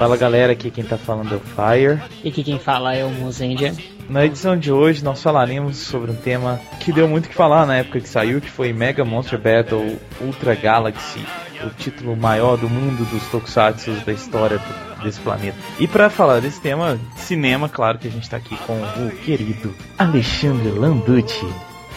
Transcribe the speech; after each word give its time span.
Fala 0.00 0.16
galera, 0.16 0.52
aqui 0.54 0.70
quem 0.70 0.82
tá 0.82 0.96
falando 0.96 1.34
é 1.34 1.36
o 1.36 1.40
Fire. 1.40 2.02
E 2.24 2.30
aqui 2.30 2.42
quem 2.42 2.58
fala 2.58 2.94
é 2.94 3.04
o 3.04 3.10
Mozendia. 3.10 3.74
Na 4.08 4.24
edição 4.24 4.56
de 4.56 4.72
hoje 4.72 5.04
nós 5.04 5.22
falaremos 5.22 5.76
sobre 5.76 6.10
um 6.10 6.16
tema 6.16 6.58
que 6.80 6.90
deu 6.90 7.06
muito 7.06 7.28
que 7.28 7.34
falar 7.34 7.66
na 7.66 7.76
época 7.76 8.00
que 8.00 8.08
saiu, 8.08 8.40
que 8.40 8.50
foi 8.50 8.72
Mega 8.72 9.04
Monster 9.04 9.38
Battle 9.38 9.98
Ultra 10.22 10.54
Galaxy, 10.54 11.20
o 11.62 11.68
título 11.68 12.16
maior 12.16 12.56
do 12.56 12.66
mundo 12.66 13.04
dos 13.10 13.26
tokusatsu 13.26 13.90
da 14.06 14.12
história 14.14 14.58
desse 15.02 15.20
planeta. 15.20 15.58
E 15.78 15.86
para 15.86 16.08
falar 16.08 16.40
desse 16.40 16.62
tema, 16.62 16.98
cinema, 17.16 17.68
claro 17.68 17.98
que 17.98 18.08
a 18.08 18.10
gente 18.10 18.30
tá 18.30 18.38
aqui 18.38 18.56
com 18.66 18.80
o 18.80 19.10
querido 19.22 19.74
Alexandre 19.98 20.70
Landucci. 20.70 21.46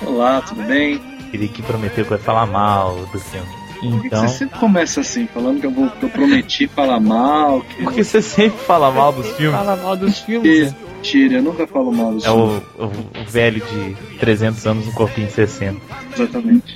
Olá, 0.06 0.42
tudo 0.42 0.62
bem? 0.64 1.00
Ele 1.32 1.48
que 1.48 1.62
prometeu 1.62 2.04
que 2.04 2.10
vai 2.10 2.20
falar 2.20 2.48
mal 2.48 2.98
do 3.14 3.18
filme. 3.18 3.63
Então... 3.88 4.00
Por 4.00 4.10
que 4.10 4.16
você 4.16 4.28
sempre 4.30 4.60
começa 4.60 5.02
assim, 5.02 5.28
falando 5.28 5.60
que 5.60 5.66
eu, 5.66 5.72
vou, 5.72 5.90
que 5.90 6.04
eu 6.04 6.10
prometi 6.10 6.68
falar 6.68 7.00
mal? 7.00 7.62
Que... 7.62 7.84
Porque 7.84 8.04
você 8.04 8.22
sempre 8.22 8.60
fala 8.60 8.92
mal 8.92 9.12
dos 9.12 9.28
filmes. 9.32 9.60
Fala 9.60 9.76
mal 9.76 9.96
dos 9.96 10.20
filmes. 10.20 10.72
Né? 10.72 10.78
Mentira, 10.96 11.36
eu 11.36 11.44
nunca 11.44 11.68
falo 11.68 11.92
mal 11.92 12.14
dos 12.14 12.26
é 12.26 12.30
filmes. 12.30 12.64
É 12.80 12.82
o, 12.82 12.86
o, 12.86 13.26
velho 13.30 13.62
de 13.62 14.18
300 14.20 14.66
anos 14.66 14.86
no 14.86 14.94
corpinho 14.94 15.28
de 15.28 15.34
60. 15.34 15.80
Exatamente. 16.14 16.76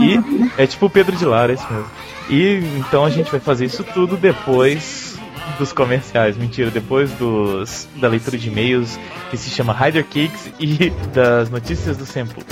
E 0.00 0.60
é 0.60 0.66
tipo 0.66 0.86
o 0.86 0.90
Pedro 0.90 1.16
de 1.16 1.24
Lara, 1.24 1.52
é 1.52 1.54
isso 1.54 1.66
mesmo. 1.70 1.90
E 2.30 2.78
então 2.78 3.04
a 3.04 3.10
gente 3.10 3.30
vai 3.30 3.40
fazer 3.40 3.66
isso 3.66 3.84
tudo 3.84 4.16
depois 4.16 5.18
dos 5.58 5.72
comerciais. 5.72 6.36
Mentira, 6.36 6.70
depois 6.70 7.10
dos 7.12 7.88
da 7.96 8.08
leitura 8.08 8.38
de 8.38 8.48
e-mails 8.48 8.98
que 9.30 9.36
se 9.36 9.50
chama 9.50 9.72
Rider 9.72 10.04
Cakes 10.04 10.50
e 10.58 10.90
das 11.12 11.50
notícias 11.50 11.96
do 11.96 12.06
Sempo. 12.06 12.42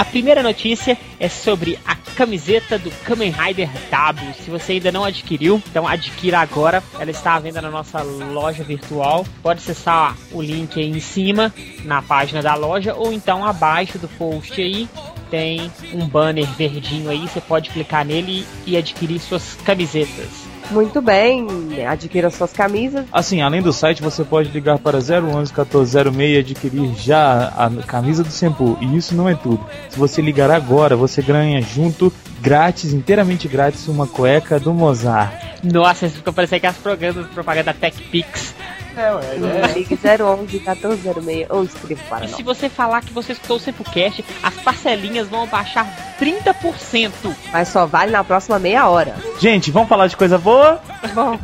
A 0.00 0.04
primeira 0.06 0.42
notícia 0.42 0.96
é 1.18 1.28
sobre 1.28 1.78
a 1.84 1.94
camiseta 1.94 2.78
do 2.78 2.90
Kamen 3.04 3.30
Rider 3.30 3.68
W. 3.90 4.32
Se 4.32 4.50
você 4.50 4.72
ainda 4.72 4.90
não 4.90 5.04
adquiriu, 5.04 5.62
então 5.68 5.86
adquira 5.86 6.38
agora. 6.38 6.82
Ela 6.98 7.10
está 7.10 7.34
à 7.34 7.38
venda 7.38 7.60
na 7.60 7.70
nossa 7.70 8.00
loja 8.00 8.64
virtual. 8.64 9.26
Pode 9.42 9.60
acessar 9.60 10.16
o 10.32 10.40
link 10.40 10.80
aí 10.80 10.88
em 10.88 11.00
cima 11.00 11.52
na 11.84 12.00
página 12.00 12.40
da 12.40 12.54
loja 12.54 12.94
ou 12.94 13.12
então 13.12 13.44
abaixo 13.44 13.98
do 13.98 14.08
post 14.08 14.58
aí 14.58 14.88
tem 15.30 15.70
um 15.92 16.08
banner 16.08 16.46
verdinho 16.46 17.10
aí. 17.10 17.28
Você 17.28 17.42
pode 17.42 17.68
clicar 17.68 18.02
nele 18.02 18.46
e 18.66 18.78
adquirir 18.78 19.20
suas 19.20 19.54
camisetas. 19.66 20.49
Muito 20.70 21.00
bem, 21.02 21.46
adquira 21.86 22.30
suas 22.30 22.52
camisas. 22.52 23.04
Assim, 23.12 23.40
além 23.42 23.60
do 23.60 23.72
site, 23.72 24.02
você 24.02 24.22
pode 24.22 24.50
ligar 24.50 24.78
para 24.78 24.98
011 24.98 25.52
1406 25.52 26.16
e 26.18 26.38
adquirir 26.38 26.94
já 26.94 27.48
a 27.56 27.70
camisa 27.82 28.22
do 28.22 28.30
Sempu. 28.30 28.78
E 28.80 28.96
isso 28.96 29.14
não 29.14 29.28
é 29.28 29.34
tudo. 29.34 29.64
Se 29.88 29.98
você 29.98 30.22
ligar 30.22 30.50
agora, 30.50 30.96
você 30.96 31.20
ganha 31.20 31.60
junto, 31.60 32.12
grátis, 32.40 32.92
inteiramente 32.92 33.48
grátis, 33.48 33.88
uma 33.88 34.06
cueca 34.06 34.60
do 34.60 34.72
Mozart. 34.72 35.32
Nossa, 35.62 36.06
isso 36.06 36.16
ficou 36.16 36.32
parecendo 36.32 36.68
as 36.68 36.76
propagandas 36.76 37.26
propaganda 37.26 37.74
TechPix. 37.74 38.54
É, 38.96 39.14
ué, 39.14 39.68
é. 39.70 39.72
Ligue 39.72 39.94
011 39.94 40.58
1406 40.58 41.46
ou 41.50 41.64
escreva 41.64 42.02
para 42.08 42.24
E 42.24 42.28
se 42.28 42.42
você 42.42 42.68
falar 42.68 43.02
que 43.02 43.12
você 43.12 43.32
escutou 43.32 43.56
o 43.56 43.60
Sempocast, 43.60 44.24
as 44.42 44.54
parcelinhas 44.56 45.28
vão 45.28 45.46
baixar 45.46 45.86
30%. 46.18 47.12
Mas 47.52 47.68
só 47.68 47.86
vale 47.86 48.12
na 48.12 48.24
próxima 48.24 48.58
meia 48.58 48.88
hora. 48.88 49.14
Gente, 49.38 49.70
vamos 49.70 49.88
falar 49.88 50.06
de 50.06 50.16
coisa 50.16 50.38
boa? 50.38 50.80
Bom, 51.14 51.38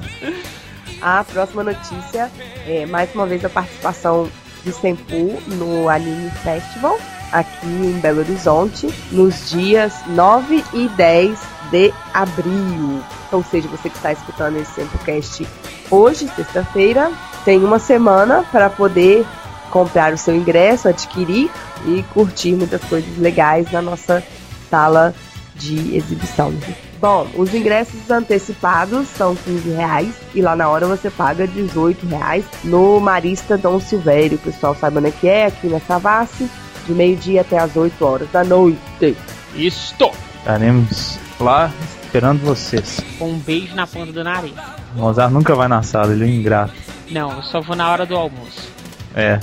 a 1.00 1.24
próxima 1.24 1.62
notícia 1.62 2.30
é 2.66 2.86
mais 2.86 3.14
uma 3.14 3.26
vez 3.26 3.44
a 3.44 3.48
participação 3.48 4.28
de 4.64 4.72
Senpu 4.72 5.40
no 5.46 5.88
Anime 5.88 6.30
Festival 6.42 6.98
aqui 7.32 7.66
em 7.66 7.98
Belo 8.00 8.20
Horizonte 8.20 8.88
nos 9.10 9.50
dias 9.50 9.92
9 10.06 10.64
e 10.72 10.88
10 10.88 11.38
de 11.70 11.92
abril. 12.14 13.02
Ou 13.32 13.42
seja, 13.42 13.68
você 13.68 13.90
que 13.90 13.96
está 13.96 14.12
escutando 14.12 14.56
esse 14.56 14.72
Sempocast 14.72 15.46
hoje, 15.90 16.28
sexta-feira, 16.34 17.10
tem 17.46 17.62
uma 17.62 17.78
semana 17.78 18.44
para 18.50 18.68
poder 18.68 19.24
comprar 19.70 20.12
o 20.12 20.18
seu 20.18 20.34
ingresso, 20.34 20.88
adquirir 20.88 21.48
e 21.86 22.02
curtir 22.12 22.56
muitas 22.56 22.82
coisas 22.82 23.16
legais 23.18 23.70
na 23.70 23.80
nossa 23.80 24.20
sala 24.68 25.14
de 25.54 25.96
exibição. 25.96 26.52
Bom, 27.00 27.28
os 27.36 27.54
ingressos 27.54 28.10
antecipados 28.10 29.06
são 29.06 29.36
15 29.36 29.70
reais 29.70 30.12
e 30.34 30.42
lá 30.42 30.56
na 30.56 30.68
hora 30.68 30.88
você 30.88 31.08
paga 31.08 31.46
18 31.46 32.04
reais 32.06 32.44
no 32.64 32.98
Marista 32.98 33.56
Dom 33.56 33.78
Silvério. 33.78 34.38
O 34.38 34.40
pessoal 34.40 34.74
sabe 34.74 34.98
onde 34.98 35.08
é 35.08 35.12
que 35.12 35.28
é, 35.28 35.46
aqui 35.46 35.68
na 35.68 35.78
Savassi, 35.78 36.50
de 36.84 36.92
meio-dia 36.92 37.42
até 37.42 37.58
as 37.58 37.76
8 37.76 38.04
horas 38.04 38.28
da 38.32 38.42
noite. 38.42 39.16
Estou! 39.54 40.12
Estaremos 40.38 41.16
lá 41.38 41.70
esperando 42.02 42.40
vocês. 42.40 43.00
Com 43.20 43.30
um 43.30 43.38
beijo 43.38 43.76
na 43.76 43.86
ponta 43.86 44.10
do 44.10 44.24
nariz. 44.24 44.54
O 44.96 45.00
Mozart 45.00 45.32
nunca 45.32 45.54
vai 45.54 45.68
na 45.68 45.84
sala, 45.84 46.12
ele 46.12 46.24
é 46.24 46.28
ingrato. 46.28 46.95
Não, 47.10 47.32
eu 47.36 47.42
só 47.42 47.60
vou 47.60 47.76
na 47.76 47.90
hora 47.90 48.04
do 48.04 48.16
almoço. 48.16 48.68
É, 49.14 49.38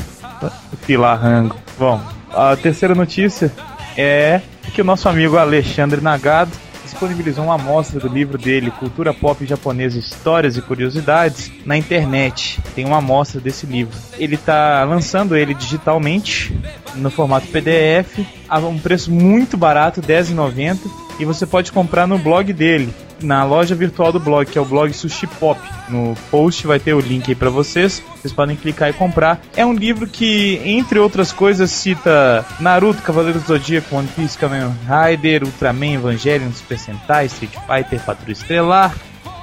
filar 0.82 1.20
rango. 1.20 1.56
Bom, 1.78 2.02
a 2.32 2.56
terceira 2.56 2.94
notícia 2.94 3.52
é 3.98 4.42
que 4.74 4.82
o 4.82 4.86
nosso 4.86 5.08
amigo 5.08 5.38
Alexandre 5.38 6.02
Nagado 6.02 6.52
disponibilizou 6.84 7.46
uma 7.46 7.56
amostra 7.56 8.00
do 8.00 8.08
livro 8.08 8.38
dele, 8.38 8.70
Cultura 8.72 9.14
Pop 9.14 9.44
Japonesa, 9.46 9.98
Histórias 9.98 10.58
e 10.58 10.62
Curiosidades, 10.62 11.52
na 11.66 11.76
internet. 11.76 12.62
Tem 12.76 12.86
uma 12.86 12.98
amostra 12.98 13.42
desse 13.42 13.66
livro. 13.66 13.98
Ele 14.18 14.36
está 14.36 14.84
lançando 14.84 15.36
ele 15.36 15.54
digitalmente, 15.54 16.56
no 16.96 17.10
formato 17.10 17.48
PDF, 17.48 18.20
a 18.48 18.60
um 18.60 18.78
preço 18.78 19.12
muito 19.12 19.58
barato, 19.58 20.02
R$10,90, 20.02 20.78
e 21.20 21.26
você 21.26 21.46
pode 21.46 21.72
comprar 21.72 22.08
no 22.08 22.18
blog 22.18 22.52
dele, 22.54 22.94
na 23.24 23.44
loja 23.44 23.74
virtual 23.74 24.12
do 24.12 24.20
blog, 24.20 24.46
que 24.46 24.58
é 24.58 24.62
o 24.62 24.66
blog 24.66 24.94
Sushi 24.94 25.28
Pop. 25.28 25.60
No 25.90 26.16
post 26.30 26.68
vai 26.68 26.80
ter 26.80 26.94
o 26.94 27.00
link 27.00 27.30
aí 27.30 27.36
para 27.36 27.50
vocês. 27.50 28.04
Vocês 28.16 28.34
podem 28.34 28.56
clicar 28.56 28.90
e 28.90 28.94
comprar. 28.94 29.42
É 29.56 29.66
um 29.66 29.74
livro 29.74 30.08
que, 30.08 30.62
entre 30.64 31.00
outras 31.00 31.32
coisas, 31.32 31.72
cita 31.72 32.46
Naruto, 32.60 33.02
Cavaleiros 33.02 33.44
do 33.44 33.48
Zodíaco, 33.48 33.96
One 33.96 34.08
Piece, 34.16 34.38
Kamen 34.38 34.74
Rider, 34.88 35.44
Ultraman, 35.44 35.94
Evangelion, 35.94 36.52
Super 36.52 36.78
Sentai, 36.78 37.26
Street 37.26 37.54
Fighter, 37.68 38.00
Patrulha 38.06 38.34
Estelar, 38.34 38.96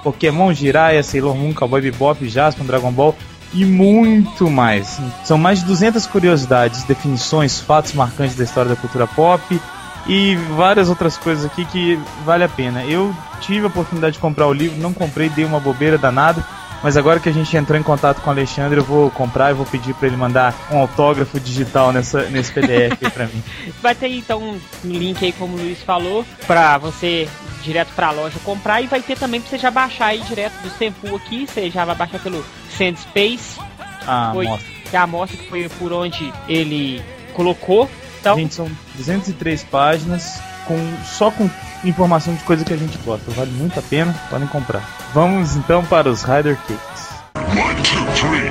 Pokémon, 0.03 0.53
Jiraiya, 0.53 1.03
Sailor 1.03 1.37
Moon, 1.37 1.53
Cowboy 1.53 1.81
Bebop, 1.81 2.29
Jasper, 2.29 2.65
Dragon 2.65 2.93
Ball 2.93 3.17
e 3.53 3.65
muito 3.65 4.49
mais. 4.49 4.99
São 5.25 5.37
mais 5.37 5.61
de 5.61 5.67
200 5.67 6.07
curiosidades, 6.07 6.85
definições, 6.85 7.61
fatos 7.61 7.93
marcantes 7.93 8.37
da 8.37 8.45
história 8.45 8.71
da 8.71 8.77
cultura 8.77 9.07
pop 9.07 9.61
e 10.07 10.37
várias 10.57 10.89
outras 10.89 11.17
coisas 11.17 11.45
aqui 11.45 11.65
que 11.65 11.99
vale 12.25 12.45
a 12.45 12.49
pena. 12.49 12.85
Eu 12.85 13.15
tive 13.41 13.65
a 13.65 13.69
oportunidade 13.69 14.15
de 14.15 14.19
comprar 14.19 14.47
o 14.47 14.53
livro, 14.53 14.81
não 14.81 14.93
comprei, 14.93 15.29
dei 15.29 15.45
uma 15.45 15.61
bobeira 15.61 15.99
danada. 15.99 16.45
Mas 16.83 16.97
agora 16.97 17.21
que 17.21 17.29
a 17.29 17.33
gente 17.33 17.55
entrou 17.57 17.79
em 17.79 17.83
contato 17.83 18.23
com 18.23 18.31
o 18.31 18.33
Alexandre, 18.33 18.79
eu 18.79 18.85
vou 18.85 19.11
comprar 19.11 19.51
e 19.51 19.55
vou 19.55 19.67
pedir 19.67 19.93
para 19.95 20.09
ele 20.09 20.17
mandar 20.17 20.55
um 20.71 20.79
autógrafo 20.79 21.39
digital 21.39 21.93
nessa, 21.93 22.23
nesse 22.31 22.51
PDF 22.53 22.99
para 23.13 23.27
mim. 23.27 23.43
Vai 23.83 23.95
ter 23.95 24.09
então 24.09 24.43
um 24.43 24.59
link 24.85 25.23
aí, 25.23 25.33
como 25.33 25.57
o 25.57 25.61
Luiz 25.61 25.83
falou, 25.83 26.25
para 26.47 26.79
você 26.79 27.29
direto 27.63 27.93
para 27.95 28.09
a 28.09 28.11
loja 28.13 28.39
comprar 28.43 28.81
e 28.81 28.87
vai 28.87 29.03
ter 29.03 29.19
também 29.19 29.39
para 29.39 29.51
você 29.51 29.59
já 29.59 29.71
baixar 29.71 30.07
aí 30.07 30.21
direto 30.21 30.55
do 30.63 30.71
Sempu 30.71 31.15
aqui. 31.15 31.47
Você 31.47 31.71
já 31.71 31.85
vai 31.85 31.95
baixar 31.95 32.19
pelo 32.19 32.43
Sandspace. 32.77 33.61
Ah, 34.07 34.31
foi, 34.33 34.47
Que 34.89 34.97
é 34.97 34.99
a 34.99 35.03
amostra 35.03 35.37
que 35.37 35.49
foi 35.49 35.69
por 35.79 35.93
onde 35.93 36.33
ele 36.49 37.03
colocou. 37.35 37.91
Então, 38.21 38.37
gente, 38.37 38.55
são 38.55 38.71
203 38.97 39.65
páginas 39.65 40.41
com 40.67 40.77
só 41.05 41.31
com 41.31 41.49
informação 41.85 42.35
de 42.35 42.45
coisa 42.45 42.65
que 42.65 42.73
a 42.73 42.77
gente 42.77 42.99
gosta. 42.99 43.31
Vale 43.31 43.51
muito 43.53 43.79
a 43.79 43.83
pena, 43.83 44.15
podem 44.29 44.47
comprar. 44.49 44.83
Vamos 45.15 45.57
então 45.57 45.85
para 45.85 46.09
os 46.09 46.23
Rider 46.23 46.57
Cakes. 46.67 47.11
One, 47.37 47.83
two, 47.83 48.05
three. 48.15 48.51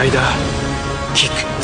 Rider 0.00 0.20
Kick. 1.14 1.57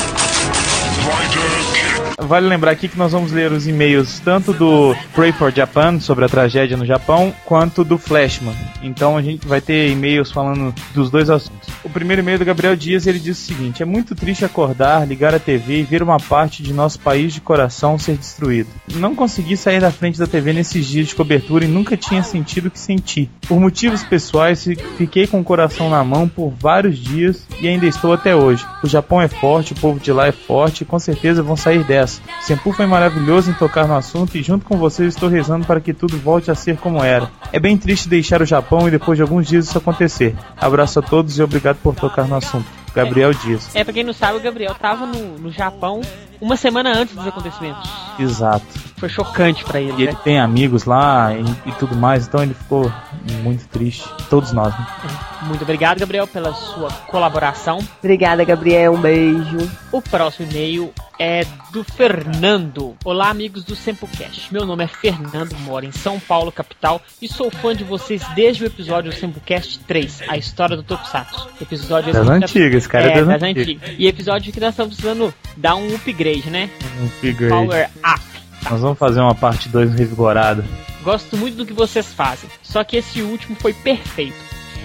Vale 2.18 2.46
lembrar 2.46 2.70
aqui 2.70 2.88
que 2.88 2.96
nós 2.96 3.12
vamos 3.12 3.32
ler 3.32 3.50
os 3.50 3.66
e-mails 3.66 4.20
tanto 4.20 4.52
do 4.52 4.94
Pray 5.14 5.32
for 5.32 5.52
Japan, 5.52 5.98
sobre 5.98 6.24
a 6.24 6.28
tragédia 6.28 6.76
no 6.76 6.86
Japão, 6.86 7.34
quanto 7.44 7.84
do 7.84 7.98
Flashman. 7.98 8.54
Então 8.82 9.16
a 9.16 9.22
gente 9.22 9.46
vai 9.46 9.60
ter 9.60 9.90
e-mails 9.90 10.30
falando 10.30 10.74
dos 10.94 11.10
dois 11.10 11.28
assuntos. 11.28 11.68
O 11.82 11.90
primeiro 11.90 12.22
e-mail 12.22 12.38
do 12.38 12.44
Gabriel 12.44 12.76
Dias, 12.76 13.06
ele 13.06 13.18
diz 13.18 13.38
o 13.38 13.42
seguinte: 13.42 13.82
É 13.82 13.86
muito 13.86 14.14
triste 14.14 14.44
acordar, 14.44 15.06
ligar 15.06 15.34
a 15.34 15.38
TV 15.38 15.80
e 15.80 15.82
ver 15.82 16.02
uma 16.02 16.18
parte 16.18 16.62
de 16.62 16.72
nosso 16.72 17.00
país 17.00 17.34
de 17.34 17.40
coração 17.40 17.98
ser 17.98 18.16
destruído. 18.16 18.68
Não 18.94 19.14
consegui 19.14 19.56
sair 19.56 19.80
da 19.80 19.90
frente 19.90 20.18
da 20.18 20.26
TV 20.26 20.52
nesses 20.52 20.86
dias 20.86 21.08
de 21.08 21.14
cobertura 21.14 21.64
e 21.64 21.68
nunca 21.68 21.96
tinha 21.96 22.22
sentido 22.22 22.66
o 22.66 22.70
que 22.70 22.78
senti. 22.78 23.28
Por 23.46 23.60
motivos 23.60 24.02
pessoais, 24.02 24.66
fiquei 24.96 25.26
com 25.26 25.40
o 25.40 25.44
coração 25.44 25.90
na 25.90 26.02
mão 26.04 26.28
por 26.28 26.50
vários 26.50 26.98
dias 26.98 27.46
e 27.60 27.68
ainda 27.68 27.86
estou 27.86 28.12
até 28.12 28.34
hoje. 28.34 28.64
O 28.82 28.88
Japão 28.88 29.20
é 29.20 29.28
forte, 29.28 29.72
o 29.72 29.76
povo 29.76 29.98
de 29.98 30.12
lá 30.12 30.26
é 30.26 30.32
forte 30.32 30.82
e 30.82 30.86
com 30.86 30.98
certeza 30.98 31.42
vão 31.42 31.56
sair 31.56 31.84
dessa 31.84 32.03
sucesso. 32.06 32.22
Sempu 32.42 32.72
foi 32.72 32.86
maravilhoso 32.86 33.50
em 33.50 33.54
tocar 33.54 33.86
no 33.86 33.96
assunto 33.96 34.36
e 34.36 34.42
junto 34.42 34.64
com 34.64 34.76
vocês 34.76 35.14
estou 35.14 35.28
rezando 35.28 35.66
para 35.66 35.80
que 35.80 35.92
tudo 35.92 36.16
volte 36.18 36.50
a 36.50 36.54
ser 36.54 36.76
como 36.76 37.02
era. 37.02 37.30
É 37.52 37.58
bem 37.58 37.76
triste 37.76 38.08
deixar 38.08 38.42
o 38.42 38.46
Japão 38.46 38.86
e 38.86 38.90
depois 38.90 39.16
de 39.16 39.22
alguns 39.22 39.46
dias 39.46 39.66
isso 39.66 39.78
acontecer. 39.78 40.34
Abraço 40.56 40.98
a 40.98 41.02
todos 41.02 41.38
e 41.38 41.42
obrigado 41.42 41.76
por 41.82 41.94
tocar 41.94 42.26
no 42.26 42.36
assunto. 42.36 42.66
Gabriel 42.94 43.34
Dias. 43.34 43.74
É, 43.74 43.82
pra 43.82 43.92
quem 43.92 44.04
não 44.04 44.12
sabe, 44.12 44.38
o 44.38 44.40
Gabriel 44.40 44.72
tava 44.74 45.04
no, 45.04 45.36
no 45.36 45.50
Japão 45.50 46.00
uma 46.44 46.56
semana 46.56 46.96
antes 46.96 47.14
dos 47.14 47.26
acontecimentos. 47.26 47.90
Exato. 48.18 48.64
Foi 48.96 49.08
chocante 49.08 49.64
pra 49.64 49.80
ele, 49.80 49.92
E 49.98 50.02
ele 50.04 50.12
né? 50.12 50.18
tem 50.22 50.38
amigos 50.38 50.84
lá 50.84 51.32
e, 51.34 51.68
e 51.68 51.72
tudo 51.72 51.96
mais, 51.96 52.26
então 52.26 52.42
ele 52.42 52.54
ficou 52.54 52.90
muito 53.42 53.66
triste. 53.68 54.08
Todos 54.30 54.52
nós, 54.52 54.72
né? 54.78 54.86
Muito 55.42 55.62
obrigado, 55.62 55.98
Gabriel, 55.98 56.26
pela 56.26 56.54
sua 56.54 56.90
colaboração. 57.08 57.78
Obrigada, 57.98 58.44
Gabriel. 58.44 58.94
Um 58.94 59.00
beijo. 59.00 59.70
O 59.92 60.00
próximo 60.00 60.48
e-mail 60.50 60.92
é 61.18 61.44
do 61.70 61.84
Fernando. 61.84 62.96
Olá, 63.04 63.28
amigos 63.28 63.62
do 63.64 63.76
Sempocast. 63.76 64.50
Meu 64.52 64.64
nome 64.64 64.84
é 64.84 64.86
Fernando, 64.86 65.54
moro 65.60 65.84
em 65.84 65.92
São 65.92 66.18
Paulo, 66.18 66.50
capital, 66.50 67.00
e 67.20 67.28
sou 67.28 67.50
fã 67.50 67.74
de 67.76 67.84
vocês 67.84 68.22
desde 68.34 68.64
o 68.64 68.66
episódio 68.66 69.10
do 69.10 69.16
Sempocast 69.16 69.78
3, 69.80 70.22
a 70.28 70.36
história 70.38 70.76
do 70.76 70.82
Tokusatsu. 70.82 71.48
Episódio 71.60 72.12
Das 72.12 72.22
esse 72.26 72.52
que- 72.52 72.58
antigas, 72.60 72.86
cara, 72.86 73.04
É, 73.06 73.14
das 73.16 73.26
das 73.26 73.42
antigas. 73.42 73.62
antigas. 73.68 73.94
E 73.98 74.06
episódio 74.06 74.52
que 74.52 74.60
nós 74.60 74.70
estamos 74.70 74.94
precisando 74.96 75.34
dar 75.56 75.74
um 75.76 75.94
upgrade, 75.94 76.33
né? 76.42 76.70
Um 77.00 77.06
upgrade. 77.06 77.48
Power 77.48 77.90
up. 78.04 78.20
Nós 78.70 78.80
vamos 78.80 78.98
fazer 78.98 79.20
uma 79.20 79.34
parte 79.34 79.68
2 79.68 79.92
revigorada. 79.94 80.64
Gosto 81.02 81.36
muito 81.36 81.56
do 81.56 81.66
que 81.66 81.72
vocês 81.74 82.12
fazem. 82.14 82.48
Só 82.62 82.82
que 82.82 82.96
esse 82.96 83.20
último 83.20 83.54
foi 83.56 83.72
perfeito. 83.74 84.36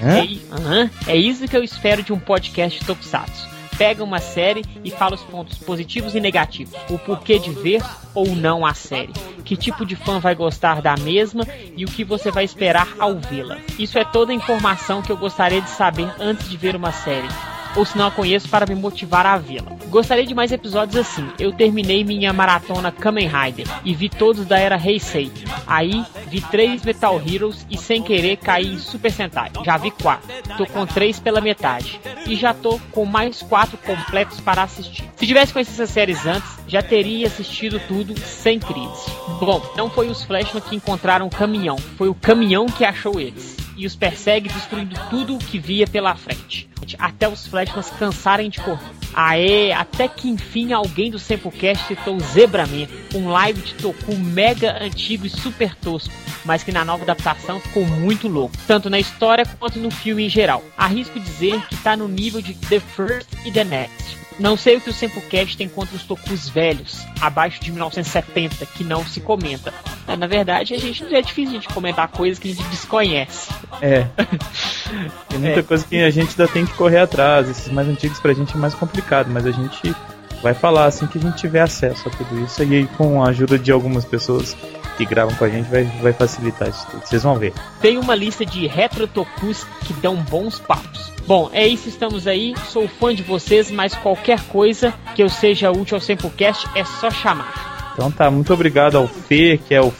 É, 0.03 0.23
i- 0.25 0.41
Aham. 0.51 0.89
é 1.07 1.15
isso 1.15 1.47
que 1.47 1.55
eu 1.55 1.63
espero 1.63 2.03
de 2.03 2.11
um 2.13 2.19
podcast 2.19 2.83
Tokusatsu. 2.85 3.47
Pega 3.77 4.03
uma 4.03 4.19
série 4.19 4.65
e 4.83 4.91
fala 4.91 5.15
os 5.15 5.21
pontos 5.21 5.57
positivos 5.59 6.13
e 6.13 6.19
negativos. 6.19 6.73
O 6.89 6.97
porquê 6.99 7.39
de 7.39 7.51
ver 7.51 7.81
ou 8.13 8.27
não 8.35 8.65
a 8.65 8.73
série. 8.73 9.13
Que 9.45 9.55
tipo 9.55 9.85
de 9.85 9.95
fã 9.95 10.19
vai 10.19 10.35
gostar 10.35 10.81
da 10.81 10.97
mesma 10.97 11.47
e 11.77 11.85
o 11.85 11.87
que 11.87 12.03
você 12.03 12.29
vai 12.29 12.43
esperar 12.43 12.89
ao 12.99 13.17
vê-la. 13.17 13.57
Isso 13.77 13.97
é 13.97 14.03
toda 14.03 14.33
a 14.33 14.35
informação 14.35 15.01
que 15.01 15.09
eu 15.11 15.15
gostaria 15.17 15.61
de 15.61 15.69
saber 15.69 16.09
antes 16.19 16.49
de 16.49 16.57
ver 16.57 16.75
uma 16.75 16.91
série. 16.91 17.27
Ou 17.75 17.85
se 17.85 17.97
não 17.97 18.07
a 18.07 18.11
conheço 18.11 18.49
para 18.49 18.65
me 18.65 18.75
motivar 18.75 19.25
a 19.25 19.37
vê-la. 19.37 19.71
Gostaria 19.87 20.25
de 20.25 20.35
mais 20.35 20.51
episódios 20.51 20.97
assim. 20.97 21.27
Eu 21.39 21.51
terminei 21.51 22.03
minha 22.03 22.31
maratona 22.31 22.91
Kamen 22.91 23.27
Rider 23.27 23.67
e 23.83 23.93
vi 23.93 24.09
todos 24.09 24.45
da 24.45 24.57
era 24.57 24.77
Heisei. 24.77 25.31
Aí 25.65 26.03
vi 26.27 26.41
três 26.41 26.83
Metal 26.83 27.21
Heroes 27.25 27.65
e 27.69 27.77
sem 27.77 28.01
querer 28.01 28.37
caí 28.37 28.67
em 28.67 28.79
Super 28.79 29.11
Sentai. 29.11 29.51
Já 29.63 29.77
vi 29.77 29.91
quatro. 29.91 30.27
Tô 30.57 30.65
com 30.65 30.85
três 30.85 31.19
pela 31.19 31.41
metade. 31.41 31.99
E 32.25 32.35
já 32.35 32.53
tô 32.53 32.79
com 32.91 33.05
mais 33.05 33.41
quatro 33.41 33.77
completos 33.77 34.39
para 34.39 34.63
assistir. 34.63 35.03
Se 35.15 35.27
tivesse 35.27 35.53
conhecido 35.53 35.75
essas 35.75 35.89
séries 35.89 36.25
antes, 36.25 36.59
já 36.67 36.81
teria 36.81 37.27
assistido 37.27 37.79
tudo 37.87 38.17
sem 38.19 38.59
crise. 38.59 39.11
Bom, 39.39 39.61
não 39.75 39.89
foi 39.89 40.09
os 40.09 40.23
Flashman 40.23 40.61
que 40.61 40.75
encontraram 40.75 41.27
o 41.27 41.29
caminhão, 41.29 41.77
foi 41.97 42.09
o 42.09 42.15
caminhão 42.15 42.65
que 42.67 42.85
achou 42.85 43.19
eles. 43.19 43.58
E 43.79 43.85
os 43.85 43.95
persegue 43.95 44.49
destruindo 44.49 44.93
tudo 45.09 45.35
o 45.35 45.39
que 45.39 45.57
via 45.57 45.87
pela 45.87 46.13
frente. 46.13 46.69
Até 46.97 47.29
os 47.29 47.47
Flashmans 47.47 47.89
cansarem 47.91 48.49
de 48.49 48.59
correr. 48.59 48.91
Aê, 49.13 49.71
até 49.71 50.07
que 50.07 50.27
enfim 50.27 50.73
alguém 50.73 51.09
do 51.09 51.17
Sempocast 51.17 51.87
citou 51.87 52.19
Zebraman, 52.19 52.87
um 53.15 53.29
live 53.29 53.61
de 53.61 53.73
Toku 53.75 54.15
mega 54.15 54.83
antigo 54.83 55.25
e 55.25 55.29
super 55.29 55.73
tosco, 55.75 56.13
mas 56.43 56.61
que 56.61 56.73
na 56.73 56.83
nova 56.83 57.03
adaptação 57.03 57.59
ficou 57.59 57.85
muito 57.85 58.27
louco, 58.27 58.55
tanto 58.67 58.89
na 58.89 58.99
história 58.99 59.45
quanto 59.45 59.79
no 59.79 59.89
filme 59.89 60.25
em 60.25 60.29
geral. 60.29 60.61
Arrisco 60.77 61.19
dizer 61.19 61.65
que 61.67 61.77
tá 61.77 61.95
no 61.95 62.07
nível 62.07 62.41
de 62.41 62.53
The 62.53 62.79
First 62.79 63.29
e 63.45 63.51
The 63.51 63.63
Next. 63.63 64.17
Não 64.39 64.55
sei 64.55 64.77
o 64.77 64.81
que 64.81 64.89
o 64.89 64.93
Sempocast 64.93 65.57
tem 65.57 65.67
contra 65.67 65.95
os 65.95 66.03
Tokus 66.03 66.47
velhos, 66.47 67.05
abaixo 67.19 67.59
de 67.61 67.71
1970, 67.71 68.65
que 68.67 68.83
não 68.83 69.05
se 69.05 69.19
comenta. 69.19 69.73
É, 70.07 70.15
Na 70.15 70.27
verdade, 70.27 70.73
a 70.73 70.77
gente 70.79 71.03
é 71.13 71.21
difícil 71.21 71.51
a 71.57 71.61
gente 71.61 71.67
comentar 71.73 72.07
coisas 72.07 72.39
que 72.39 72.49
a 72.51 72.53
gente 72.55 72.67
desconhece. 72.69 73.49
É. 73.81 74.05
Tem 75.29 75.39
muita 75.39 75.59
É. 75.59 75.63
coisa 75.63 75.85
que 75.85 76.01
a 76.01 76.09
gente 76.09 76.29
ainda 76.31 76.47
tem 76.51 76.65
que 76.65 76.73
correr 76.73 76.99
atrás. 76.99 77.49
Esses 77.49 77.71
mais 77.71 77.87
antigos 77.87 78.19
pra 78.19 78.33
gente 78.33 78.53
é 78.55 78.57
mais 78.57 78.73
complicado, 78.73 79.29
mas 79.29 79.45
a 79.45 79.51
gente 79.51 79.93
vai 80.41 80.53
falar 80.53 80.85
assim 80.85 81.05
que 81.05 81.17
a 81.17 81.21
gente 81.21 81.37
tiver 81.37 81.61
acesso 81.61 82.07
a 82.07 82.11
tudo 82.11 82.39
isso. 82.43 82.63
E 82.63 82.75
aí, 82.77 82.87
com 82.97 83.21
a 83.23 83.29
ajuda 83.29 83.59
de 83.59 83.71
algumas 83.71 84.05
pessoas 84.05 84.55
que 84.99 85.05
gravam 85.05 85.33
com 85.35 85.45
a 85.45 85.49
gente, 85.49 85.69
vai, 85.69 85.83
vai 86.01 86.11
facilitar 86.11 86.67
isso 86.67 86.85
tudo. 86.91 87.05
Vocês 87.05 87.23
vão 87.23 87.39
ver. 87.39 87.53
Tem 87.81 87.97
uma 87.97 88.13
lista 88.13 88.45
de 88.45 88.67
retro 88.67 89.07
tokus 89.07 89.65
que 89.85 89.93
dão 89.93 90.17
bons 90.17 90.59
papos. 90.59 91.11
Bom, 91.25 91.49
é 91.53 91.65
isso, 91.65 91.87
estamos 91.87 92.27
aí. 92.27 92.53
Sou 92.67 92.87
fã 92.87 93.15
de 93.15 93.23
vocês, 93.23 93.71
mas 93.71 93.95
qualquer 93.95 94.41
coisa 94.47 94.93
que 95.15 95.23
eu 95.23 95.29
seja 95.29 95.71
útil 95.71 95.95
ao 95.95 96.01
Sempocast 96.01 96.67
é 96.75 96.83
só 96.83 97.09
chamar. 97.09 97.93
Então 97.93 98.11
tá, 98.11 98.29
muito 98.29 98.53
obrigado 98.53 98.97
ao 98.97 99.07
Fê, 99.07 99.57
que 99.57 99.73
é 99.73 99.81
o 99.81 99.93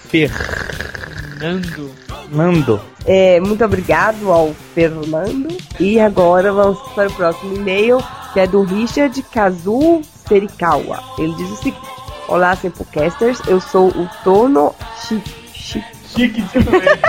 Nando. 1.40 1.92
Fernando. 2.30 2.80
É, 3.06 3.40
muito 3.40 3.64
obrigado 3.66 4.32
ao 4.32 4.54
Fernando. 4.76 5.56
E 5.80 6.00
agora 6.00 6.52
vamos 6.52 6.80
para 6.94 7.10
o 7.10 7.14
próximo 7.14 7.56
e-mail, 7.56 7.98
que 8.34 8.40
é 8.40 8.48
do 8.48 8.64
Richard 8.64 9.22
Kazu 9.24 10.02
Serikawa. 10.28 11.00
Ele 11.18 11.34
diz 11.36 11.50
o 11.50 11.56
seguinte: 11.56 11.99
Olá, 12.30 12.56
Sempocasters, 12.56 13.42
eu 13.48 13.60
sou 13.60 13.88
o 13.90 14.08
Tono 14.24 14.74
Chi- 15.02 15.22
Chi- 15.52 15.84
Chique 16.16 16.42
de 16.42 16.60
doer. 16.64 17.00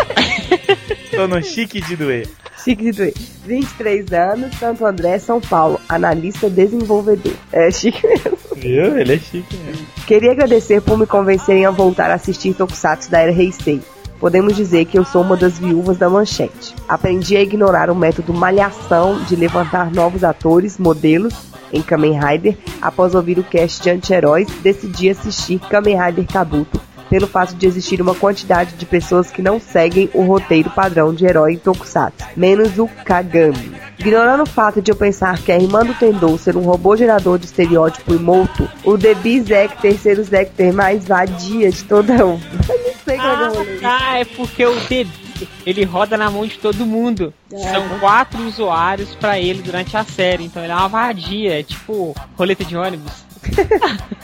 Tô 1.15 1.27
no 1.29 1.43
chique 1.43 1.81
de 1.81 1.95
doer. 1.97 2.29
Chique 2.65 2.85
de 2.85 2.93
doer. 2.93 3.15
23 3.47 4.13
anos, 4.13 4.55
Santo 4.57 4.85
André, 4.87 5.19
São 5.19 5.39
Paulo, 5.41 5.79
analista 5.89 6.49
desenvolvedor. 6.49 7.35
É 7.53 7.71
chique 7.71 8.07
mesmo. 8.07 8.39
Viu? 8.57 8.99
Ele 8.99 9.15
é 9.15 9.19
chique 9.19 9.57
mesmo. 9.59 9.87
Queria 10.07 10.33
agradecer 10.33 10.81
por 10.81 10.97
me 10.99 11.07
convencerem 11.07 11.67
a 11.67 11.71
voltar 11.71 12.11
a 12.11 12.15
assistir 12.15 12.55
Tokusatsu 12.55 13.11
da 13.11 13.21
era 13.21 13.33
Heisei. 13.33 13.81
Podemos 14.19 14.55
dizer 14.55 14.85
que 14.85 14.99
eu 14.99 15.05
sou 15.05 15.23
uma 15.23 15.37
das 15.37 15.59
viúvas 15.59 15.97
da 15.97 16.09
manchete. 16.11 16.75
Aprendi 16.87 17.37
a 17.37 17.43
ignorar 17.43 17.89
o 17.91 17.95
método 17.95 18.35
malhação 18.35 19.19
de 19.25 19.35
levantar 19.35 19.91
novos 19.91 20.23
atores, 20.25 20.77
modelos, 20.79 21.33
em 21.73 21.83
Kamen 21.83 22.19
Rider. 22.19 22.57
Após 22.81 23.15
ouvir 23.15 23.39
o 23.39 23.45
cast 23.45 23.83
de 23.83 23.91
anti-heróis, 23.91 24.49
decidi 24.63 25.11
assistir 25.11 25.59
Kamen 25.59 26.01
Rider 26.01 26.27
Kabuto, 26.27 26.81
pelo 27.11 27.27
fato 27.27 27.55
de 27.55 27.67
existir 27.67 28.01
uma 28.01 28.15
quantidade 28.15 28.75
de 28.77 28.87
pessoas 28.87 29.31
que 29.31 29.43
não 29.43 29.59
seguem 29.59 30.09
o 30.15 30.23
roteiro 30.23 30.71
padrão 30.71 31.13
de 31.13 31.27
herói 31.27 31.55
em 31.55 31.59
Tokusatsu, 31.59 32.25
menos 32.37 32.79
o 32.79 32.87
Kagami. 33.05 33.73
Ignorando 33.99 34.45
o 34.45 34.47
fato 34.47 34.81
de 34.81 34.91
eu 34.91 34.97
pensar 34.97 35.39
que 35.43 35.53
a 35.53 35.59
irmã 35.59 35.85
do 35.85 35.93
Tendou 35.93 36.39
ser 36.39 36.57
um 36.57 36.63
robô 36.63 36.97
gerador 36.97 37.39
de 37.39 37.47
estereótipo 37.47 38.15
imoto, 38.15 38.67
o 38.85 38.97
Debi 38.97 39.43
Zecter 39.43 39.99
ser 39.99 40.19
o 40.19 40.25
Zecter 40.25 40.73
mais 40.73 41.05
vadia 41.05 41.71
de 41.71 41.85
toda 41.85 42.25
o... 42.25 42.41
Eu 42.69 42.79
não 42.79 42.95
sei 43.05 43.17
como 43.17 43.29
é. 43.29 43.81
Ah, 43.83 44.19
é 44.21 44.25
porque 44.25 44.65
o 44.65 44.75
DB 44.89 45.30
ele 45.67 45.85
roda 45.85 46.17
na 46.17 46.31
mão 46.31 46.47
de 46.47 46.59
todo 46.59 46.85
mundo. 46.87 47.33
É, 47.53 47.59
São 47.59 47.99
quatro 47.99 48.43
usuários 48.47 49.15
pra 49.15 49.39
ele 49.39 49.63
durante 49.63 49.97
a 49.97 50.05
série, 50.05 50.45
então 50.45 50.63
ele 50.63 50.73
é 50.73 50.77
uma 50.77 50.89
vadia, 50.89 51.61
é 51.61 51.63
tipo 51.63 52.15
roleta 52.37 52.65
de 52.65 52.77
ônibus. 52.77 53.13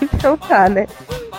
Então 0.00 0.37
tá, 0.37 0.69
né? 0.69 0.87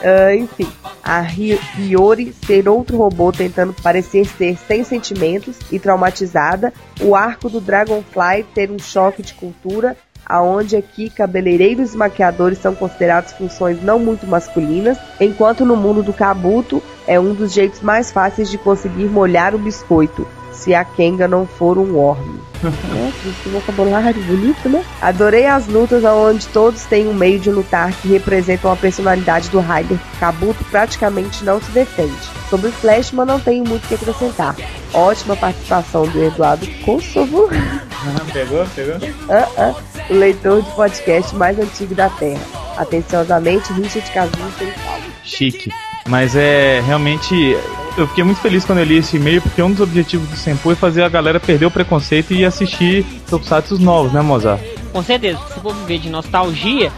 Ah, 0.03 0.33
enfim, 0.35 0.67
a 1.03 1.21
Hi- 1.21 1.59
Hiyori 1.77 2.33
ser 2.45 2.67
outro 2.67 2.97
robô 2.97 3.31
tentando 3.31 3.73
parecer 3.73 4.25
ser 4.25 4.57
sem 4.67 4.83
sentimentos 4.83 5.57
e 5.71 5.79
traumatizada. 5.79 6.73
O 7.01 7.15
arco 7.15 7.49
do 7.49 7.59
Dragonfly 7.61 8.45
ter 8.53 8.69
um 8.71 8.79
choque 8.79 9.21
de 9.21 9.33
cultura, 9.33 9.95
aonde 10.27 10.75
aqui 10.75 11.09
cabeleireiros 11.09 11.93
e 11.93 11.97
maquiadores 11.97 12.57
são 12.57 12.75
considerados 12.75 13.33
funções 13.33 13.81
não 13.81 13.97
muito 13.97 14.27
masculinas, 14.27 14.97
enquanto 15.19 15.65
no 15.65 15.75
mundo 15.75 16.03
do 16.03 16.13
Kabuto 16.13 16.81
é 17.07 17.19
um 17.19 17.33
dos 17.33 17.53
jeitos 17.53 17.81
mais 17.81 18.11
fáceis 18.11 18.49
de 18.49 18.57
conseguir 18.57 19.05
molhar 19.05 19.55
o 19.55 19.59
biscoito. 19.59 20.27
Se 20.57 20.73
a 20.73 20.83
Kenga 20.83 21.27
não 21.27 21.45
for 21.45 21.77
um 21.77 21.97
orme. 21.97 22.39
Nossa, 22.63 23.29
esse 23.29 23.49
vocabulário 23.49 24.19
bonito, 24.23 24.67
né? 24.67 24.83
Adorei 24.99 25.45
as 25.45 25.67
lutas 25.67 26.03
onde 26.03 26.47
todos 26.47 26.83
têm 26.85 27.07
um 27.07 27.13
meio 27.13 27.39
de 27.39 27.51
lutar 27.51 27.93
que 27.93 28.07
representam 28.07 28.71
a 28.71 28.75
personalidade 28.75 29.49
do 29.49 29.59
Raider. 29.59 29.99
Kabuto 30.19 30.63
praticamente 30.65 31.43
não 31.45 31.61
se 31.61 31.69
defende. 31.71 32.11
Sobre 32.49 32.71
Flashman 32.71 33.25
não 33.27 33.39
tenho 33.39 33.63
muito 33.63 33.85
o 33.85 33.87
que 33.87 33.93
acrescentar. 33.93 34.55
Ótima 34.91 35.35
participação 35.35 36.07
do 36.07 36.23
Eduardo 36.23 36.65
Kosovo, 36.83 37.47
Ah, 37.51 38.21
pegou? 38.33 38.65
Pegou? 38.75 38.95
Ah, 39.29 39.47
ah, 39.57 39.75
o 40.09 40.13
leitor 40.15 40.63
de 40.63 40.71
podcast 40.71 41.35
mais 41.35 41.59
antigo 41.59 41.93
da 41.93 42.09
Terra. 42.09 42.41
Atenciosamente, 42.77 43.71
Richard 43.73 44.09
Casinho 44.11 44.51
sem 44.57 44.71
Paulo. 44.71 45.03
Chique. 45.23 45.69
Mas 46.07 46.35
é 46.35 46.81
realmente. 46.85 47.57
Eu 47.97 48.07
fiquei 48.07 48.23
muito 48.23 48.39
feliz 48.39 48.63
quando 48.63 48.77
eu 48.79 48.85
li 48.85 48.97
esse 48.97 49.17
e-mail, 49.17 49.41
porque 49.41 49.61
um 49.61 49.71
dos 49.71 49.81
objetivos 49.81 50.29
do 50.29 50.35
Senpu 50.35 50.71
é 50.71 50.75
fazer 50.75 51.01
a 51.01 51.09
galera 51.09 51.39
perder 51.39 51.65
o 51.65 51.71
preconceito 51.71 52.31
e 52.31 52.45
assistir 52.45 53.03
Tokusatsu 53.27 53.79
novos, 53.79 54.11
né, 54.13 54.21
Mozart? 54.21 54.61
Com 54.93 55.01
certeza, 55.01 55.39
se 55.51 55.59
for 55.59 55.73
viver 55.73 55.97
de 55.99 56.09
nostalgia, 56.09 56.91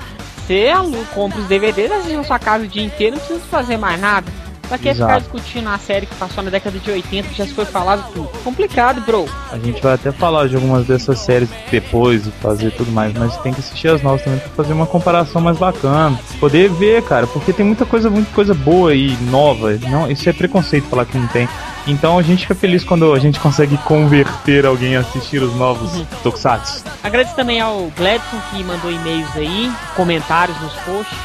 você 0.46 0.68
alu- 0.68 1.06
compra 1.14 1.40
os 1.40 1.48
DVDs, 1.48 1.90
assiste 1.92 2.16
na 2.18 2.24
sua 2.26 2.38
casa 2.38 2.66
o 2.66 2.68
dia 2.68 2.84
inteiro, 2.84 3.16
não 3.16 3.24
precisa 3.24 3.40
fazer 3.50 3.78
mais 3.78 4.00
nada. 4.00 4.30
Pra 4.70 4.78
que 4.78 4.88
Exato. 4.88 5.12
ficar 5.12 5.20
discutindo 5.20 5.68
a 5.68 5.78
série 5.80 6.06
que 6.06 6.14
passou 6.16 6.44
na 6.44 6.52
década 6.52 6.78
de 6.78 6.92
80, 6.92 7.28
que 7.30 7.36
já 7.36 7.46
se 7.46 7.54
foi 7.54 7.66
falado 7.66 8.06
tudo? 8.14 8.30
Complicado, 8.44 9.02
bro. 9.02 9.28
A 9.52 9.58
gente 9.58 9.82
vai 9.82 9.96
até 9.96 10.12
falar 10.12 10.48
de 10.48 10.56
algumas 10.56 10.86
dessas 10.86 11.18
séries 11.20 11.50
depois 11.72 12.28
e 12.28 12.32
fazer 12.32 12.72
tudo 12.72 12.92
mais, 12.92 13.12
mas 13.16 13.36
tem 13.38 13.52
que 13.52 13.60
assistir 13.60 13.88
as 13.88 14.04
novas 14.04 14.22
também 14.22 14.40
pra 14.40 14.50
fazer 14.50 14.74
uma 14.74 14.86
comparação 14.86 15.42
mais 15.42 15.58
bacana. 15.58 16.20
Poder 16.40 16.70
ver, 16.70 17.02
cara, 17.02 17.26
porque 17.26 17.52
tem 17.52 17.66
muita 17.66 17.84
coisa, 17.84 18.12
muita 18.12 18.32
coisa 18.32 18.54
boa 18.54 18.94
e 18.94 19.18
nova. 19.32 19.76
Não, 19.90 20.10
isso 20.10 20.30
é 20.30 20.34
preconceito 20.34 20.88
falar 20.88 21.06
que 21.06 21.18
não 21.18 21.28
tem. 21.30 21.50
Então 21.88 22.18
a 22.18 22.22
gente 22.22 22.42
fica 22.44 22.56
feliz 22.56 22.84
quando 22.84 23.14
a 23.14 23.20
gente 23.20 23.40
consegue 23.40 23.78
converter 23.80 24.66
alguém 24.66 24.96
a 24.96 25.00
assistir 25.00 25.42
os 25.42 25.56
novos 25.56 25.94
uhum. 25.94 26.06
Tokusatsu. 26.24 26.84
Agradeço 27.04 27.36
também 27.36 27.60
ao 27.60 27.92
Gladson 27.98 28.38
que 28.52 28.64
mandou 28.64 28.92
e-mails 28.92 29.36
aí, 29.36 29.72
comentários 29.96 30.60
nos 30.62 30.74
posts. 30.74 31.18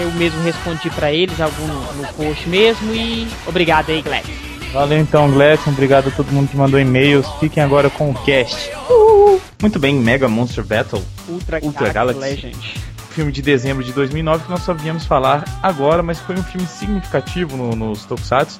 Eu 0.00 0.10
mesmo 0.12 0.42
respondi 0.42 0.90
para 0.90 1.12
eles, 1.12 1.40
algum 1.40 1.66
no 1.66 2.06
post 2.16 2.48
mesmo. 2.48 2.94
E 2.94 3.28
obrigado 3.46 3.90
aí, 3.90 4.02
Gladson. 4.02 4.32
Valeu 4.72 4.98
então, 4.98 5.30
Gladson. 5.30 5.70
Obrigado 5.70 6.08
a 6.08 6.10
todo 6.10 6.30
mundo 6.30 6.48
que 6.48 6.56
mandou 6.56 6.78
e-mails. 6.78 7.26
Fiquem 7.40 7.62
agora 7.62 7.90
com 7.90 8.10
o 8.10 8.14
cast. 8.14 8.70
Uhul. 8.88 9.40
Muito 9.60 9.78
bem, 9.78 9.94
Mega 9.94 10.28
Monster 10.28 10.64
Battle 10.64 11.02
Ultra, 11.28 11.60
Ultra 11.62 11.92
Galaxy, 11.92 12.20
Galaxy 12.20 12.46
Legend 12.46 12.89
filme 13.20 13.32
de 13.32 13.42
dezembro 13.42 13.84
de 13.84 13.92
2009 13.92 14.44
que 14.44 14.50
nós 14.50 14.62
só 14.62 14.72
viemos 14.72 15.04
falar 15.04 15.44
agora, 15.62 16.02
mas 16.02 16.18
foi 16.20 16.36
um 16.36 16.42
filme 16.42 16.66
significativo 16.66 17.54
no, 17.54 17.76
nos 17.76 18.06
Tokusatsu. 18.06 18.58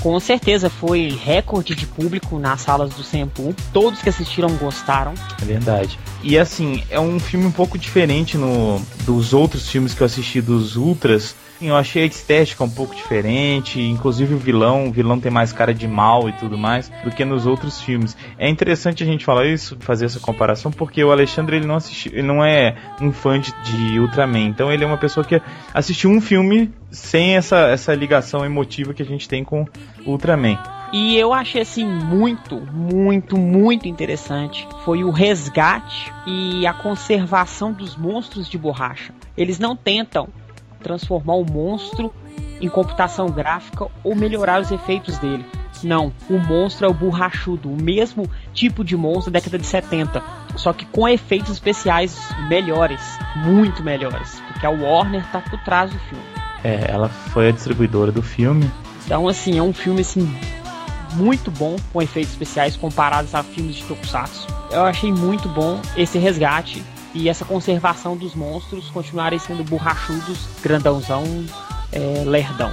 Com 0.00 0.18
certeza 0.18 0.68
foi 0.68 1.16
recorde 1.22 1.76
de 1.76 1.86
público 1.86 2.36
nas 2.36 2.60
salas 2.60 2.90
do 2.90 3.04
Senpu. 3.04 3.54
Todos 3.72 4.02
que 4.02 4.08
assistiram 4.08 4.48
gostaram. 4.56 5.14
É 5.40 5.44
verdade. 5.44 5.96
E 6.24 6.36
assim, 6.36 6.82
é 6.90 6.98
um 6.98 7.20
filme 7.20 7.46
um 7.46 7.52
pouco 7.52 7.78
diferente 7.78 8.36
no, 8.36 8.82
dos 9.04 9.32
outros 9.32 9.68
filmes 9.68 9.94
que 9.94 10.00
eu 10.00 10.06
assisti 10.06 10.40
dos 10.40 10.74
Ultras 10.74 11.36
eu 11.68 11.76
achei 11.76 12.02
a 12.02 12.06
estética 12.06 12.64
um 12.64 12.70
pouco 12.70 12.94
diferente, 12.94 13.80
inclusive 13.80 14.34
o 14.34 14.38
vilão, 14.38 14.88
o 14.88 14.92
vilão 14.92 15.20
tem 15.20 15.30
mais 15.30 15.52
cara 15.52 15.74
de 15.74 15.86
mal 15.86 16.28
e 16.28 16.32
tudo 16.32 16.56
mais 16.56 16.90
do 17.04 17.10
que 17.10 17.24
nos 17.24 17.46
outros 17.46 17.80
filmes. 17.80 18.16
É 18.38 18.48
interessante 18.48 19.02
a 19.02 19.06
gente 19.06 19.24
falar 19.24 19.46
isso, 19.46 19.76
fazer 19.80 20.06
essa 20.06 20.20
comparação, 20.20 20.70
porque 20.70 21.02
o 21.04 21.10
Alexandre 21.10 21.56
ele 21.56 21.66
não 21.66 21.76
assistiu, 21.76 22.12
ele 22.12 22.26
não 22.26 22.44
é 22.44 22.76
um 23.00 23.12
fã 23.12 23.38
de, 23.38 23.52
de 23.62 24.00
Ultraman, 24.00 24.46
então 24.46 24.72
ele 24.72 24.84
é 24.84 24.86
uma 24.86 24.98
pessoa 24.98 25.24
que 25.24 25.40
assistiu 25.74 26.10
um 26.10 26.20
filme 26.20 26.72
sem 26.90 27.36
essa, 27.36 27.68
essa 27.68 27.94
ligação 27.94 28.44
emotiva 28.44 28.94
que 28.94 29.02
a 29.02 29.06
gente 29.06 29.28
tem 29.28 29.44
com 29.44 29.66
Ultraman. 30.06 30.58
E 30.92 31.16
eu 31.16 31.32
achei 31.32 31.62
assim 31.62 31.86
muito, 31.86 32.56
muito, 32.72 33.38
muito 33.38 33.86
interessante. 33.86 34.66
Foi 34.84 35.04
o 35.04 35.10
resgate 35.10 36.12
e 36.26 36.66
a 36.66 36.72
conservação 36.72 37.72
dos 37.72 37.96
monstros 37.96 38.48
de 38.48 38.58
borracha. 38.58 39.14
Eles 39.36 39.60
não 39.60 39.76
tentam 39.76 40.28
transformar 40.82 41.34
o 41.34 41.44
monstro 41.44 42.12
em 42.60 42.68
computação 42.68 43.30
gráfica 43.30 43.86
ou 44.04 44.14
melhorar 44.14 44.60
os 44.60 44.70
efeitos 44.70 45.18
dele. 45.18 45.44
Não, 45.82 46.12
o 46.28 46.38
monstro 46.38 46.86
é 46.86 46.88
o 46.88 46.94
borrachudo, 46.94 47.70
o 47.70 47.82
mesmo 47.82 48.28
tipo 48.52 48.84
de 48.84 48.96
monstro 48.96 49.32
da 49.32 49.38
década 49.38 49.58
de 49.58 49.66
70, 49.66 50.22
só 50.56 50.72
que 50.72 50.84
com 50.86 51.08
efeitos 51.08 51.52
especiais 51.52 52.18
melhores, 52.48 53.00
muito 53.36 53.82
melhores, 53.82 54.40
porque 54.48 54.66
a 54.66 54.70
Warner 54.70 55.24
tá 55.32 55.40
por 55.40 55.58
trás 55.60 55.90
do 55.90 55.98
filme. 56.00 56.24
É, 56.62 56.90
ela 56.90 57.08
foi 57.08 57.48
a 57.48 57.50
distribuidora 57.50 58.12
do 58.12 58.20
filme. 58.20 58.70
Então, 59.06 59.26
assim, 59.26 59.58
é 59.58 59.62
um 59.62 59.72
filme 59.72 60.02
assim 60.02 60.30
muito 61.14 61.50
bom 61.50 61.76
com 61.92 62.02
efeitos 62.02 62.32
especiais 62.32 62.76
comparados 62.76 63.34
a 63.34 63.42
filmes 63.42 63.76
de 63.76 63.84
Tokusatsu. 63.84 64.46
Eu 64.70 64.82
achei 64.82 65.12
muito 65.12 65.48
bom 65.48 65.80
esse 65.96 66.18
resgate 66.18 66.82
e 67.14 67.28
essa 67.28 67.44
conservação 67.44 68.16
dos 68.16 68.34
monstros 68.34 68.88
continuarem 68.90 69.38
sendo 69.38 69.64
borrachudos, 69.64 70.48
grandãozão, 70.62 71.24
é, 71.92 72.22
lerdão. 72.24 72.72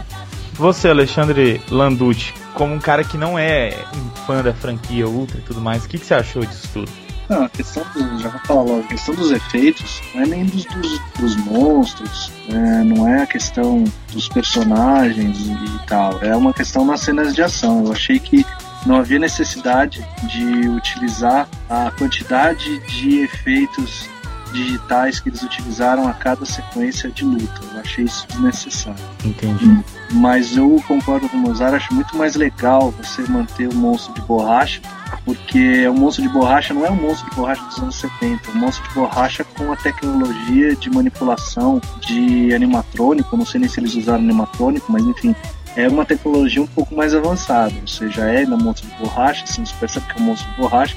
Você, 0.53 0.89
Alexandre 0.89 1.61
Landucci, 1.69 2.33
como 2.53 2.73
um 2.73 2.79
cara 2.79 3.03
que 3.03 3.17
não 3.17 3.37
é 3.37 3.77
um 3.95 4.09
fã 4.25 4.41
da 4.41 4.53
franquia 4.53 5.07
Ultra 5.07 5.37
e 5.37 5.41
tudo 5.41 5.61
mais, 5.61 5.85
o 5.85 5.87
que, 5.87 5.99
que 5.99 6.05
você 6.05 6.15
achou 6.15 6.43
disso 6.45 6.67
tudo? 6.73 6.91
Não, 7.29 7.43
a 7.43 7.49
questão 7.49 7.83
dos, 7.93 8.21
já 8.21 8.29
vou 8.29 8.39
falar 8.45 8.61
logo, 8.61 8.79
a 8.79 8.87
questão 8.87 9.13
dos 9.13 9.31
efeitos 9.31 10.01
não 10.15 10.23
é 10.23 10.25
nem 10.25 10.45
dos, 10.45 10.63
dos, 10.65 10.99
dos 11.19 11.35
monstros, 11.45 12.31
é, 12.49 12.83
não 12.83 13.07
é 13.07 13.23
a 13.23 13.27
questão 13.27 13.83
dos 14.13 14.29
personagens 14.29 15.37
e 15.45 15.85
tal, 15.85 16.17
é 16.23 16.35
uma 16.35 16.53
questão 16.53 16.85
nas 16.85 17.01
cenas 17.01 17.35
de 17.35 17.41
ação. 17.41 17.85
Eu 17.85 17.91
achei 17.91 18.17
que 18.17 18.45
não 18.85 18.95
havia 18.95 19.19
necessidade 19.19 20.07
de 20.29 20.69
utilizar 20.69 21.49
a 21.69 21.91
quantidade 21.91 22.79
de 22.87 23.19
efeitos 23.23 24.09
digitais 24.57 25.19
que 25.19 25.29
eles 25.29 25.43
utilizaram 25.43 26.07
a 26.07 26.13
cada 26.13 26.45
sequência 26.45 27.09
de 27.11 27.23
luta. 27.23 27.61
Eu 27.73 27.79
achei 27.79 28.05
isso 28.05 28.27
desnecessário. 28.27 29.03
Entendi. 29.23 29.83
Mas 30.13 30.57
eu 30.57 30.81
concordo 30.87 31.29
com 31.29 31.37
o 31.37 31.39
Mozart, 31.39 31.75
acho 31.75 31.93
muito 31.93 32.17
mais 32.17 32.35
legal 32.35 32.91
você 32.91 33.21
manter 33.23 33.67
o 33.67 33.75
monstro 33.75 34.13
de 34.13 34.21
borracha, 34.21 34.81
porque 35.25 35.87
o 35.87 35.93
monstro 35.93 36.23
de 36.23 36.29
borracha 36.29 36.73
não 36.73 36.85
é 36.85 36.89
um 36.89 36.95
monstro 36.95 37.29
de 37.29 37.35
borracha 37.35 37.63
dos 37.65 37.77
anos 37.77 37.95
70, 37.95 38.49
é 38.49 38.53
um 38.53 38.59
monstro 38.59 38.87
de 38.87 38.95
borracha 38.95 39.43
com 39.43 39.71
a 39.71 39.75
tecnologia 39.75 40.75
de 40.75 40.89
manipulação 40.89 41.81
de 41.99 42.53
animatrônico, 42.53 43.35
não 43.37 43.45
sei 43.45 43.59
nem 43.59 43.69
se 43.69 43.79
eles 43.79 43.95
usaram 43.95 44.19
animatrônico, 44.19 44.91
mas 44.91 45.03
enfim, 45.03 45.35
é 45.75 45.87
uma 45.87 46.05
tecnologia 46.05 46.61
um 46.61 46.67
pouco 46.67 46.95
mais 46.95 47.13
avançada, 47.13 47.73
ou 47.79 47.87
seja, 47.87 48.21
é 48.29 48.37
ainda 48.37 48.57
monstro 48.57 48.89
de 48.89 48.95
borracha, 48.95 49.43
assim, 49.43 49.65
você 49.65 49.73
percebe 49.79 50.05
que 50.07 50.19
é 50.19 50.21
um 50.21 50.25
monstro 50.25 50.49
de 50.49 50.57
borracha, 50.57 50.95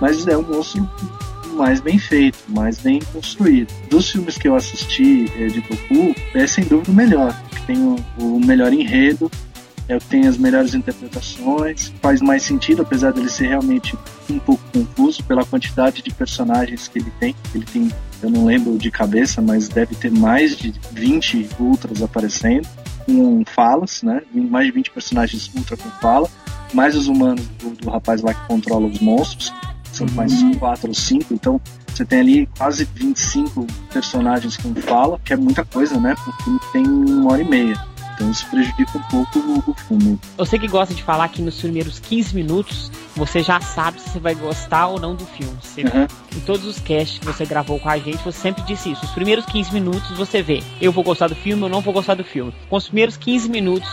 mas 0.00 0.26
é 0.26 0.36
um 0.38 0.42
monstro 0.42 0.88
mais 1.52 1.80
bem 1.80 1.98
feito, 1.98 2.38
mais 2.48 2.78
bem 2.78 3.00
construído. 3.12 3.72
Dos 3.88 4.10
filmes 4.10 4.36
que 4.36 4.48
eu 4.48 4.54
assisti 4.54 5.30
é, 5.38 5.46
de 5.46 5.60
Goku, 5.60 6.14
é 6.34 6.46
sem 6.46 6.64
dúvida 6.64 6.90
o 6.90 6.94
melhor, 6.94 7.42
tem 7.66 7.76
o, 7.78 7.96
o 8.18 8.40
melhor 8.40 8.72
enredo, 8.72 9.30
é 9.88 9.98
tem 9.98 10.26
as 10.26 10.36
melhores 10.36 10.74
interpretações, 10.74 11.92
faz 12.00 12.20
mais 12.20 12.42
sentido, 12.42 12.82
apesar 12.82 13.12
dele 13.12 13.28
ser 13.28 13.48
realmente 13.48 13.96
um 14.30 14.38
pouco 14.38 14.62
confuso 14.72 15.22
pela 15.24 15.44
quantidade 15.44 16.02
de 16.02 16.10
personagens 16.10 16.88
que 16.88 16.98
ele 16.98 17.12
tem. 17.18 17.34
Ele 17.54 17.64
tem, 17.64 17.92
eu 18.22 18.30
não 18.30 18.44
lembro 18.44 18.78
de 18.78 18.90
cabeça, 18.90 19.42
mas 19.42 19.68
deve 19.68 19.94
ter 19.94 20.10
mais 20.10 20.56
de 20.56 20.72
20 20.92 21.48
ultras 21.58 22.02
aparecendo, 22.02 22.66
com 23.04 23.44
falas, 23.44 24.02
né? 24.02 24.22
Mais 24.32 24.66
de 24.66 24.72
20 24.72 24.90
personagens 24.92 25.50
ultra 25.54 25.76
com 25.76 25.90
fala, 26.00 26.28
mais 26.72 26.96
os 26.96 27.08
humanos 27.08 27.46
do, 27.58 27.70
do 27.70 27.90
rapaz 27.90 28.22
lá 28.22 28.32
que 28.32 28.46
controla 28.46 28.86
os 28.86 29.00
monstros 29.00 29.52
são 30.08 30.16
mais 30.16 30.58
quatro 30.58 30.88
ou 30.88 30.94
cinco, 30.94 31.34
então 31.34 31.60
você 31.86 32.04
tem 32.04 32.20
ali 32.20 32.48
quase 32.56 32.84
25 32.94 33.66
personagens 33.92 34.56
com 34.56 34.74
fala, 34.74 35.20
que 35.24 35.32
é 35.32 35.36
muita 35.36 35.64
coisa, 35.64 35.98
né? 36.00 36.14
Porque 36.24 36.50
tem 36.72 36.86
uma 36.86 37.32
hora 37.32 37.42
e 37.42 37.48
meia. 37.48 37.92
Então 38.14 38.30
isso 38.30 38.46
prejudica 38.50 38.98
um 38.98 39.02
pouco 39.02 39.70
o, 39.70 39.74
filme. 39.74 40.18
Você 40.36 40.58
que 40.58 40.68
gosta 40.68 40.94
de 40.94 41.02
falar 41.02 41.28
que 41.28 41.40
nos 41.40 41.58
primeiros 41.58 41.98
15 41.98 42.34
minutos 42.34 42.90
você 43.16 43.42
já 43.42 43.60
sabe 43.60 44.00
se 44.00 44.10
você 44.10 44.18
vai 44.18 44.34
gostar 44.34 44.88
ou 44.88 45.00
não 45.00 45.14
do 45.14 45.24
filme. 45.24 45.56
Você, 45.62 45.82
uhum. 45.82 46.06
Em 46.36 46.40
todos 46.40 46.64
os 46.66 46.78
casts 46.78 47.18
que 47.18 47.26
você 47.26 47.44
gravou 47.44 47.80
com 47.80 47.88
a 47.88 47.98
gente, 47.98 48.22
você 48.22 48.38
sempre 48.38 48.62
disse 48.62 48.92
isso. 48.92 49.04
Os 49.04 49.10
primeiros 49.12 49.44
15 49.46 49.72
minutos 49.72 50.16
você 50.16 50.42
vê, 50.42 50.62
eu 50.80 50.92
vou 50.92 51.02
gostar 51.02 51.28
do 51.28 51.34
filme 51.34 51.62
ou 51.62 51.68
não 51.68 51.80
vou 51.80 51.92
gostar 51.92 52.14
do 52.14 52.24
filme. 52.24 52.54
Com 52.68 52.76
os 52.76 52.86
primeiros 52.86 53.16
15 53.16 53.48
minutos 53.50 53.90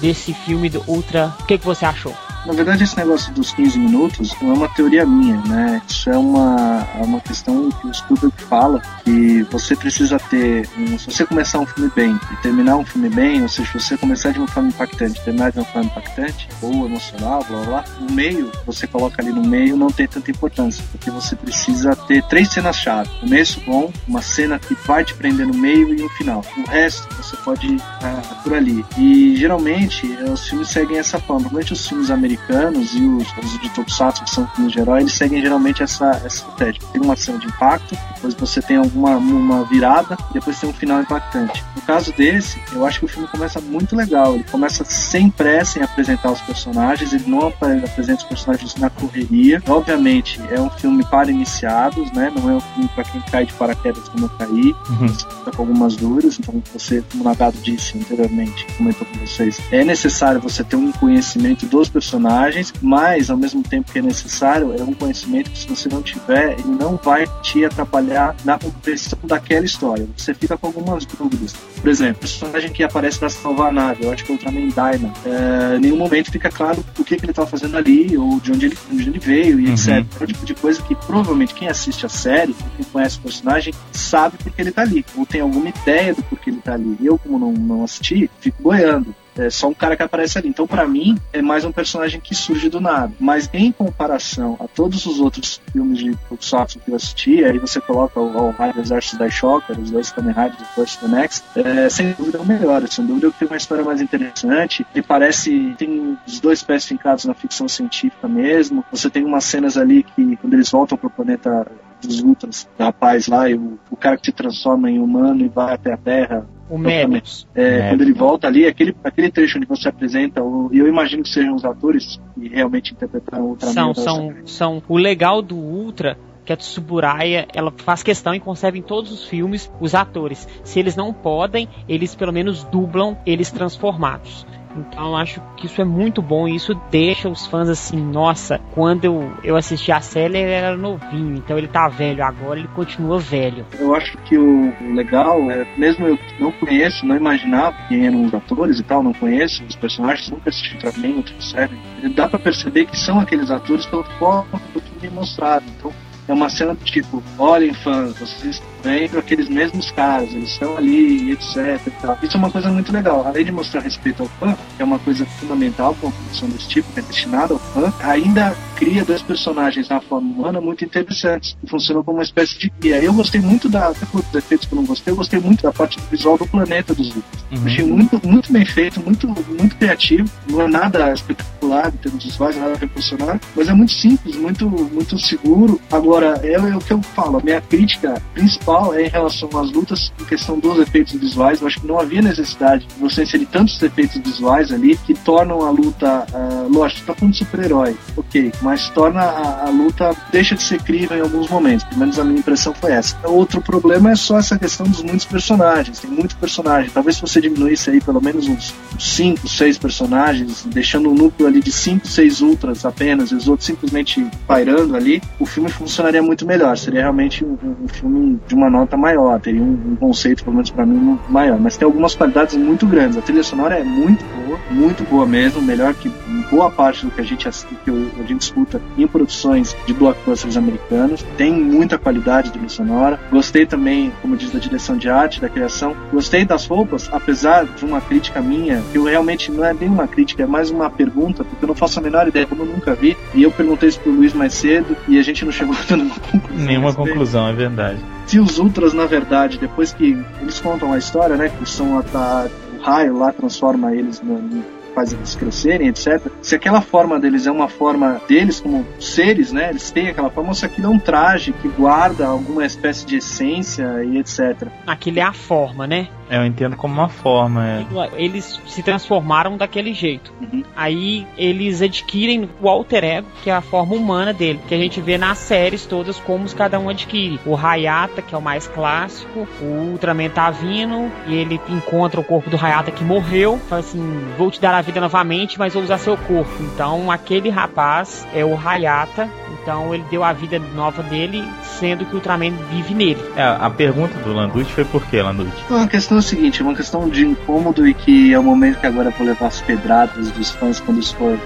desse 0.00 0.32
filme 0.32 0.68
do 0.68 0.82
Ultra, 0.86 1.34
o 1.40 1.44
que, 1.44 1.58
que 1.58 1.64
você 1.64 1.84
achou? 1.84 2.14
Na 2.44 2.52
verdade, 2.52 2.82
esse 2.82 2.96
negócio 2.96 3.32
dos 3.32 3.52
15 3.52 3.78
minutos 3.78 4.34
não 4.42 4.50
é 4.50 4.54
uma 4.54 4.68
teoria 4.68 5.06
minha, 5.06 5.36
né? 5.42 5.80
Isso 5.88 6.10
é 6.10 6.18
uma, 6.18 6.86
é 6.98 7.02
uma 7.02 7.20
questão 7.20 7.70
que 7.70 7.86
o 7.86 7.94
Spielberg 7.94 8.34
fala, 8.48 8.82
que 9.04 9.44
você 9.44 9.76
precisa 9.76 10.18
ter, 10.18 10.66
se 10.98 11.06
você 11.06 11.24
começar 11.24 11.60
um 11.60 11.66
filme 11.66 11.90
bem 11.94 12.18
e 12.32 12.36
terminar 12.42 12.76
um 12.76 12.84
filme 12.84 13.08
bem, 13.08 13.42
ou 13.42 13.48
seja, 13.48 13.70
se 13.70 13.80
você 13.80 13.96
começar 13.96 14.32
de 14.32 14.40
uma 14.40 14.48
forma 14.48 14.70
impactante 14.70 15.20
e 15.20 15.24
terminar 15.24 15.52
de 15.52 15.58
uma 15.58 15.64
forma 15.66 15.88
impactante, 15.88 16.48
ou 16.60 16.84
emocional, 16.84 17.44
blá 17.44 17.58
blá 17.60 17.66
blá, 17.66 17.84
o 18.00 18.12
meio, 18.12 18.50
você 18.66 18.88
coloca 18.88 19.22
ali 19.22 19.30
no 19.30 19.42
meio, 19.46 19.76
não 19.76 19.88
tem 19.88 20.08
tanta 20.08 20.30
importância, 20.32 20.82
porque 20.90 21.12
você 21.12 21.36
precisa 21.36 21.94
ter 21.94 22.24
três 22.24 22.48
cenas-chave. 22.48 23.08
Começo 23.20 23.60
bom, 23.64 23.92
uma 24.08 24.20
cena 24.20 24.58
que 24.58 24.74
vai 24.84 25.04
te 25.04 25.14
prender 25.14 25.46
no 25.46 25.54
meio 25.54 25.94
e 25.94 26.02
um 26.02 26.08
final. 26.08 26.44
O 26.58 26.68
resto, 26.68 27.06
você 27.14 27.36
pode 27.36 27.76
ah, 28.02 28.40
por 28.42 28.52
ali. 28.52 28.84
E 28.98 29.36
geralmente, 29.36 30.06
os 30.06 30.48
filmes 30.48 30.68
seguem 30.68 30.98
essa 30.98 31.20
forma, 31.20 31.48
principalmente 31.48 31.72
os 31.72 31.86
filmes 31.86 32.10
americanos 32.10 32.31
americanos 32.32 32.94
e 32.94 33.02
os, 33.02 33.26
os 33.38 33.60
de 33.60 33.68
Tokusatsu, 33.70 34.24
que 34.24 34.30
são 34.30 34.48
de 34.66 34.78
herói, 34.78 35.00
eles 35.00 35.12
seguem 35.12 35.40
geralmente 35.40 35.82
essa, 35.82 36.10
essa 36.10 36.26
estratégia. 36.26 36.82
Tem 36.92 37.02
uma 37.02 37.16
cena 37.16 37.38
de 37.38 37.46
impacto, 37.46 37.96
depois 38.14 38.34
você 38.34 38.62
tem 38.62 38.76
alguma 38.76 39.16
uma 39.16 39.64
virada, 39.64 40.16
e 40.30 40.34
depois 40.34 40.58
tem 40.58 40.70
um 40.70 40.72
final 40.72 41.00
impactante. 41.00 41.64
No 41.76 41.82
caso 41.82 42.12
desse, 42.12 42.60
eu 42.72 42.86
acho 42.86 43.00
que 43.00 43.04
o 43.04 43.08
filme 43.08 43.28
começa 43.28 43.60
muito 43.60 43.94
legal. 43.94 44.34
Ele 44.34 44.44
começa 44.44 44.84
sem 44.84 45.30
pressa 45.30 45.78
em 45.78 45.82
apresentar 45.82 46.30
os 46.30 46.40
personagens, 46.40 47.12
ele 47.12 47.24
não 47.26 47.46
apresenta 47.46 48.22
os 48.22 48.24
personagens 48.24 48.74
na 48.76 48.90
correria. 48.90 49.62
Obviamente, 49.68 50.40
é 50.50 50.60
um 50.60 50.70
filme 50.70 51.04
para 51.04 51.30
iniciados, 51.30 52.10
né? 52.12 52.32
Não 52.34 52.50
é 52.50 52.54
um 52.54 52.60
filme 52.60 52.88
para 52.94 53.04
quem 53.04 53.20
cai 53.22 53.46
de 53.46 53.52
paraquedas 53.54 54.08
como 54.08 54.26
eu 54.26 54.28
caí. 54.30 54.74
Uhum. 54.90 55.12
Tá 55.44 55.50
com 55.50 55.62
algumas 55.62 55.96
dúvidas, 55.96 56.38
então 56.38 56.62
você, 56.72 57.02
como 57.10 57.24
o 57.24 57.26
Nagado 57.26 57.56
disse 57.62 57.98
anteriormente, 57.98 58.66
comentou 58.76 59.06
com 59.06 59.18
vocês, 59.18 59.60
é 59.70 59.84
necessário 59.84 60.40
você 60.40 60.62
ter 60.62 60.76
um 60.76 60.92
conhecimento 60.92 61.66
dos 61.66 61.88
personagens 61.88 62.21
personagens, 62.22 62.72
mas 62.80 63.30
ao 63.30 63.36
mesmo 63.36 63.62
tempo 63.62 63.90
que 63.90 63.98
é 63.98 64.02
necessário, 64.02 64.74
é 64.78 64.82
um 64.82 64.94
conhecimento 64.94 65.50
que 65.50 65.58
se 65.58 65.68
você 65.68 65.88
não 65.88 66.02
tiver, 66.02 66.52
ele 66.52 66.68
não 66.68 66.96
vai 66.96 67.26
te 67.42 67.64
atrapalhar 67.64 68.34
na 68.44 68.58
compreensão 68.58 69.18
daquela 69.24 69.64
história. 69.64 70.08
Você 70.16 70.32
fica 70.32 70.56
com 70.56 70.68
algumas 70.68 71.04
dúvidas. 71.04 71.52
Por 71.52 71.90
exemplo, 71.90 72.16
o 72.16 72.20
personagem 72.20 72.72
que 72.72 72.82
aparece 72.82 73.18
para 73.18 73.28
salvar 73.28 73.68
a 73.68 73.72
nave, 73.72 74.04
eu 74.04 74.12
acho 74.12 74.24
que 74.24 74.30
é 74.30 74.34
o 74.34 74.38
Ultraman 74.38 74.68
Dyna, 74.68 75.12
é, 75.26 75.76
em 75.76 75.80
nenhum 75.80 75.96
momento 75.96 76.30
fica 76.30 76.50
claro 76.50 76.84
o 76.98 77.04
que, 77.04 77.16
que 77.16 77.24
ele 77.24 77.32
estava 77.32 77.48
fazendo 77.48 77.76
ali, 77.76 78.16
ou 78.16 78.38
de 78.40 78.52
onde 78.52 78.66
ele, 78.66 78.78
onde 78.90 79.08
ele 79.08 79.18
veio, 79.18 79.60
e 79.60 79.66
uhum. 79.66 79.72
etc. 79.72 79.88
É 79.88 80.24
o 80.24 80.26
tipo 80.26 80.46
de 80.46 80.54
coisa 80.54 80.80
que 80.82 80.94
provavelmente 80.94 81.54
quem 81.54 81.68
assiste 81.68 82.06
a 82.06 82.08
série, 82.08 82.54
quem 82.76 82.84
conhece 82.92 83.18
o 83.18 83.22
personagem, 83.22 83.74
sabe 83.90 84.36
porque 84.42 84.60
ele 84.62 84.70
está 84.70 84.82
ali, 84.82 85.04
ou 85.16 85.26
tem 85.26 85.40
alguma 85.40 85.68
ideia 85.68 86.14
do 86.14 86.22
porquê 86.22 86.50
ele 86.50 86.58
está 86.58 86.74
ali. 86.74 86.96
Eu, 87.02 87.18
como 87.18 87.38
não, 87.38 87.52
não 87.52 87.84
assisti, 87.84 88.30
fico 88.40 88.62
boiando. 88.62 89.14
É 89.36 89.50
só 89.50 89.68
um 89.68 89.74
cara 89.74 89.96
que 89.96 90.02
aparece 90.02 90.38
ali. 90.38 90.48
Então, 90.48 90.66
para 90.66 90.86
mim, 90.86 91.18
é 91.32 91.40
mais 91.40 91.64
um 91.64 91.72
personagem 91.72 92.20
que 92.20 92.34
surge 92.34 92.68
do 92.68 92.80
nada. 92.80 93.12
Mas 93.18 93.48
em 93.52 93.72
comparação 93.72 94.56
a 94.60 94.66
todos 94.66 95.06
os 95.06 95.20
outros 95.20 95.60
filmes 95.72 95.98
de 95.98 96.16
Tokusatsu 96.28 96.78
que 96.80 96.90
eu 96.90 96.96
assisti, 96.96 97.44
aí 97.44 97.58
você 97.58 97.80
coloca 97.80 98.20
o 98.20 98.38
All 98.38 98.54
Exército 98.78 99.18
da 99.18 99.30
Shocker, 99.30 99.78
os 99.78 99.90
dois 99.90 100.10
Kamen 100.10 100.34
Riders 100.34 100.58
do 100.58 100.64
First 100.66 101.00
the 101.00 101.08
Next, 101.08 101.44
é, 101.56 101.88
sem 101.88 102.12
dúvida 102.12 102.38
é 102.38 102.40
o 102.40 102.46
melhor. 102.46 102.86
Sem 102.88 103.06
dúvida 103.06 103.30
que 103.30 103.38
tem 103.38 103.48
uma 103.48 103.56
história 103.56 103.84
mais 103.84 104.00
interessante. 104.00 104.86
Ele 104.94 105.02
parece. 105.02 105.74
tem 105.78 106.18
os 106.26 106.40
dois 106.40 106.62
pés 106.62 106.84
fincados 106.84 107.24
na 107.24 107.34
ficção 107.34 107.68
científica 107.68 108.28
mesmo. 108.28 108.84
Você 108.90 109.08
tem 109.08 109.24
umas 109.24 109.44
cenas 109.44 109.76
ali 109.76 110.02
que, 110.02 110.36
quando 110.36 110.54
eles 110.54 110.70
voltam 110.70 110.98
pro 110.98 111.10
planeta 111.10 111.66
dos 112.00 112.20
Ultras, 112.20 112.68
rapaz 112.78 113.28
lá, 113.28 113.48
e 113.48 113.54
o, 113.54 113.78
o 113.90 113.96
cara 113.96 114.16
que 114.16 114.26
se 114.26 114.32
transforma 114.32 114.90
em 114.90 114.98
humano 114.98 115.44
e 115.44 115.48
vai 115.48 115.74
até 115.74 115.92
a 115.92 115.96
Terra, 115.96 116.46
o 116.72 116.78
Menos. 116.78 117.46
É, 117.54 117.90
quando 117.90 118.00
ele 118.00 118.14
volta 118.14 118.46
ali, 118.46 118.66
aquele, 118.66 118.96
aquele 119.04 119.30
trecho 119.30 119.58
onde 119.58 119.66
você 119.66 119.90
apresenta, 119.90 120.40
e 120.72 120.78
eu 120.78 120.88
imagino 120.88 121.22
que 121.22 121.28
sejam 121.28 121.54
os 121.54 121.66
atores 121.66 122.18
que 122.34 122.48
realmente 122.48 122.94
interpretaram 122.94 123.44
o 123.44 123.48
Ultraman. 123.50 123.74
São, 123.74 123.94
são, 123.94 124.34
são. 124.46 124.82
O 124.88 124.96
legal 124.96 125.42
do 125.42 125.54
Ultra 125.54 126.16
que 126.46 126.52
a 126.52 126.56
Tsuburaya 126.56 127.46
ela 127.54 127.72
faz 127.76 128.02
questão 128.02 128.34
e 128.34 128.40
conserva 128.40 128.78
em 128.78 128.82
todos 128.82 129.12
os 129.12 129.26
filmes 129.26 129.70
os 129.80 129.94
atores. 129.94 130.48
Se 130.64 130.80
eles 130.80 130.96
não 130.96 131.12
podem, 131.12 131.68
eles 131.86 132.14
pelo 132.14 132.32
menos 132.32 132.64
dublam 132.64 133.18
eles 133.26 133.50
transformados. 133.50 134.46
Então 134.76 135.16
acho 135.16 135.40
que 135.56 135.66
isso 135.66 135.80
é 135.80 135.84
muito 135.84 136.22
bom 136.22 136.48
e 136.48 136.56
isso 136.56 136.74
deixa 136.90 137.28
os 137.28 137.46
fãs 137.46 137.68
assim, 137.68 137.96
nossa, 137.96 138.60
quando 138.72 139.04
eu, 139.04 139.32
eu 139.44 139.56
assisti 139.56 139.92
a 139.92 140.00
série 140.00 140.38
ele 140.38 140.50
era 140.50 140.76
novinho, 140.76 141.36
então 141.36 141.58
ele 141.58 141.68
tá 141.68 141.88
velho 141.88 142.24
agora, 142.24 142.58
ele 142.58 142.68
continua 142.68 143.18
velho. 143.18 143.66
Eu 143.78 143.94
acho 143.94 144.16
que 144.18 144.36
o 144.36 144.72
legal 144.94 145.50
é, 145.50 145.66
mesmo 145.76 146.06
eu 146.06 146.18
não 146.38 146.52
conheço, 146.52 147.04
não 147.06 147.16
imaginava 147.16 147.76
quem 147.88 148.06
eram 148.06 148.24
os 148.24 148.34
atores 148.34 148.78
e 148.78 148.82
tal, 148.82 149.02
não 149.02 149.12
conheço 149.12 149.62
os 149.64 149.76
personagens, 149.76 150.30
nunca 150.30 150.50
assisti 150.50 150.76
pra 150.76 150.92
mim, 150.92 151.16
outra 151.16 151.40
série, 151.40 151.78
dá 152.14 152.28
pra 152.28 152.38
perceber 152.38 152.86
que 152.86 152.98
são 152.98 153.20
aqueles 153.20 153.50
atores 153.50 153.86
pela 153.86 154.04
forma 154.18 154.60
que 154.72 154.78
o 154.78 154.80
filme 154.80 155.06
é 155.06 155.10
mostrado. 155.10 155.64
Então 155.76 155.92
é 156.28 156.32
uma 156.32 156.48
cena 156.48 156.74
do 156.74 156.84
tipo, 156.84 157.22
olhem 157.38 157.74
fãs, 157.74 158.18
vocês 158.18 158.62
vêm 158.82 159.08
para 159.08 159.20
aqueles 159.20 159.48
mesmos 159.48 159.90
caras, 159.90 160.32
eles 160.32 160.50
estão 160.50 160.76
ali, 160.76 161.32
etc. 161.32 161.80
Isso 162.22 162.36
é 162.36 162.38
uma 162.38 162.50
coisa 162.50 162.70
muito 162.70 162.92
legal. 162.92 163.26
Além 163.26 163.44
de 163.44 163.52
mostrar 163.52 163.80
respeito 163.80 164.22
ao 164.22 164.28
fã, 164.28 164.56
que 164.76 164.82
é 164.82 164.84
uma 164.84 164.98
coisa 164.98 165.24
fundamental 165.24 165.94
para 165.94 166.08
uma 166.08 166.16
produção 166.16 166.48
desse 166.48 166.68
tipo, 166.68 166.92
que 166.92 167.00
é 167.00 167.02
destinada 167.02 167.54
ao 167.54 167.60
fã, 167.60 167.92
ainda 168.00 168.56
cria 168.76 169.04
dois 169.04 169.22
personagens 169.22 169.88
na 169.88 170.00
forma 170.00 170.28
humana 170.34 170.60
muito 170.60 170.84
interessantes, 170.84 171.56
que 171.60 171.68
funcionam 171.68 172.02
como 172.02 172.18
uma 172.18 172.24
espécie 172.24 172.58
de 172.58 172.72
guia. 172.80 173.02
Eu 173.02 173.12
gostei 173.12 173.40
muito 173.40 173.68
da, 173.68 173.88
até 173.88 174.04
por 174.06 174.22
defeitos 174.24 174.66
que 174.66 174.74
eu 174.74 174.76
não 174.76 174.84
gostei, 174.84 175.12
eu 175.12 175.16
gostei 175.16 175.38
muito 175.38 175.62
da 175.62 175.72
parte 175.72 175.98
visual 176.10 176.36
do 176.36 176.46
planeta 176.46 176.94
dos 176.94 177.14
Lucas. 177.14 177.44
Uhum. 177.52 177.66
Achei 177.66 177.84
muito, 177.84 178.20
muito 178.26 178.52
bem 178.52 178.64
feito, 178.64 179.00
muito, 179.00 179.28
muito 179.28 179.76
criativo, 179.76 180.28
não 180.50 180.62
é 180.62 180.68
nada 180.68 181.12
espetacular 181.12 181.88
em 181.88 181.96
termos 181.98 182.24
visuais, 182.24 182.56
nada 182.56 182.76
revolucionário, 182.76 183.40
mas 183.54 183.68
é 183.68 183.72
muito 183.72 183.92
simples, 183.92 184.36
muito, 184.36 184.68
muito 184.68 185.18
seguro. 185.18 185.80
Agora, 185.90 186.40
é, 186.42 186.54
é 186.54 186.76
o 186.76 186.80
que 186.80 186.92
eu 186.92 187.02
falo, 187.02 187.38
a 187.38 187.42
minha 187.42 187.60
crítica 187.60 188.20
principal 188.34 188.71
é 188.94 189.06
em 189.06 189.08
relação 189.08 189.48
às 189.58 189.70
lutas 189.70 190.12
em 190.20 190.24
questão 190.24 190.58
dos 190.58 190.78
efeitos 190.78 191.14
visuais. 191.14 191.60
Eu 191.60 191.66
acho 191.66 191.80
que 191.80 191.86
não 191.86 191.98
havia 191.98 192.22
necessidade 192.22 192.86
de 192.86 192.94
você 192.94 193.22
inserir 193.22 193.46
tantos 193.46 193.80
efeitos 193.82 194.16
visuais 194.16 194.72
ali 194.72 194.96
que 194.96 195.14
tornam 195.14 195.62
a 195.62 195.70
luta, 195.70 196.26
uh, 196.32 196.72
lógico, 196.72 197.06
tá 197.06 197.14
falando 197.14 197.32
de 197.32 197.38
super-herói, 197.38 197.96
ok, 198.16 198.52
mas 198.62 198.88
torna 198.90 199.20
a, 199.20 199.66
a, 199.66 199.70
luta 199.70 200.14
deixa 200.30 200.54
de 200.54 200.62
ser 200.62 200.82
crível 200.82 201.16
em 201.16 201.20
alguns 201.20 201.48
momentos. 201.48 201.84
Pelo 201.84 202.00
menos 202.00 202.18
a 202.18 202.24
minha 202.24 202.38
impressão 202.38 202.74
foi 202.74 202.92
essa. 202.92 203.16
Outro 203.24 203.60
problema 203.60 204.10
é 204.10 204.16
só 204.16 204.38
essa 204.38 204.58
questão 204.58 204.86
dos 204.86 205.02
muitos 205.02 205.26
personagens. 205.26 206.00
Tem 206.00 206.10
muito 206.10 206.36
personagem. 206.36 206.90
Talvez 206.90 207.16
se 207.16 207.22
você 207.22 207.40
diminuísse 207.40 207.90
aí 207.90 208.00
pelo 208.00 208.22
menos 208.22 208.46
uns 208.46 208.74
5, 208.98 209.48
6 209.48 209.78
personagens, 209.78 210.66
deixando 210.66 211.10
um 211.10 211.14
núcleo 211.14 211.48
ali 211.48 211.60
de 211.60 211.72
5, 211.72 212.06
6 212.06 212.40
ultras 212.40 212.84
apenas, 212.84 213.30
e 213.30 213.34
os 213.34 213.48
outros 213.48 213.66
simplesmente 213.66 214.26
pairando 214.46 214.96
ali, 214.96 215.22
o 215.38 215.46
filme 215.46 215.70
funcionaria 215.70 216.22
muito 216.22 216.46
melhor. 216.46 216.76
Seria 216.76 217.00
realmente 217.00 217.44
um, 217.44 217.56
um 217.82 217.88
filme 217.88 218.40
de 218.46 218.54
uma 218.54 218.61
nota 218.70 218.96
maior, 218.96 219.40
teria 219.40 219.62
um, 219.62 219.92
um 219.92 219.96
conceito, 219.96 220.44
pelo 220.44 220.56
menos 220.56 220.70
para 220.70 220.86
mim, 220.86 221.18
maior. 221.28 221.58
Mas 221.58 221.76
tem 221.76 221.86
algumas 221.86 222.14
qualidades 222.14 222.56
muito 222.56 222.86
grandes. 222.86 223.16
A 223.16 223.22
trilha 223.22 223.42
sonora 223.42 223.78
é 223.78 223.84
muito 223.84 224.24
boa, 224.24 224.58
muito 224.70 225.04
boa 225.04 225.26
mesmo, 225.26 225.60
melhor 225.62 225.94
que 225.94 226.10
boa 226.50 226.70
parte 226.70 227.06
do 227.06 227.10
que 227.10 227.20
a 227.20 227.24
gente 227.24 227.48
que 227.84 227.90
a 227.90 228.26
gente 228.26 228.42
escuta 228.42 228.80
em 228.98 229.06
produções 229.06 229.74
de 229.86 229.94
blockbusters 229.94 230.56
americanos. 230.56 231.24
Tem 231.36 231.52
muita 231.52 231.98
qualidade 231.98 232.48
de 232.48 232.52
trilha 232.52 232.68
sonora. 232.68 233.18
Gostei 233.30 233.64
também, 233.64 234.12
como 234.20 234.36
diz, 234.36 234.50
da 234.50 234.58
direção 234.58 234.96
de 234.96 235.08
arte, 235.08 235.40
da 235.40 235.48
criação. 235.48 235.96
Gostei 236.12 236.44
das 236.44 236.66
roupas, 236.66 237.08
apesar 237.12 237.64
de 237.64 237.84
uma 237.84 238.00
crítica 238.00 238.40
minha, 238.40 238.82
que 238.92 238.98
eu 238.98 239.04
realmente 239.04 239.50
não 239.50 239.64
é 239.64 239.72
bem 239.72 239.88
uma 239.88 240.06
crítica, 240.06 240.42
é 240.42 240.46
mais 240.46 240.70
uma 240.70 240.90
pergunta, 240.90 241.42
porque 241.42 241.64
eu 241.64 241.68
não 241.68 241.74
faço 241.74 241.98
a 241.98 242.02
menor 242.02 242.28
ideia, 242.28 242.46
como 242.46 242.62
eu 242.62 242.66
nunca 242.66 242.94
vi. 242.94 243.16
E 243.34 243.42
eu 243.42 243.50
perguntei 243.50 243.88
isso 243.88 244.00
pro 244.00 244.12
Luiz 244.12 244.34
mais 244.34 244.54
cedo 244.54 244.96
e 245.08 245.18
a 245.18 245.22
gente 245.22 245.44
não 245.44 245.52
chegou 245.52 245.74
a 245.90 245.96
nenhuma 245.96 246.14
conclusão. 246.20 246.66
Nenhuma 246.66 246.94
conclusão, 246.94 247.48
é 247.48 247.52
verdade. 247.52 247.98
Se 248.32 248.40
os 248.40 248.58
Ultras, 248.58 248.94
na 248.94 249.04
verdade, 249.04 249.58
depois 249.58 249.92
que 249.92 250.16
eles 250.40 250.58
contam 250.58 250.90
a 250.90 250.96
história, 250.96 251.36
né, 251.36 251.50
que 251.50 251.68
são 251.68 251.98
a, 251.98 252.04
a, 252.14 252.48
o 252.78 252.80
raio 252.80 253.18
lá 253.18 253.30
transforma 253.30 253.94
eles 253.94 254.22
no, 254.22 254.40
no 254.40 254.64
faz 254.94 255.12
eles 255.12 255.34
crescerem, 255.34 255.88
etc. 255.88 256.32
Se 256.40 256.54
aquela 256.54 256.80
forma 256.80 257.20
deles 257.20 257.46
é 257.46 257.50
uma 257.50 257.68
forma 257.68 258.22
deles 258.26 258.58
como 258.58 258.86
seres, 258.98 259.52
né? 259.52 259.68
Eles 259.68 259.90
têm 259.90 260.08
aquela 260.08 260.30
forma, 260.30 260.50
ou 260.50 260.54
se 260.54 260.64
aquilo 260.64 260.86
é 260.86 260.90
um 260.90 260.98
traje 260.98 261.52
que 261.52 261.68
guarda 261.68 262.26
alguma 262.26 262.64
espécie 262.64 263.04
de 263.04 263.16
essência 263.16 264.02
e 264.02 264.16
etc. 264.16 264.68
Aquilo 264.86 265.18
é 265.18 265.22
a 265.22 265.32
forma, 265.32 265.86
né? 265.86 266.08
É, 266.32 266.38
eu 266.38 266.46
entendo 266.46 266.76
como 266.76 266.94
uma 266.94 267.10
forma. 267.10 267.62
É. 267.68 267.84
Eles 268.16 268.58
se 268.66 268.82
transformaram 268.82 269.58
daquele 269.58 269.92
jeito. 269.92 270.32
Uhum. 270.40 270.64
Aí 270.74 271.26
eles 271.36 271.82
adquirem 271.82 272.48
o 272.58 272.68
alter 272.70 273.04
ego, 273.04 273.28
que 273.42 273.50
é 273.50 273.52
a 273.54 273.60
forma 273.60 273.94
humana 273.94 274.32
dele, 274.32 274.58
que 274.66 274.74
a 274.74 274.78
gente 274.78 274.98
vê 275.02 275.18
nas 275.18 275.36
séries 275.36 275.84
todas 275.84 276.18
como 276.18 276.48
cada 276.54 276.78
um 276.78 276.88
adquire. 276.88 277.38
O 277.44 277.54
Hayata, 277.54 278.22
que 278.22 278.34
é 278.34 278.38
o 278.38 278.40
mais 278.40 278.66
clássico, 278.66 279.46
o 279.60 279.90
Ultraman 279.92 280.30
tá 280.30 280.50
vindo 280.50 281.12
e 281.26 281.34
ele 281.34 281.60
encontra 281.68 282.18
o 282.18 282.24
corpo 282.24 282.48
do 282.48 282.56
Hayata 282.56 282.90
que 282.90 283.04
morreu, 283.04 283.58
fala 283.68 283.80
assim: 283.80 284.00
vou 284.38 284.50
te 284.50 284.58
dar 284.58 284.74
a 284.74 284.80
vida 284.80 285.02
novamente, 285.02 285.58
mas 285.58 285.74
vou 285.74 285.82
usar 285.82 285.98
seu 285.98 286.16
corpo. 286.16 286.50
Então 286.60 287.10
aquele 287.10 287.50
rapaz 287.50 288.26
é 288.34 288.42
o 288.42 288.56
Hayata, 288.56 289.28
então 289.62 289.94
ele 289.94 290.04
deu 290.10 290.24
a 290.24 290.32
vida 290.32 290.58
nova 290.58 291.02
dele, 291.02 291.44
sendo 291.78 292.06
que 292.06 292.12
o 292.12 292.16
Ultraman 292.16 292.52
vive 292.70 292.94
nele. 292.94 293.22
É, 293.36 293.42
a 293.42 293.68
pergunta 293.68 294.18
do 294.20 294.32
Landucci 294.32 294.72
foi 294.72 294.84
por 294.86 295.04
que, 295.06 295.20
Landucci? 295.20 295.62
A 295.70 295.86
questão 295.86 296.21
o 296.22 296.28
seguinte, 296.28 296.62
é 296.62 296.64
uma 296.64 296.74
questão 296.74 297.08
de 297.08 297.26
incômodo 297.26 297.86
e 297.86 297.92
que 297.92 298.32
é 298.32 298.38
o 298.38 298.42
momento 298.42 298.78
que 298.80 298.86
agora 298.86 299.08
eu 299.08 299.12
vou 299.12 299.26
levar 299.26 299.48
as 299.48 299.60
pedradas 299.60 300.30
dos 300.30 300.50
fãs 300.50 300.80
quando 300.80 301.00
isso 301.00 301.16
for 301.16 301.36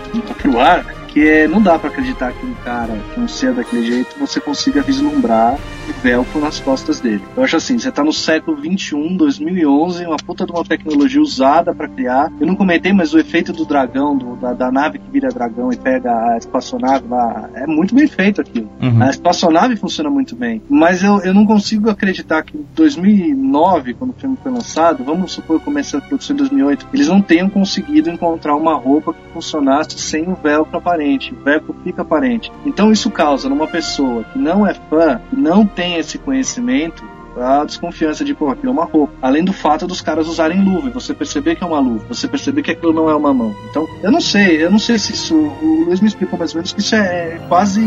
pro 0.40 0.60
ar 0.60 0.84
porque 1.16 1.48
não 1.48 1.62
dá 1.62 1.78
para 1.78 1.88
acreditar 1.88 2.30
que 2.30 2.44
um 2.44 2.52
cara, 2.62 2.94
que 3.14 3.18
um 3.18 3.26
ser 3.26 3.54
daquele 3.54 3.86
jeito, 3.86 4.18
você 4.18 4.38
consiga 4.38 4.82
vislumbrar 4.82 5.54
o 5.88 6.02
velcro 6.02 6.38
nas 6.38 6.60
costas 6.60 7.00
dele. 7.00 7.22
Eu 7.34 7.42
acho 7.42 7.56
assim, 7.56 7.78
você 7.78 7.90
tá 7.90 8.04
no 8.04 8.12
século 8.12 8.54
21, 8.58 9.16
2011, 9.16 10.04
uma 10.04 10.18
puta 10.18 10.44
de 10.44 10.52
uma 10.52 10.62
tecnologia 10.62 11.22
usada 11.22 11.74
para 11.74 11.88
criar. 11.88 12.30
Eu 12.38 12.46
não 12.46 12.54
comentei, 12.54 12.92
mas 12.92 13.14
o 13.14 13.18
efeito 13.18 13.50
do 13.50 13.64
dragão, 13.64 14.14
do, 14.14 14.36
da, 14.36 14.52
da, 14.52 14.70
nave 14.70 14.98
que 14.98 15.10
vira 15.10 15.30
dragão 15.30 15.72
e 15.72 15.76
pega 15.78 16.12
a 16.12 16.36
espaçonave 16.36 17.08
lá, 17.08 17.48
é 17.54 17.66
muito 17.66 17.94
bem 17.94 18.06
feito 18.06 18.42
aquilo. 18.42 18.68
Uhum. 18.82 19.02
A 19.02 19.08
espaçonave 19.08 19.74
funciona 19.76 20.10
muito 20.10 20.36
bem. 20.36 20.60
Mas 20.68 21.02
eu, 21.02 21.22
eu 21.22 21.32
não 21.32 21.46
consigo 21.46 21.88
acreditar 21.88 22.42
que 22.42 22.58
em 22.58 22.66
2009, 22.74 23.94
quando 23.94 24.10
o 24.10 24.20
filme 24.20 24.36
foi 24.42 24.52
lançado, 24.52 25.02
vamos 25.02 25.32
supor 25.32 25.60
que 25.60 25.64
comecei 25.64 25.98
a 25.98 26.02
produção 26.02 26.34
em 26.34 26.38
2008, 26.40 26.88
eles 26.92 27.08
não 27.08 27.22
tenham 27.22 27.48
conseguido 27.48 28.10
encontrar 28.10 28.54
uma 28.54 28.74
roupa 28.74 29.14
que 29.14 29.32
funcionasse 29.32 29.98
sem 29.98 30.28
o 30.28 30.34
velcro 30.34 30.76
aparente 30.76 31.05
aparente, 31.06 31.34
verbo 31.44 31.76
fica 31.84 32.02
aparente. 32.02 32.52
Então 32.64 32.90
isso 32.90 33.10
causa 33.10 33.48
numa 33.48 33.68
pessoa 33.68 34.24
que 34.24 34.38
não 34.38 34.66
é 34.66 34.74
fã, 34.74 35.20
não 35.32 35.64
tem 35.64 35.96
esse 35.96 36.18
conhecimento, 36.18 37.04
a 37.36 37.64
desconfiança 37.64 38.24
de, 38.24 38.34
pô, 38.34 38.48
aquilo 38.48 38.70
é 38.70 38.72
uma 38.72 38.84
roupa. 38.84 39.12
Além 39.20 39.44
do 39.44 39.52
fato 39.52 39.86
dos 39.86 40.00
caras 40.00 40.28
usarem 40.28 40.64
luva, 40.64 40.90
você 40.90 41.14
perceber 41.14 41.56
que 41.56 41.64
é 41.64 41.66
uma 41.66 41.80
luva, 41.80 42.04
você 42.08 42.28
perceber 42.28 42.62
que 42.62 42.70
aquilo 42.70 42.92
não 42.92 43.08
é 43.08 43.14
uma 43.14 43.32
mão. 43.32 43.54
Então, 43.70 43.86
eu 44.02 44.10
não 44.10 44.20
sei, 44.20 44.64
eu 44.64 44.70
não 44.70 44.78
sei 44.78 44.98
se 44.98 45.12
isso. 45.12 45.34
O 45.36 45.84
Luiz 45.86 46.00
me 46.00 46.08
explicou 46.08 46.38
mais 46.38 46.52
ou 46.52 46.58
menos 46.58 46.72
que 46.72 46.80
isso 46.80 46.94
é 46.94 47.38
quase 47.48 47.82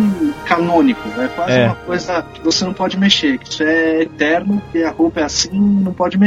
canônico, 0.46 1.02
é 1.20 1.28
quase 1.28 1.52
é. 1.52 1.66
uma 1.66 1.76
coisa 1.76 2.22
que 2.22 2.42
você 2.42 2.66
não 2.66 2.74
pode 2.74 2.98
mexer, 2.98 3.38
que 3.38 3.50
isso 3.50 3.64
é 3.64 4.02
eterno, 4.02 4.62
que 4.72 4.84
a 4.84 4.92
roupa 4.92 5.22
é 5.22 5.24
assim, 5.24 5.60
não 5.60 5.94
pode 5.94 6.18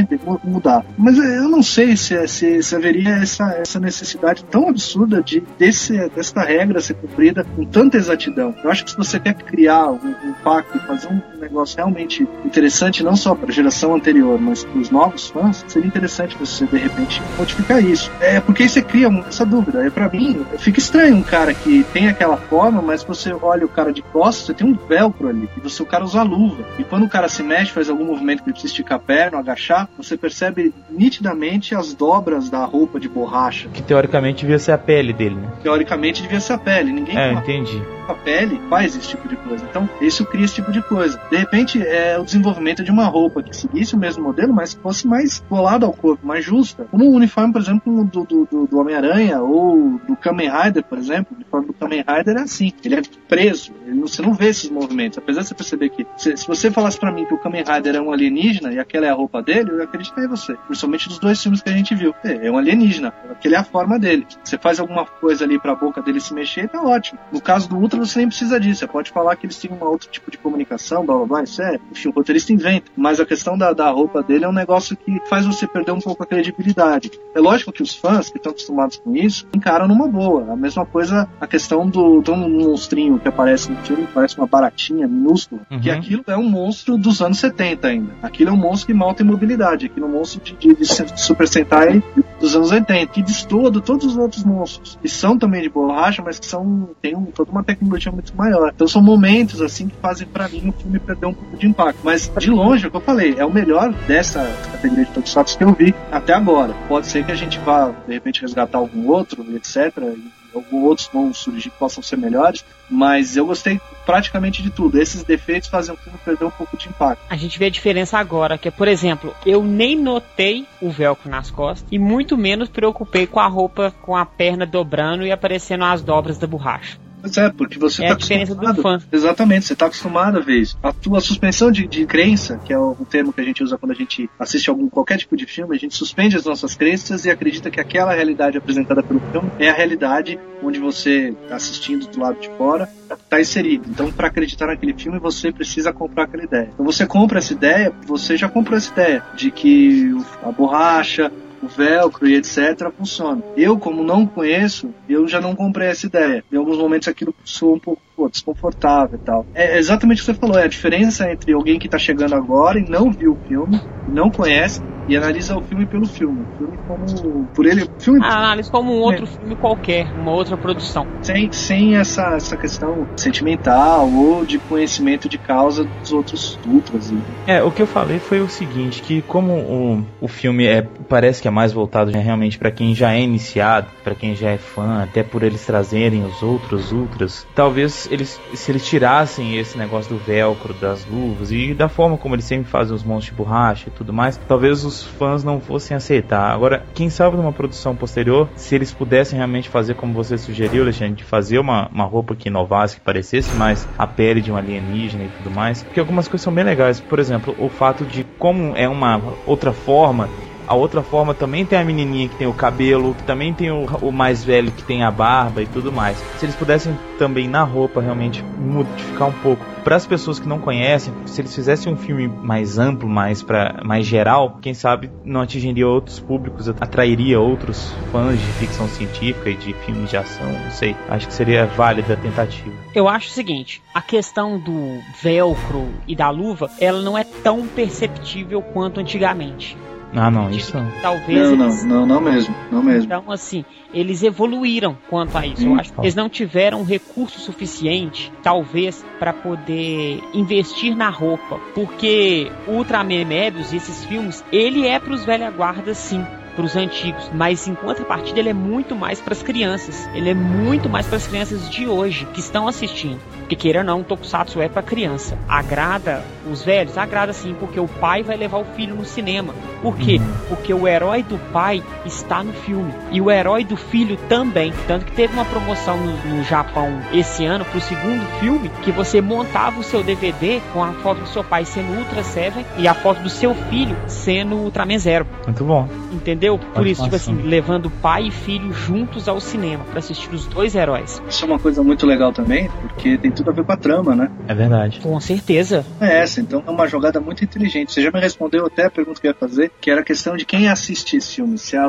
mudar. 0.45 0.85
Mas 0.97 1.17
eu 1.19 1.49
não 1.49 1.63
sei 1.63 1.97
se, 1.97 2.27
se, 2.29 2.63
se 2.63 2.77
haveria 2.77 3.17
essa, 3.17 3.53
essa 3.53 3.79
necessidade 3.81 4.45
tão 4.45 4.69
absurda 4.69 5.23
de 5.23 5.43
desse, 5.59 6.09
dessa 6.11 6.41
regra 6.41 6.81
ser 6.81 6.95
cumprida 6.95 7.45
com 7.45 7.65
tanta 7.65 7.97
exatidão. 7.97 8.55
Eu 8.63 8.71
acho 8.71 8.85
que 8.85 8.91
se 8.91 8.97
você 8.97 9.19
quer 9.19 9.35
criar 9.35 9.91
um, 9.91 10.15
um 10.25 10.33
pacto, 10.45 10.79
fazer 10.81 11.09
um 11.09 11.21
negócio 11.41 11.77
realmente 11.77 12.27
interessante, 12.45 13.03
não 13.03 13.12
não 13.13 13.17
só 13.17 13.35
para 13.35 13.51
a 13.51 13.53
geração 13.53 13.95
anterior, 13.95 14.41
mas 14.41 14.65
para 14.65 14.81
os 14.81 14.91
novos 14.91 15.29
fãs, 15.29 15.63
seria 15.69 15.87
interessante 15.87 16.35
você 16.35 16.65
de 16.65 16.79
repente 16.79 17.21
modificar 17.37 17.85
isso. 17.85 18.11
É 18.19 18.41
porque 18.41 18.63
aí 18.63 18.69
você 18.71 18.81
cria 18.81 19.09
essa 19.29 19.45
dúvida. 19.45 19.87
É 19.87 19.91
para 19.91 20.09
mim, 20.09 20.47
fica 20.57 20.79
estranho 20.79 21.17
um 21.17 21.23
cara 21.23 21.53
que 21.53 21.85
tem 21.93 22.09
aquela 22.09 22.39
forma, 22.39 22.81
mas 22.81 23.05
você 23.05 23.31
olha 23.35 23.67
o 23.67 23.69
cara 23.69 23.93
de 23.93 24.01
costas, 24.01 24.47
você 24.47 24.55
tem 24.55 24.67
um 24.67 24.73
velcro 24.75 25.29
ali, 25.29 25.47
e 25.55 25.61
você 25.61 25.83
o 25.83 25.87
cara 25.87 26.05
usa 26.05 26.23
luva. 26.23 26.65
E 26.79 26.85
quando 26.85 27.05
o 27.05 27.09
cara 27.09 27.29
se 27.29 27.43
mexe, 27.43 27.71
faz 27.71 27.91
algum 27.91 28.07
movimento 28.07 28.43
que 28.43 28.49
ele 28.49 28.55
precisa 28.55 28.73
esticar 28.73 28.97
a 28.97 29.01
perna, 29.01 29.39
agachar, 29.39 29.87
você 29.95 30.17
percebe 30.17 30.73
nitidamente 30.89 31.75
as 31.75 31.93
dobras 31.93 32.49
da 32.49 32.65
roupa 32.65 32.99
de 32.99 33.11
borracha. 33.11 33.69
Que 33.75 33.83
teoricamente 33.83 34.41
devia 34.41 34.59
ser 34.59 34.73
a 34.73 34.79
pele 34.79 35.13
dele, 35.13 35.35
né? 35.35 35.53
Teoricamente 35.63 36.23
devia 36.23 36.41
ser 36.41 36.55
a 36.55 36.59
pele. 36.59 36.91
Ninguém 36.93 37.19
é, 37.19 37.33
entendi 37.35 37.83
a 38.09 38.15
pele 38.15 38.61
faz 38.69 38.97
esse 38.97 39.09
tipo 39.09 39.29
de 39.29 39.37
coisa. 39.37 39.65
Então, 39.69 39.89
isso 40.01 40.25
cria 40.25 40.45
esse 40.45 40.55
tipo 40.55 40.73
de 40.73 40.83
coisa. 40.83 41.21
De 41.31 41.37
repente, 41.37 41.83
é 41.83 42.19
o 42.19 42.25
desenvolvimento 42.25 42.83
de 42.83 42.91
uma 42.91 43.02
roupa 43.07 43.43
que 43.43 43.57
seguisse 43.57 43.95
o 43.95 43.99
mesmo 43.99 44.23
modelo, 44.23 44.53
mas 44.53 44.75
fosse 44.75 45.07
mais 45.07 45.41
colada 45.49 45.87
ao 45.87 45.93
corpo, 45.93 46.27
mais 46.27 46.45
justa. 46.45 46.87
Como 46.91 47.05
o 47.05 47.15
uniforme, 47.15 47.53
por 47.53 47.61
exemplo, 47.61 48.05
do, 48.05 48.25
do, 48.25 48.67
do 48.67 48.79
Homem-Aranha 48.79 49.41
ou 49.41 50.01
do 50.07 50.17
Kamen 50.17 50.51
Rider, 50.51 50.85
por 50.85 50.99
exemplo. 50.99 51.29
O 51.33 51.35
uniforme 51.37 51.67
do 51.67 51.73
Kamen 51.75 52.05
Rider 52.07 52.37
é 52.37 52.43
assim. 52.43 52.73
Ele 52.85 52.97
é 52.97 53.03
preso. 53.29 53.73
Ele 53.87 53.97
não, 53.97 54.07
você 54.07 54.23
não 54.23 54.35
vê 54.35 54.49
esses 54.49 54.71
movimentos. 54.71 55.19
Apesar 55.19 55.43
de 55.43 55.49
você 55.49 55.55
perceber 55.55 55.89
que, 55.91 56.07
se, 56.17 56.37
se 56.37 56.47
você 56.47 56.71
falasse 56.71 56.99
para 56.99 57.13
mim 57.13 57.25
que 57.25 57.35
o 57.35 57.39
Kamen 57.39 57.65
Rider 57.65 57.97
é 57.97 58.01
um 58.01 58.13
alienígena 58.13 58.73
e 58.73 58.79
aquela 58.79 59.07
é 59.07 59.11
a 59.11 59.15
roupa 59.15 59.43
dele, 59.43 59.71
eu 59.71 59.79
ia 59.79 59.85
acreditar 59.85 60.25
em 60.25 60.29
você. 60.29 60.55
Principalmente 60.67 61.09
dos 61.09 61.19
dois 61.19 61.43
filmes 61.43 61.63
que 61.63 61.69
a 61.69 61.73
gente 61.73 61.95
viu. 61.95 62.15
É, 62.25 62.47
é 62.47 62.51
um 62.51 62.59
alienígena. 62.59 63.13
Aquele 63.31 63.55
é 63.55 63.59
a 63.59 63.65
forma 63.65 63.99
dele. 63.99 64.27
Você 64.43 64.59
faz 64.59 64.79
alguma 64.81 65.05
coisa 65.05 65.45
ali 65.45 65.59
pra 65.59 65.75
boca 65.75 66.03
dele 66.03 66.21
se 66.21 66.33
mexer, 66.33 66.69
tá 66.69 66.83
ótimo. 66.83 67.19
No 67.33 67.41
caso 67.41 67.69
do 67.69 67.77
Ultra, 67.77 67.99
você 67.99 68.19
nem 68.19 68.29
precisa 68.29 68.59
disso. 68.59 68.81
Você 68.81 68.87
pode 68.87 69.11
falar 69.11 69.37
que 69.37 69.47
eles 69.47 69.59
têm 69.59 69.71
um 69.71 69.85
outro 69.85 70.09
tipo 70.11 70.31
de 70.31 70.39
comunicação, 70.39 71.05
blá 71.05 71.17
blá 71.17 71.27
blá, 71.27 71.43
isso 71.43 71.63
é, 71.63 71.79
enfim, 71.91 72.09
o 72.09 72.13
roteirista 72.13 72.53
inventa. 72.53 72.91
Mas 72.97 73.21
a 73.21 73.27
questão 73.27 73.57
da, 73.57 73.73
da 73.73 73.91
roupa 73.91 74.23
dele 74.23 74.45
é 74.45 74.49
um 74.49 74.53
negócio 74.53 74.97
que 74.97 75.21
faz 75.29 75.47
você 75.47 75.67
perder 75.67 75.93
um 75.93 76.01
pouco 76.01 76.23
a 76.23 76.27
credibilidade. 76.27 77.11
É 77.35 77.41
lógico 77.41 77.73
que 77.73 77.83
os 77.83 77.95
fãs 77.95 78.29
que 78.31 78.37
estão 78.37 78.53
acostumados 78.53 78.99
com 78.99 79.15
isso 79.17 79.47
encaram 79.55 79.89
numa 79.89 80.07
boa. 80.07 80.53
A 80.53 80.57
mesma 80.57 80.85
coisa, 80.85 81.29
a 81.41 81.47
questão 81.47 81.89
do, 81.89 82.21
do 82.21 82.37
monstrinho 82.37 83.19
que 83.19 83.29
aparece 83.29 83.71
no 83.71 83.79
filme, 83.79 84.07
parece 84.13 84.37
uma 84.37 84.47
baratinha 84.47 85.07
minúscula, 85.09 85.63
uhum. 85.71 85.81
que 85.81 85.91
aquilo 85.91 86.25
é 86.27 86.37
um 86.37 86.49
monstro 86.49 86.97
dos 86.99 87.23
anos 87.23 87.39
70 87.39 87.87
ainda. 87.89 88.13
Aquilo 88.23 88.51
é 88.51 88.53
um 88.53 88.57
monstro 88.57 88.87
que 88.87 88.95
mal 88.95 89.15
tem 89.15 89.27
mobilidade, 89.27 89.87
aquilo 89.87 90.07
é 90.07 90.09
um 90.09 90.13
monstro 90.13 90.41
de, 90.43 90.57
de, 90.57 90.75
de 90.75 91.21
Super 91.21 91.49
Sentai 91.49 92.03
dos 92.41 92.57
anos 92.57 92.71
80, 92.71 93.07
que 93.07 93.23
destoa 93.23 93.71
de 93.71 93.81
todos 93.81 94.05
os 94.07 94.17
outros 94.17 94.45
monstros, 94.45 94.99
que 95.01 95.09
são 95.09 95.39
também 95.39 95.63
de 95.63 95.69
borracha, 95.69 96.23
mas 96.23 96.39
que 96.39 96.47
são, 96.47 96.91
tem 97.01 97.17
um, 97.17 97.27
toda 97.27 97.51
uma 97.51 97.63
tecnologia 97.63 98.11
muito 98.11 98.35
maior. 98.37 98.73
Então 98.75 98.87
são 98.89 99.01
momentos 99.01 99.61
assim 99.61 99.89
que 99.89 99.97
fazem 99.97 100.27
para 100.27 100.49
mim 100.49 100.69
o 100.69 100.73
filme 100.73 100.99
perder 100.99 101.27
um 101.27 101.35
pouco 101.35 101.57
de 101.57 101.67
impacto. 101.67 102.01
Mas 102.03 102.31
de 102.39 102.51
longe, 102.51 102.72
é 102.81 102.89
o 102.89 102.91
que 102.91 102.97
eu 102.97 103.01
falei, 103.01 103.35
é 103.37 103.45
o 103.45 103.53
melhor 103.53 103.93
dessa 104.07 104.45
categoria 104.73 105.05
de 105.05 105.11
Tokusatsu 105.13 105.59
que 105.59 105.65
eu 105.65 105.73
vi 105.73 105.95
até 106.11 106.33
agora. 106.33 106.75
Pode 106.89 107.07
ser 107.07 107.25
que 107.25 107.33
a 107.33 107.35
gente 107.35 107.59
vá 107.59 107.93
de 108.07 108.15
repente 108.15 108.41
resgatar 108.41 108.79
algum 108.79 109.09
outro, 109.09 109.45
etc. 109.55 109.93
E 109.99 110.33
alguns 110.55 110.85
outros 110.85 111.11
vão 111.13 111.33
surgir 111.33 111.71
que 111.71 111.79
possam 111.79 112.03
ser 112.03 112.17
melhores, 112.17 112.65
mas 112.91 113.37
eu 113.37 113.47
gostei 113.47 113.81
praticamente 114.05 114.63
de 114.63 114.71
tudo. 114.71 115.01
Esses 115.01 115.23
defeitos 115.23 115.69
fazem 115.69 115.95
o 115.95 115.99
filme 115.99 116.19
perder 116.25 116.45
um 116.45 116.51
pouco 116.51 116.77
de 116.77 116.89
impacto. 116.89 117.23
A 117.29 117.37
gente 117.37 117.59
vê 117.59 117.67
a 117.67 117.71
diferença 117.71 118.19
agora, 118.19 118.59
que 118.59 118.69
é, 118.69 118.71
por 118.71 118.89
exemplo, 118.89 119.35
eu 119.47 119.63
nem 119.63 119.97
notei 119.97 120.67
o 120.81 120.91
velcro 120.91 121.31
nas 121.31 121.51
costas 121.51 121.87
e 121.91 121.99
muito 121.99 122.37
menos 122.37 122.69
preocupei 122.69 123.27
com 123.27 123.41
a 123.41 123.47
roupa 123.47 123.93
com 124.03 124.17
a 124.17 124.25
perna 124.25 124.67
dobrando 124.67 125.27
e 125.27 125.33
aparecendo 125.33 125.85
as 125.85 126.03
dobras 126.03 126.39
da 126.39 126.47
borracha. 126.47 127.02
Pois 127.23 127.37
é, 127.37 127.49
porque 127.51 127.79
você 127.79 128.05
é 128.05 128.09
tá 128.09 128.15
a 128.15 128.17
diferença 128.17 128.55
do 128.55 128.83
fã. 128.83 128.99
Exatamente, 129.13 129.67
você 129.67 129.73
está 129.73 129.87
acostumado 129.87 130.39
a 130.39 130.41
ver 130.41 130.59
isso. 130.59 130.77
A 130.83 130.93
tua 130.93 131.21
suspensão 131.21 131.71
de, 131.71 131.87
de 131.87 132.05
crença, 132.05 132.59
que 132.65 132.73
é 132.73 132.79
o, 132.79 132.97
o, 132.99 133.05
termo 133.05 133.33
que 133.33 133.41
a 133.41 133.45
gente 133.45 133.63
usa 133.63 133.79
quando 133.79 133.93
a 133.93 133.95
gente 133.95 134.29
assiste 134.39 134.69
algum 134.69 134.89
qualquer 134.89 135.19
tipo 135.19 135.37
de 135.37 135.47
filme, 135.47 135.75
a 135.75 135.79
gente 135.79 135.95
suspende 135.95 136.37
as 136.37 136.45
nossas 136.45 136.75
crenças 136.75 137.25
e 137.25 137.31
acredita 137.31 137.71
que 137.71 137.81
aquela 137.81 138.13
realidade 138.13 138.59
apresentada 138.59 139.03
pelo 139.03 139.21
filme 139.31 139.49
é 139.61 139.71
a 139.71 139.73
realidade 139.73 140.39
onde 140.61 140.81
você 140.81 141.35
está 141.43 141.57
assistindo 141.57 142.07
do 142.09 142.21
lado 142.21 142.41
de 142.41 142.51
fora 142.57 142.89
está 143.13 143.41
inserido. 143.41 143.89
Então, 143.89 144.11
para 144.11 144.29
acreditar 144.29 144.67
naquele 144.67 144.95
filme, 144.95 145.19
você 145.19 145.53
precisa 145.53 145.93
comprar 145.93 146.25
aquela 146.25 146.45
ideia. 146.45 146.71
Então, 146.73 146.85
você 146.85 147.07
compra 147.07 147.39
essa 147.39 147.53
ideia, 147.53 147.93
você 148.07 148.37
já 148.37 148.49
comprou 148.49 148.77
essa 148.77 148.93
ideia 148.93 149.23
de 149.35 149.51
que 149.51 150.15
a 150.43 150.51
borracha, 150.51 151.31
o 151.63 151.69
velcro 151.69 152.27
e 152.27 152.35
etc. 152.35 152.91
funciona. 152.97 153.43
Eu, 153.57 153.79
como 153.79 154.03
não 154.03 154.27
conheço, 154.27 154.91
eu 155.09 155.27
já 155.29 155.41
não 155.41 155.55
comprei 155.55 155.89
essa 155.89 156.07
ideia. 156.07 156.45
Em 156.53 156.57
alguns 156.57 156.79
momentos 156.79 157.09
aquilo 157.09 157.35
soa 157.45 157.75
um 157.75 157.79
pouco 157.79 158.03
pô, 158.17 158.29
desconfortável 158.29 159.19
e 159.21 159.25
tal. 159.25 159.47
É 159.55 159.79
exatamente 159.79 160.19
o 160.19 160.25
que 160.25 160.33
você 160.33 160.39
falou, 160.39 160.59
é 160.59 160.65
a 160.65 160.69
diferença 160.69 161.31
entre 161.31 161.53
alguém 161.53 161.79
que 161.79 161.87
está 161.87 161.99
chegando 161.99 162.35
agora 162.35 162.79
e 162.79 162.89
não 162.89 163.11
viu 163.11 163.33
o 163.33 163.49
filme, 163.49 163.81
não 164.09 164.31
conhece, 164.31 164.83
e 165.09 165.17
analisa 165.17 165.57
o 165.57 165.63
filme 165.63 165.87
pelo 165.87 166.07
filme. 166.07 166.43
O 166.43 166.59
filme 166.59 166.79
como. 166.87 167.45
Por 167.55 167.67
ele. 167.67 167.89
Filme... 167.99 168.25
A 168.25 168.39
análise 168.39 168.71
como 168.71 168.93
um 168.93 169.01
outro 169.01 169.25
é. 169.25 169.27
filme 169.27 169.57
qualquer, 169.57 170.07
uma 170.19 170.33
outra 170.33 170.57
produção. 170.57 171.07
Sem, 171.23 171.51
sem 171.53 171.97
essa, 171.97 172.35
essa 172.35 172.57
questão 172.57 173.07
sentimental 173.17 174.09
ou 174.09 174.45
de 174.45 174.59
conhecimento 174.59 175.29
de 175.29 175.39
causa 175.39 175.85
dos 175.85 176.13
outros 176.13 176.59
ultras. 176.67 177.13
É, 177.47 177.63
o 177.63 177.71
que 177.71 177.83
eu 177.83 177.87
falei 177.87 178.19
foi 178.19 178.41
o 178.41 178.49
seguinte, 178.49 179.03
que 179.03 179.23
como 179.23 179.53
o, 179.53 180.07
o 180.21 180.29
filme 180.29 180.67
é, 180.67 180.83
parece 181.09 181.43
que 181.43 181.49
é 181.49 181.51
mais 181.51 181.73
voltado 181.73 182.11
já 182.11 182.19
realmente 182.19 182.59
para 182.59 182.71
quem 182.71 182.95
já 182.95 183.13
é 183.13 183.21
iniciado, 183.21 183.89
para 184.03 184.15
quem 184.15 184.35
já 184.35 184.51
é 184.51 184.59
fã, 184.59 185.03
até 185.03 185.23
por 185.23 185.43
eles 185.43 185.65
trazerem 185.65 186.25
os 186.25 186.43
outros 186.43 186.93
ultras, 186.93 187.47
talvez 187.55 188.09
eles, 188.11 188.41
se 188.55 188.71
eles 188.71 188.87
tirassem 188.87 189.59
esse 189.59 189.77
negócio 189.77 190.17
do 190.17 190.23
velcro, 190.23 190.75
das 190.75 191.05
luvas 191.07 191.51
e 191.51 191.75
da 191.75 191.89
forma 191.89 192.17
como 192.17 192.35
eles 192.35 192.45
sempre 192.45 192.71
fazem 192.71 192.95
os 192.95 193.03
monstros 193.03 193.23
de 193.23 193.33
borracha 193.33 193.89
e 193.89 193.93
tudo 193.93 194.13
mais, 194.13 194.37
talvez 194.49 194.85
os 194.85 194.92
fãs 195.01 195.45
não 195.45 195.61
fossem 195.61 195.97
aceitar. 195.97 196.53
Agora, 196.53 196.85
quem 196.93 197.09
sabe 197.09 197.37
numa 197.37 197.53
produção 197.53 197.95
posterior, 197.95 198.49
se 198.57 198.75
eles 198.75 198.93
pudessem 198.93 199.37
realmente 199.37 199.69
fazer 199.69 199.95
como 199.95 200.13
você 200.13 200.37
sugeriu, 200.37 200.83
Alexandre, 200.83 201.15
de 201.15 201.25
fazer 201.25 201.59
uma, 201.59 201.89
uma 201.89 202.05
roupa 202.05 202.35
que 202.35 202.49
inovasse, 202.49 202.97
que 202.97 203.03
parecesse 203.03 203.55
mais 203.57 203.89
a 203.97 204.07
pele 204.07 204.41
de 204.41 204.51
um 204.51 204.57
alienígena 204.57 205.25
e 205.25 205.29
tudo 205.29 205.51
mais, 205.55 205.83
porque 205.83 206.01
algumas 206.01 206.27
coisas 206.27 206.43
são 206.43 206.53
bem 206.53 206.65
legais. 206.65 207.01
Por 207.01 207.19
exemplo, 207.21 207.55
o 207.59 207.69
fato 207.69 208.05
de 208.05 208.25
como 208.39 208.77
é 208.77 208.89
uma 208.89 209.21
outra 209.47 209.73
forma 209.73 210.29
a 210.67 210.75
outra 210.75 211.03
forma 211.03 211.35
também 211.35 211.65
tem 211.65 211.79
a 211.79 211.85
menininha 211.85 212.29
que 212.29 212.37
tem 212.37 212.47
o 212.47 212.53
cabelo, 212.53 213.15
que 213.15 213.23
também 213.25 213.53
tem 213.53 213.71
o, 213.71 213.85
o 214.01 214.13
mais 214.13 214.45
velho 214.45 214.71
que 214.71 214.83
tem 214.83 215.03
a 215.03 215.11
barba 215.11 215.63
e 215.63 215.67
tudo 215.67 215.93
mais. 215.93 216.17
Se 216.39 216.47
eles 216.47 216.57
pudessem 216.57 216.97
também 217.19 217.49
na 217.49 217.63
roupa 217.63 218.01
realmente 218.01 218.43
modificar 218.59 219.29
um 219.29 219.33
pouco 219.33 219.65
para 219.83 219.97
as 219.97 220.07
pessoas 220.07 220.39
que 220.39 220.49
não 220.49 220.59
conhecem, 220.59 221.13
se 221.27 221.41
eles 221.41 221.55
fizessem 221.55 221.93
um 221.93 221.97
filme 221.97 222.29
mais 222.29 222.79
amplo, 222.79 223.09
mais 223.09 223.43
para 223.43 223.81
mais 223.85 224.07
geral, 224.07 224.59
quem 224.63 224.75
sabe 224.75 225.11
não 225.25 225.41
atingiria 225.41 225.87
outros 225.87 226.21
públicos, 226.21 226.69
atrairia 226.69 227.41
outros 227.41 227.93
fãs 228.11 228.39
de 228.39 228.47
ficção 228.53 228.87
científica 228.89 229.51
e 229.51 229.57
de 229.57 229.73
filmes 229.75 230.11
de 230.11 230.17
ação, 230.17 230.47
não 230.47 230.71
sei. 230.71 230.97
Acho 231.09 231.27
que 231.27 231.35
seria 231.35 231.67
válida 231.67 232.15
a 232.15 232.17
tentativa. 232.17 232.75
Eu 232.95 233.09
acho 233.09 233.29
o 233.29 233.33
seguinte, 233.33 233.83
a 233.93 234.01
questão 234.01 234.59
do 234.59 235.01
velcro 235.21 235.89
e 236.07 236.15
da 236.15 236.31
luva, 236.31 236.71
ela 236.79 237.03
não 237.03 237.19
é 237.19 237.25
tão 237.25 237.67
perceptível 237.67 238.63
quanto 238.63 239.01
antigamente. 239.01 239.77
Ah, 240.15 240.31
não, 240.31 240.51
isso 240.51 240.77
não. 240.77 240.91
Talvez 241.01 241.51
não, 241.51 241.67
eles... 241.67 241.85
não, 241.85 242.01
não, 242.01 242.07
não 242.07 242.21
mesmo, 242.21 242.55
não 242.71 242.83
mesmo. 242.83 243.05
Então, 243.05 243.31
assim, 243.31 243.65
eles 243.93 244.23
evoluíram 244.23 244.97
quanto 245.09 245.37
a 245.37 245.47
isso. 245.47 245.67
Hum, 245.67 245.73
Eu 245.75 245.81
acho 245.81 245.93
que 245.93 246.01
eles 246.01 246.15
não 246.15 246.29
tiveram 246.29 246.85
recurso 246.85 247.41
suficiente, 247.41 248.33
talvez, 248.43 249.05
para 249.19 249.33
poder 249.33 250.23
investir 250.35 250.95
na 250.95 251.09
roupa, 251.09 251.59
porque 251.75 252.51
o 252.67 252.73
Ultraman 252.73 253.25
Mebius 253.25 253.73
e 253.73 253.77
esses 253.77 254.05
filmes, 254.05 254.45
ele 254.53 254.87
é 254.87 254.99
para 254.99 255.15
os 255.15 255.25
velha 255.25 255.51
guarda, 255.51 255.95
sim 255.95 256.25
para 256.55 256.65
os 256.65 256.77
antigos, 256.77 257.31
mas 257.33 257.67
em 257.67 257.75
contrapartida 257.75 258.39
ele 258.39 258.51
é 258.51 258.55
muito 258.55 258.95
mais 258.95 259.21
para 259.21 259.33
as 259.33 259.43
crianças. 259.43 260.09
Ele 260.15 260.31
é 260.31 260.35
muito 260.35 260.89
mais 260.89 261.07
para 261.07 261.17
as 261.17 261.27
crianças 261.27 261.69
de 261.71 261.87
hoje 261.87 262.27
que 262.33 262.41
estão 262.41 262.69
assistindo. 262.69 263.19
Porque 263.53 263.65
queira 263.69 263.81
ou 263.81 263.85
não, 263.85 264.01
o 264.01 264.05
Tokusatsu 264.05 264.63
é 264.63 264.69
para 264.69 264.83
criança. 264.83 265.37
Agrada 265.47 266.25
os 266.51 266.63
velhos? 266.63 266.97
Agrada 266.97 267.35
sim, 267.35 267.55
porque 267.61 267.79
o 267.79 267.87
pai 267.87 268.23
vai 268.23 268.35
levar 268.35 268.59
o 268.59 268.65
filho 268.65 268.95
no 268.95 269.05
cinema. 269.05 269.53
Por 269.83 269.97
quê? 269.97 270.19
Uhum. 270.19 270.35
Porque 270.49 270.73
o 270.73 270.89
herói 270.89 271.23
do 271.23 271.37
pai 271.53 271.83
está 272.07 272.43
no 272.43 272.53
filme 272.53 272.93
e 273.11 273.21
o 273.21 273.31
herói 273.31 273.65
do 273.65 273.77
filho 273.77 274.17
também. 274.29 274.73
Tanto 274.87 275.05
que 275.05 275.13
teve 275.13 275.35
uma 275.35 275.45
promoção 275.45 275.99
no, 275.99 276.37
no 276.37 276.45
Japão 276.45 276.89
esse 277.13 277.45
ano 277.45 277.65
pro 277.65 277.81
segundo 277.81 278.25
filme 278.39 278.71
que 278.83 278.93
você 278.93 279.21
montava 279.21 279.81
o 279.81 279.83
seu 279.83 280.03
DVD 280.03 280.61
com 280.73 280.83
a 280.83 280.93
foto 280.93 281.21
do 281.21 281.27
seu 281.27 281.45
pai 281.45 281.65
sendo 281.65 281.93
Ultra 281.99 282.23
Seven 282.23 282.65
e 282.79 282.89
a 282.89 282.95
foto 282.95 283.21
do 283.23 283.29
seu 283.29 283.55
filho 283.55 283.97
sendo 284.07 284.57
Ultraman 284.57 284.99
Zero. 284.99 285.27
Muito 285.45 285.65
bom. 285.65 285.89
Entendeu? 286.13 286.59
Por 286.59 286.87
isso, 286.87 287.03
tipo 287.03 287.17
assim, 287.17 287.35
levando 287.43 287.91
pai 287.91 288.29
e 288.29 288.31
filho 288.31 288.73
juntos 288.73 289.29
ao 289.29 289.41
cinema 289.41 289.85
para 289.85 289.99
assistir 289.99 290.33
os 290.33 290.47
dois 290.47 290.75
heróis. 290.75 291.21
Isso 291.29 291.45
é 291.45 291.49
uma 291.49 291.59
coisa 291.59 291.83
muito 291.83 292.07
legal 292.07 292.33
também, 292.33 292.71
porque 292.83 293.19
tem 293.19 293.31
tudo 293.43 293.51
a 293.51 293.55
ver 293.55 293.65
com 293.65 293.73
a 293.73 293.77
trama, 293.77 294.15
né? 294.15 294.31
É 294.47 294.55
verdade. 294.55 295.01
Com 295.01 295.19
certeza. 295.21 295.85
É 296.01 296.21
essa, 296.21 296.41
então 296.41 296.63
é 296.67 296.71
uma 296.71 296.87
jogada 296.87 297.21
muito 297.21 297.45
inteligente. 297.45 297.93
Você 297.93 298.03
já 298.03 298.11
me 298.11 298.21
respondeu 298.21 298.67
até 298.67 298.87
a 298.87 298.91
pergunta 298.91 299.21
que 299.21 299.27
eu 299.27 299.33
ia 299.33 299.37
fazer, 299.37 299.71
que 299.81 299.91
era 299.91 300.01
a 300.01 300.05
questão 300.05 300.37
de 300.37 300.45
quem 300.45 300.69
assiste 300.69 301.17
esse 301.17 301.37
filme, 301.37 301.59
se 301.59 301.77
é 301.77 301.81
a, 301.81 301.89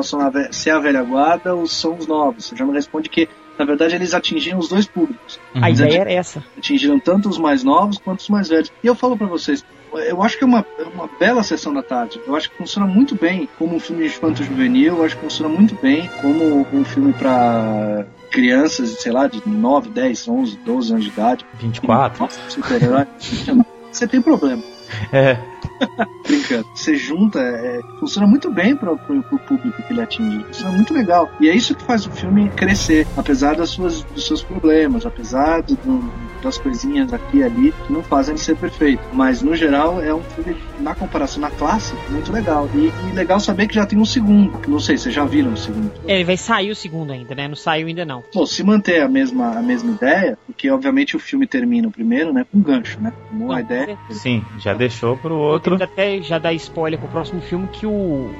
se 0.50 0.70
é 0.70 0.72
a 0.72 0.78
velha 0.78 1.02
guarda 1.02 1.54
ou 1.54 1.66
são 1.66 1.96
os 1.96 2.06
novos. 2.06 2.46
Você 2.46 2.56
já 2.56 2.64
me 2.64 2.72
responde 2.72 3.08
que 3.08 3.28
na 3.58 3.64
verdade, 3.64 3.94
eles 3.94 4.14
atingiram 4.14 4.58
os 4.58 4.68
dois 4.68 4.84
públicos. 4.84 5.38
Uhum. 5.54 5.64
A 5.64 5.70
ideia 5.70 6.00
era 6.00 6.12
essa. 6.12 6.44
Atingiram 6.58 6.98
tanto 6.98 7.28
os 7.28 7.38
mais 7.38 7.62
novos 7.62 7.98
quanto 7.98 8.18
os 8.18 8.28
mais 8.28 8.48
velhos. 8.48 8.72
E 8.82 8.86
eu 8.86 8.96
falo 8.96 9.16
para 9.16 9.28
vocês, 9.28 9.64
eu 10.08 10.22
acho 10.22 10.36
que 10.36 10.44
é 10.44 10.46
uma, 10.46 10.66
é 10.78 10.82
uma 10.82 11.08
bela 11.20 11.42
sessão 11.42 11.72
da 11.72 11.82
tarde. 11.82 12.20
Eu 12.26 12.34
acho 12.34 12.50
que 12.50 12.56
funciona 12.56 12.86
muito 12.86 13.14
bem 13.14 13.48
como 13.58 13.76
um 13.76 13.80
filme 13.80 14.02
de 14.02 14.08
infanto 14.08 14.42
juvenil, 14.42 14.96
eu 14.96 15.04
acho 15.04 15.16
que 15.16 15.22
funciona 15.22 15.54
muito 15.54 15.76
bem 15.80 16.10
como 16.20 16.66
um 16.72 16.84
filme 16.84 17.12
para 17.12 18.06
crianças, 18.34 18.90
sei 19.00 19.12
lá, 19.12 19.28
de 19.28 19.40
9, 19.48 19.90
10, 19.90 20.28
11, 20.28 20.56
12 20.58 20.92
anos 20.92 21.04
de 21.04 21.10
idade. 21.10 21.46
24. 21.60 22.22
Nossa, 22.24 22.40
super-herói. 22.48 23.06
Você 23.92 24.08
tem 24.08 24.20
problema. 24.20 24.60
É. 25.12 25.38
Brincando. 26.26 26.66
Você 26.74 26.96
junta, 26.96 27.38
é, 27.38 27.80
funciona 28.00 28.26
muito 28.26 28.50
bem 28.50 28.74
para 28.74 28.92
o 28.92 28.98
público 28.98 29.82
que 29.82 29.92
ele 29.92 30.02
atinge. 30.02 30.44
Funciona 30.46 30.72
muito 30.72 30.92
legal. 30.92 31.30
E 31.40 31.48
é 31.48 31.54
isso 31.54 31.76
que 31.76 31.84
faz 31.84 32.06
o 32.06 32.10
filme 32.10 32.50
crescer, 32.50 33.06
apesar 33.16 33.54
das 33.54 33.70
suas, 33.70 34.02
dos 34.02 34.26
seus 34.26 34.42
problemas, 34.42 35.06
apesar 35.06 35.62
do, 35.62 36.12
das 36.44 36.58
coisinhas 36.58 37.12
aqui 37.12 37.38
e 37.38 37.42
ali 37.42 37.72
que 37.86 37.92
não 37.92 38.02
fazem 38.02 38.34
ele 38.34 38.42
ser 38.42 38.56
perfeito. 38.56 39.02
Mas 39.12 39.42
no 39.42 39.56
geral 39.56 40.00
é 40.00 40.14
um 40.14 40.22
filme, 40.22 40.56
na 40.80 40.94
comparação 40.94 41.40
na 41.40 41.50
classe, 41.50 41.94
muito 42.10 42.30
legal. 42.32 42.68
E, 42.74 42.92
e 43.10 43.12
legal 43.14 43.40
saber 43.40 43.66
que 43.66 43.74
já 43.74 43.86
tem 43.86 43.98
um 43.98 44.04
segundo. 44.04 44.60
Não 44.68 44.78
sei, 44.78 44.96
vocês 44.96 45.14
já 45.14 45.24
viram 45.24 45.52
o 45.52 45.56
segundo? 45.56 45.90
É, 46.06 46.22
vai 46.22 46.36
sair 46.36 46.70
o 46.70 46.76
segundo 46.76 47.12
ainda, 47.12 47.34
né? 47.34 47.48
Não 47.48 47.56
saiu 47.56 47.86
ainda 47.86 48.04
não. 48.04 48.22
Bom, 48.32 48.46
se 48.46 48.62
manter 48.62 49.02
a 49.02 49.08
mesma, 49.08 49.58
a 49.58 49.62
mesma 49.62 49.92
ideia, 49.92 50.38
porque 50.46 50.70
obviamente 50.70 51.16
o 51.16 51.18
filme 51.18 51.46
termina 51.46 51.88
o 51.88 51.90
primeiro, 51.90 52.32
né? 52.32 52.44
Com 52.50 52.58
um 52.58 52.62
gancho, 52.62 53.00
né? 53.00 53.12
Como 53.28 53.52
a 53.52 53.60
ideia. 53.60 53.98
Sim, 54.10 54.44
já 54.58 54.74
deixou 54.74 55.16
pro 55.16 55.34
outro. 55.34 55.82
Até 55.82 56.20
já 56.22 56.38
dá 56.38 56.52
spoiler 56.52 56.98
pro 56.98 57.08
próximo 57.08 57.40
filme 57.40 57.66
que 57.68 57.86
o 57.86 58.30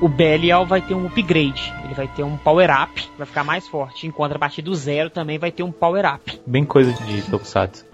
o 0.00 0.08
Belial 0.08 0.66
vai 0.66 0.80
ter 0.80 0.94
um 0.94 1.06
upgrade. 1.06 1.72
Ele 1.84 1.94
vai 1.94 2.08
ter 2.08 2.22
um 2.22 2.36
power 2.36 2.70
up, 2.70 3.10
vai 3.16 3.26
ficar 3.26 3.44
mais 3.44 3.66
forte. 3.66 4.06
Enquanto 4.06 4.36
a 4.36 4.38
partir 4.38 4.62
do 4.62 4.74
zero 4.74 5.10
também 5.10 5.38
vai 5.38 5.50
ter 5.50 5.62
um 5.62 5.72
power 5.72 6.04
up. 6.14 6.40
Bem 6.46 6.64
coisa 6.64 6.92
de 6.92 7.22
Tokusatsu. 7.22 7.86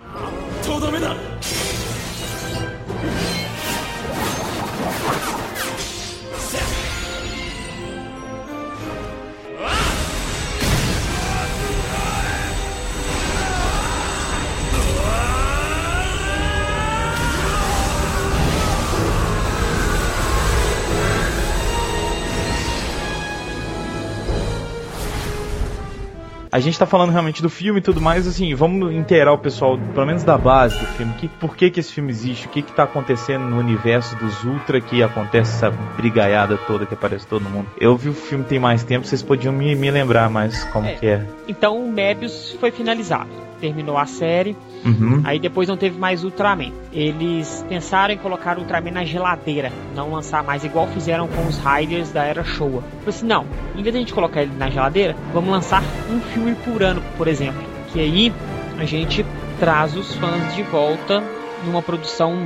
A 26.54 26.60
gente 26.60 26.78
tá 26.78 26.86
falando 26.86 27.10
realmente 27.10 27.42
do 27.42 27.50
filme 27.50 27.80
e 27.80 27.82
tudo 27.82 28.00
mais, 28.00 28.28
assim, 28.28 28.54
vamos 28.54 28.94
inteirar 28.94 29.32
o 29.32 29.38
pessoal, 29.38 29.76
pelo 29.92 30.06
menos 30.06 30.22
da 30.22 30.38
base 30.38 30.78
do 30.78 30.86
filme, 30.86 31.12
que, 31.14 31.26
por 31.26 31.56
que 31.56 31.68
que 31.68 31.80
esse 31.80 31.92
filme 31.92 32.12
existe, 32.12 32.46
o 32.46 32.48
que 32.48 32.62
que 32.62 32.70
tá 32.70 32.84
acontecendo 32.84 33.44
no 33.44 33.58
universo 33.58 34.14
dos 34.14 34.44
Ultra, 34.44 34.80
que 34.80 35.02
acontece 35.02 35.50
essa 35.56 35.70
brigaiada 35.96 36.56
toda 36.56 36.86
que 36.86 36.94
aparece 36.94 37.26
todo 37.26 37.42
mundo. 37.42 37.66
Eu 37.76 37.96
vi 37.96 38.08
o 38.08 38.14
filme 38.14 38.44
tem 38.44 38.60
mais 38.60 38.84
tempo, 38.84 39.04
vocês 39.04 39.20
podiam 39.20 39.52
me, 39.52 39.74
me 39.74 39.90
lembrar 39.90 40.30
mais 40.30 40.62
como 40.66 40.86
é. 40.86 40.94
que 40.94 41.06
é. 41.08 41.26
Então 41.48 41.76
o 41.76 41.90
Mebius 41.90 42.56
foi 42.60 42.70
finalizado 42.70 43.43
terminou 43.64 43.96
a 43.96 44.04
série. 44.04 44.54
Uhum. 44.84 45.22
Aí 45.24 45.38
depois 45.38 45.66
não 45.66 45.76
teve 45.76 45.98
mais 45.98 46.22
Ultraman. 46.22 46.70
Eles 46.92 47.64
pensaram 47.66 48.12
em 48.12 48.18
colocar 48.18 48.58
o 48.58 48.60
Ultraman 48.60 48.90
na 48.90 49.04
geladeira, 49.04 49.72
não 49.94 50.12
lançar 50.12 50.44
mais, 50.44 50.64
igual 50.64 50.86
fizeram 50.88 51.26
com 51.26 51.46
os 51.46 51.58
Riders 51.58 52.12
da 52.12 52.24
era 52.24 52.44
Showa. 52.44 52.82
Falei 52.82 53.08
assim: 53.08 53.26
não, 53.26 53.46
em 53.74 53.82
vez 53.82 53.92
de 53.92 53.96
a 53.96 54.00
gente 54.00 54.12
colocar 54.12 54.42
ele 54.42 54.52
na 54.58 54.68
geladeira, 54.68 55.16
vamos 55.32 55.50
lançar 55.50 55.82
um 56.10 56.20
filme 56.20 56.54
por 56.56 56.82
ano, 56.82 57.02
por 57.16 57.26
exemplo. 57.26 57.62
Que 57.90 58.00
aí 58.00 58.32
a 58.78 58.84
gente 58.84 59.24
traz 59.58 59.96
os 59.96 60.14
fãs 60.16 60.54
de 60.54 60.62
volta 60.64 61.24
numa 61.64 61.80
produção 61.80 62.36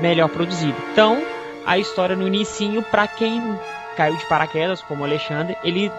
melhor 0.00 0.28
produzida. 0.28 0.76
Então, 0.92 1.20
a 1.66 1.78
história 1.78 2.14
no 2.14 2.28
inicinho, 2.28 2.80
para 2.82 3.08
quem 3.08 3.42
caiu 3.96 4.16
de 4.16 4.24
paraquedas, 4.26 4.80
como 4.82 5.02
o 5.02 5.04
Alexandre, 5.04 5.56
eles 5.64 5.90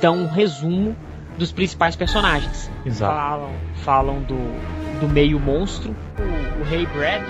dão 0.00 0.18
um 0.18 0.28
resumo 0.28 0.94
dos 1.36 1.52
principais 1.52 1.96
personagens. 1.96 2.70
Exato. 2.84 3.14
Falam, 3.14 3.52
falam 3.76 4.22
do, 4.22 5.00
do 5.00 5.08
meio 5.08 5.38
monstro, 5.38 5.94
o, 6.18 6.60
o 6.60 6.64
Rei 6.64 6.86
Brad, 6.86 7.22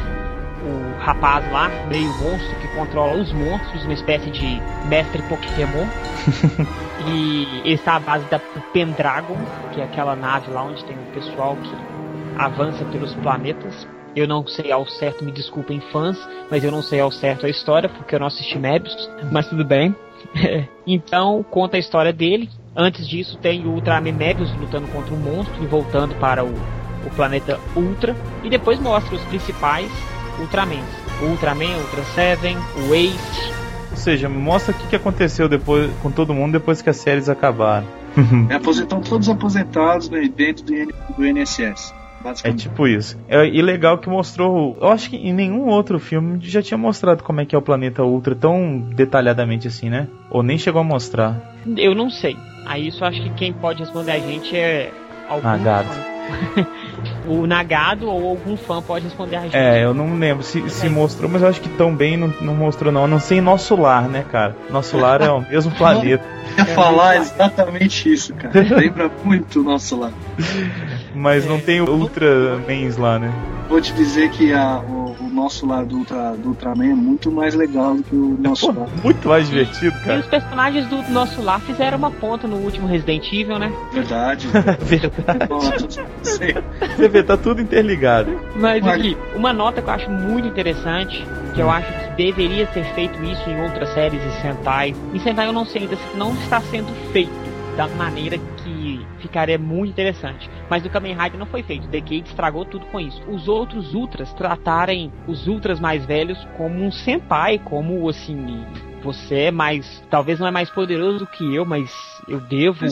o 0.63 0.99
rapaz 1.01 1.51
lá, 1.51 1.69
meio 1.89 2.09
monstro 2.19 2.55
que 2.61 2.69
controla 2.75 3.15
os 3.15 3.33
monstros, 3.33 3.85
uma 3.85 3.95
espécie 3.95 4.31
de 4.31 4.61
mestre 4.89 5.23
Pokémon. 5.23 5.87
e 7.07 7.61
ele 7.65 7.75
está 7.75 7.97
à 7.97 8.01
base 8.01 8.25
da 8.27 8.39
Pendragon, 8.73 9.37
que 9.73 9.81
é 9.81 9.85
aquela 9.85 10.15
nave 10.15 10.51
lá 10.51 10.65
onde 10.65 10.85
tem 10.85 10.97
o 10.97 11.13
pessoal 11.13 11.57
que 11.57 11.73
avança 12.37 12.85
pelos 12.87 13.15
planetas. 13.15 13.87
Eu 14.15 14.27
não 14.27 14.47
sei 14.47 14.73
ao 14.73 14.87
certo, 14.87 15.25
me 15.25 15.31
desculpem 15.31 15.81
fãs, 15.93 16.19
mas 16.51 16.65
eu 16.65 16.73
não 16.73 16.83
sei 16.83 17.01
ao 17.01 17.13
certo 17.13 17.47
a 17.47 17.49
história 17.49 17.89
porque 17.89 18.15
eu 18.15 18.19
não 18.19 18.27
assisti 18.27 18.59
Mebius, 18.59 19.09
mas 19.31 19.49
tudo 19.49 19.65
bem. 19.65 19.95
então 20.87 21.43
conta 21.45 21.77
a 21.77 21.81
história 21.81 22.13
dele, 22.13 22.51
Antes 22.75 23.07
disso, 23.09 23.37
tem 23.39 23.67
o 23.67 23.71
Ultraman 23.71 24.13
Mebius 24.13 24.53
lutando 24.57 24.87
contra 24.89 25.13
um 25.13 25.19
monstro 25.19 25.63
e 25.63 25.67
voltando 25.67 26.15
para 26.17 26.45
o, 26.45 26.55
o 27.05 27.11
planeta 27.17 27.59
Ultra. 27.75 28.15
E 28.45 28.51
depois 28.51 28.79
mostra 28.79 29.17
os 29.17 29.23
principais 29.25 29.91
Ultramans: 30.39 30.85
o 31.23 31.27
Ultraman, 31.27 31.77
o 31.77 31.81
Ultra 31.81 32.03
Seven, 32.15 32.57
o 32.89 32.95
Ace. 32.95 33.53
Ou 33.91 33.97
seja, 33.97 34.29
mostra 34.29 34.75
o 34.75 34.89
que 34.89 34.95
aconteceu 34.95 35.49
depois 35.49 35.91
com 36.01 36.11
todo 36.11 36.33
mundo 36.33 36.53
depois 36.53 36.81
que 36.81 36.89
as 36.89 36.97
séries 36.97 37.29
acabaram. 37.29 37.87
é, 38.49 38.55
aposentão 38.55 39.01
todos 39.01 39.29
aposentados 39.29 40.09
né, 40.09 40.31
dentro 40.35 40.65
do, 40.65 40.73
do 41.17 41.27
INSS. 41.27 41.93
É 42.45 42.53
tipo 42.53 42.87
isso. 42.87 43.19
É, 43.29 43.47
e 43.47 43.63
legal 43.63 43.99
que 43.99 44.09
mostrou. 44.09 44.77
Eu 44.81 44.89
acho 44.89 45.09
que 45.09 45.17
em 45.17 45.33
nenhum 45.33 45.67
outro 45.69 45.99
filme 45.99 46.39
já 46.43 46.61
tinha 46.61 46.77
mostrado 46.77 47.23
como 47.23 47.41
é 47.41 47.47
que 47.47 47.55
é 47.55 47.59
o 47.59 47.63
planeta 47.63 48.03
Ultra 48.03 48.35
tão 48.35 48.79
detalhadamente 48.95 49.67
assim, 49.67 49.89
né? 49.89 50.07
Ou 50.31 50.43
nem 50.43 50.59
chegou 50.59 50.83
a 50.83 50.85
mostrar. 50.85 51.57
Eu 51.77 51.95
não 51.95 52.11
sei. 52.11 52.37
Aí 52.67 52.89
isso 52.89 53.05
acho 53.05 53.21
que 53.23 53.31
quem 53.31 53.53
pode 53.53 53.81
responder 53.81 54.13
a 54.13 54.19
gente 54.19 54.57
é 54.57 54.93
algum 55.29 55.47
Nagado. 55.49 55.89
o 57.27 57.47
Nagado 57.47 58.09
ou 58.09 58.31
algum 58.31 58.57
fã 58.57 58.83
pode 58.83 59.05
responder 59.05 59.37
a 59.37 59.41
gente. 59.43 59.57
É, 59.57 59.85
eu 59.85 59.95
não 59.95 60.19
lembro 60.19 60.43
se, 60.43 60.69
se 60.71 60.89
mostrou, 60.89 61.31
mas 61.31 61.43
eu 61.43 61.49
acho 61.49 61.61
que 61.61 61.69
tão 61.71 61.95
bem 61.95 62.17
não, 62.17 62.29
não 62.41 62.55
mostrou 62.55 62.93
não. 62.93 63.05
A 63.05 63.09
não 63.09 63.21
sei 63.21 63.39
em 63.39 63.41
Nosso 63.41 63.77
Lar, 63.77 64.09
né, 64.09 64.25
cara? 64.31 64.57
Nosso 64.71 64.97
Lar 64.97 65.23
é 65.23 65.31
o 65.31 65.41
mesmo 65.49 65.73
planeta. 65.73 66.25
Eu 66.57 66.65
ia 66.65 66.67
falar 66.67 67.17
exatamente 67.17 68.13
isso, 68.13 68.35
cara. 68.35 68.53
Lembra 68.77 69.11
muito 69.25 69.61
o 69.61 69.63
Nosso 69.63 69.99
Lar. 69.99 70.13
Mas 71.15 71.47
não 71.47 71.61
tem 71.61 71.81
Ultramans 71.81 72.97
lá, 72.97 73.19
né? 73.19 73.33
Vou 73.69 73.81
te 73.81 73.93
dizer 73.93 74.31
que 74.31 74.53
a, 74.53 74.79
o 74.79 75.10
nosso 75.41 75.67
lado 75.67 75.87
do, 75.87 75.97
Ultra, 75.99 76.33
do 76.37 76.51
Ultraman 76.51 76.91
é 76.91 76.95
muito 76.95 77.31
mais 77.31 77.55
legal 77.55 77.95
do 77.95 78.03
que 78.03 78.15
o 78.15 78.37
nosso 78.41 78.73
Pô, 78.73 78.87
Muito 79.03 79.29
mais 79.29 79.49
divertido, 79.49 79.99
cara. 80.01 80.17
E 80.17 80.21
os 80.21 80.27
personagens 80.27 80.87
do 80.87 81.03
nosso 81.11 81.43
lar 81.43 81.61
fizeram 81.61 81.99
uma 81.99 82.11
ponta 82.11 82.47
no 82.47 82.57
último 82.57 82.87
Resident 82.87 83.27
Evil, 83.33 83.59
né? 83.59 83.73
Verdade. 83.93 84.47
Verdade. 84.81 86.01
Você 86.23 87.09
vê, 87.09 87.23
tá 87.23 87.37
tudo 87.37 87.61
interligado. 87.61 88.39
Mas 88.55 88.87
aqui, 88.87 89.17
uma 89.35 89.53
nota 89.53 89.81
que 89.81 89.89
eu 89.89 89.95
acho 89.95 90.11
muito 90.11 90.47
interessante, 90.47 91.25
que 91.55 91.61
eu 91.61 91.71
acho 91.71 91.89
que 91.89 92.17
deveria 92.17 92.67
ser 92.73 92.85
feito 92.95 93.23
isso 93.25 93.49
em 93.49 93.63
outras 93.63 93.89
séries 93.95 94.23
de 94.23 94.43
Sentai. 94.43 94.95
Em 95.15 95.19
Sentai 95.21 95.47
eu 95.47 95.53
não 95.53 95.65
sei 95.65 95.83
ainda 95.83 95.97
se 95.97 96.17
não 96.17 96.33
está 96.35 96.61
sendo 96.61 96.93
feito 97.13 97.50
da 97.81 97.89
maneira 97.89 98.37
que 98.37 99.01
ficaria 99.21 99.59
muito 99.59 99.93
interessante. 99.93 100.51
Mas 100.69 100.83
no 100.83 100.91
Kamen 100.91 101.17
Rider 101.17 101.39
não 101.39 101.47
foi 101.47 101.63
feito. 101.63 101.89
The 101.89 101.99
Decade 101.99 102.29
estragou 102.29 102.67
tudo 102.67 102.85
com 102.87 103.01
isso. 103.01 103.23
Os 103.27 103.49
outros 103.49 103.95
Ultras 103.95 104.35
tratarem 104.35 105.11
os 105.27 105.47
Ultras 105.47 105.81
mais 105.81 106.05
velhos 106.05 106.37
como 106.59 106.85
um 106.85 106.93
senpai, 106.93 107.59
como 107.59 108.07
assim, 108.07 108.67
você 109.03 109.45
é 109.45 109.51
mais, 109.51 110.05
talvez 110.11 110.39
não 110.39 110.47
é 110.47 110.51
mais 110.51 110.69
poderoso 110.69 111.21
do 111.21 111.27
que 111.27 111.55
eu, 111.55 111.65
mas 111.65 111.91
eu 112.29 112.39
devo 112.39 112.85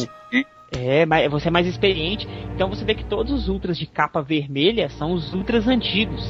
é, 0.71 1.05
mas 1.05 1.31
você 1.31 1.49
é 1.49 1.51
mais 1.51 1.67
experiente. 1.67 2.27
Então 2.55 2.71
você 2.71 2.83
vê 2.83 2.95
que 2.95 3.05
todos 3.05 3.31
os 3.31 3.49
ultras 3.49 3.77
de 3.77 3.87
capa 3.87 4.23
vermelha 4.23 4.89
são 4.89 5.13
os 5.13 5.35
ultras 5.35 5.69
antigos 5.69 6.25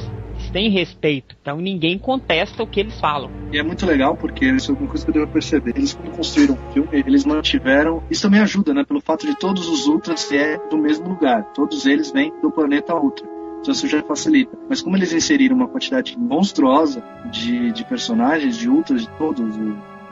eles 0.49 0.51
têm 0.51 0.69
respeito, 0.69 1.35
então 1.41 1.57
ninguém 1.57 1.97
contesta 1.97 2.63
o 2.63 2.67
que 2.67 2.79
eles 2.79 2.99
falam. 2.99 3.29
E 3.51 3.57
é 3.57 3.63
muito 3.63 3.85
legal 3.85 4.15
porque 4.15 4.45
isso 4.45 4.71
é 4.71 4.75
uma 4.75 4.87
coisa 4.87 5.03
que 5.05 5.11
eu 5.11 5.13
devo 5.13 5.27
perceber. 5.27 5.73
Eles 5.75 5.93
quando 5.93 6.15
construíram 6.15 6.55
o 6.55 6.73
filme, 6.73 6.89
eles 6.91 7.25
mantiveram. 7.25 8.03
Isso 8.09 8.23
também 8.23 8.39
ajuda, 8.41 8.73
né? 8.73 8.83
Pelo 8.83 9.01
fato 9.01 9.25
de 9.25 9.35
todos 9.37 9.67
os 9.67 9.87
Ultras 9.87 10.21
ser 10.21 10.59
do 10.69 10.77
mesmo 10.77 11.07
lugar. 11.07 11.43
Todos 11.53 11.85
eles 11.85 12.11
vêm 12.11 12.33
do 12.41 12.51
planeta 12.51 12.95
Ultra. 12.95 13.25
Então 13.61 13.71
isso 13.73 13.87
já 13.87 14.01
facilita. 14.03 14.57
Mas 14.69 14.81
como 14.81 14.95
eles 14.97 15.11
inseriram 15.13 15.55
uma 15.55 15.67
quantidade 15.67 16.17
monstruosa 16.17 17.03
de, 17.31 17.71
de 17.71 17.83
personagens, 17.85 18.57
de 18.57 18.69
Ultras, 18.69 19.01
de 19.01 19.09
todos, 19.17 19.55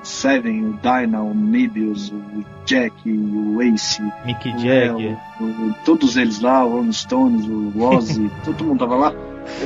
Seven, 0.04 0.65
o 0.65 0.73
Dyna, 0.82 1.21
o 1.21 1.34
Mebius, 1.36 2.12
o 2.12 2.45
Jack, 2.65 2.93
o 3.10 3.62
Ace, 3.62 4.02
Mickey 4.26 4.50
o 4.54 4.60
Jagger. 4.60 5.17
O- 5.41 5.73
todos 5.86 6.15
eles 6.17 6.39
lá, 6.39 6.63
o 6.65 6.69
Rolling 6.73 6.91
Stones, 6.93 7.45
o 7.47 7.82
Ozzy, 7.82 8.30
todo 8.45 8.63
mundo 8.63 8.80
tava 8.80 8.95
lá. 8.95 9.13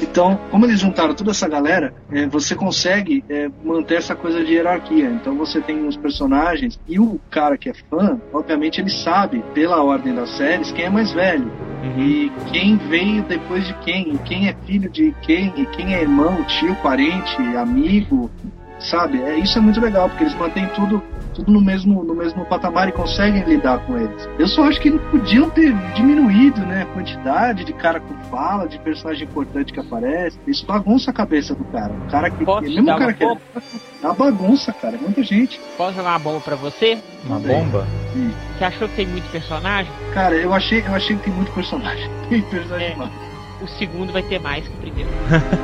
Então, 0.01 0.39
como 0.49 0.65
eles 0.65 0.79
juntaram 0.79 1.13
toda 1.13 1.31
essa 1.31 1.47
galera, 1.47 1.93
é, 2.11 2.25
você 2.27 2.55
consegue 2.55 3.23
é, 3.29 3.49
manter 3.63 3.95
essa 3.95 4.15
coisa 4.15 4.43
de 4.43 4.53
hierarquia. 4.53 5.09
Então 5.09 5.35
você 5.35 5.59
tem 5.61 5.87
os 5.87 5.97
personagens 5.97 6.79
e 6.87 6.99
o 6.99 7.19
cara 7.29 7.57
que 7.57 7.69
é 7.69 7.73
fã, 7.89 8.19
obviamente 8.33 8.79
ele 8.79 8.89
sabe, 8.89 9.43
pela 9.53 9.83
ordem 9.83 10.13
das 10.13 10.29
séries, 10.37 10.71
quem 10.71 10.85
é 10.85 10.89
mais 10.89 11.11
velho. 11.11 11.51
Uhum. 11.83 11.99
E 11.99 12.31
quem 12.51 12.77
veio 12.77 13.23
depois 13.23 13.67
de 13.67 13.73
quem, 13.75 14.13
e 14.13 14.17
quem 14.19 14.47
é 14.47 14.55
filho 14.65 14.89
de 14.89 15.13
quem, 15.21 15.53
e 15.57 15.65
quem 15.67 15.95
é 15.95 16.01
irmão, 16.01 16.43
tio, 16.43 16.75
parente, 16.75 17.35
amigo, 17.55 18.29
sabe? 18.79 19.21
É, 19.21 19.37
isso 19.37 19.57
é 19.57 19.61
muito 19.61 19.79
legal, 19.79 20.09
porque 20.09 20.23
eles 20.23 20.35
mantêm 20.35 20.67
tudo, 20.75 21.01
tudo 21.33 21.51
no 21.51 21.61
mesmo, 21.61 22.03
no 22.03 22.15
mesmo 22.15 22.45
patamar 22.45 22.89
e 22.89 22.91
conseguem 22.91 23.43
lidar 23.43 23.79
com 23.85 23.97
eles. 23.97 24.29
Eu 24.37 24.47
só 24.47 24.63
acho 24.65 24.79
que 24.79 24.89
não 24.89 24.99
podiam 25.09 25.49
ter 25.49 25.73
diminuído 25.93 26.61
né, 26.61 26.83
a 26.83 26.85
quantidade 26.93 27.63
de 27.65 27.73
cara 27.73 27.99
com 27.99 28.13
fala, 28.29 28.67
de 28.67 28.77
personagem 28.79 29.27
importante 29.27 29.73
que 29.73 29.79
aparece. 29.79 30.39
Isso 30.47 30.65
bagunça 30.65 31.11
a 31.11 31.13
cabeça 31.13 31.55
do 31.55 31.63
cara. 31.65 31.93
O 31.93 32.09
cara 32.09 32.29
que. 32.29 32.45
Posso 32.45 32.61
mesmo 32.67 32.85
dar 32.85 32.95
o 32.95 32.99
cara 32.99 33.11
uma 33.11 33.13
que 33.13 33.23
é, 33.23 33.61
uma 34.03 34.13
bagunça, 34.13 34.73
cara. 34.73 34.95
É 34.95 34.99
muita 34.99 35.23
gente. 35.23 35.59
Posso 35.77 35.95
jogar 35.95 36.11
uma 36.11 36.19
bomba 36.19 36.39
pra 36.41 36.55
você? 36.55 36.97
Uma 37.25 37.39
bomba? 37.39 37.85
Você 38.57 38.63
achou 38.63 38.87
que 38.89 38.95
tem 38.95 39.07
muito 39.07 39.29
personagem? 39.31 39.91
Cara, 40.13 40.35
eu 40.35 40.53
achei, 40.53 40.81
eu 40.85 40.93
achei 40.93 41.15
que 41.15 41.23
tem 41.23 41.33
muito 41.33 41.51
personagem. 41.51 42.09
Tem 42.29 42.41
personagem 42.43 42.87
É. 42.87 42.91
demais. 42.91 43.30
O 43.61 43.67
segundo 43.67 44.11
vai 44.11 44.23
ter 44.23 44.39
mais 44.39 44.67
que 44.67 44.73
o 44.73 44.77
primeiro. 44.77 45.09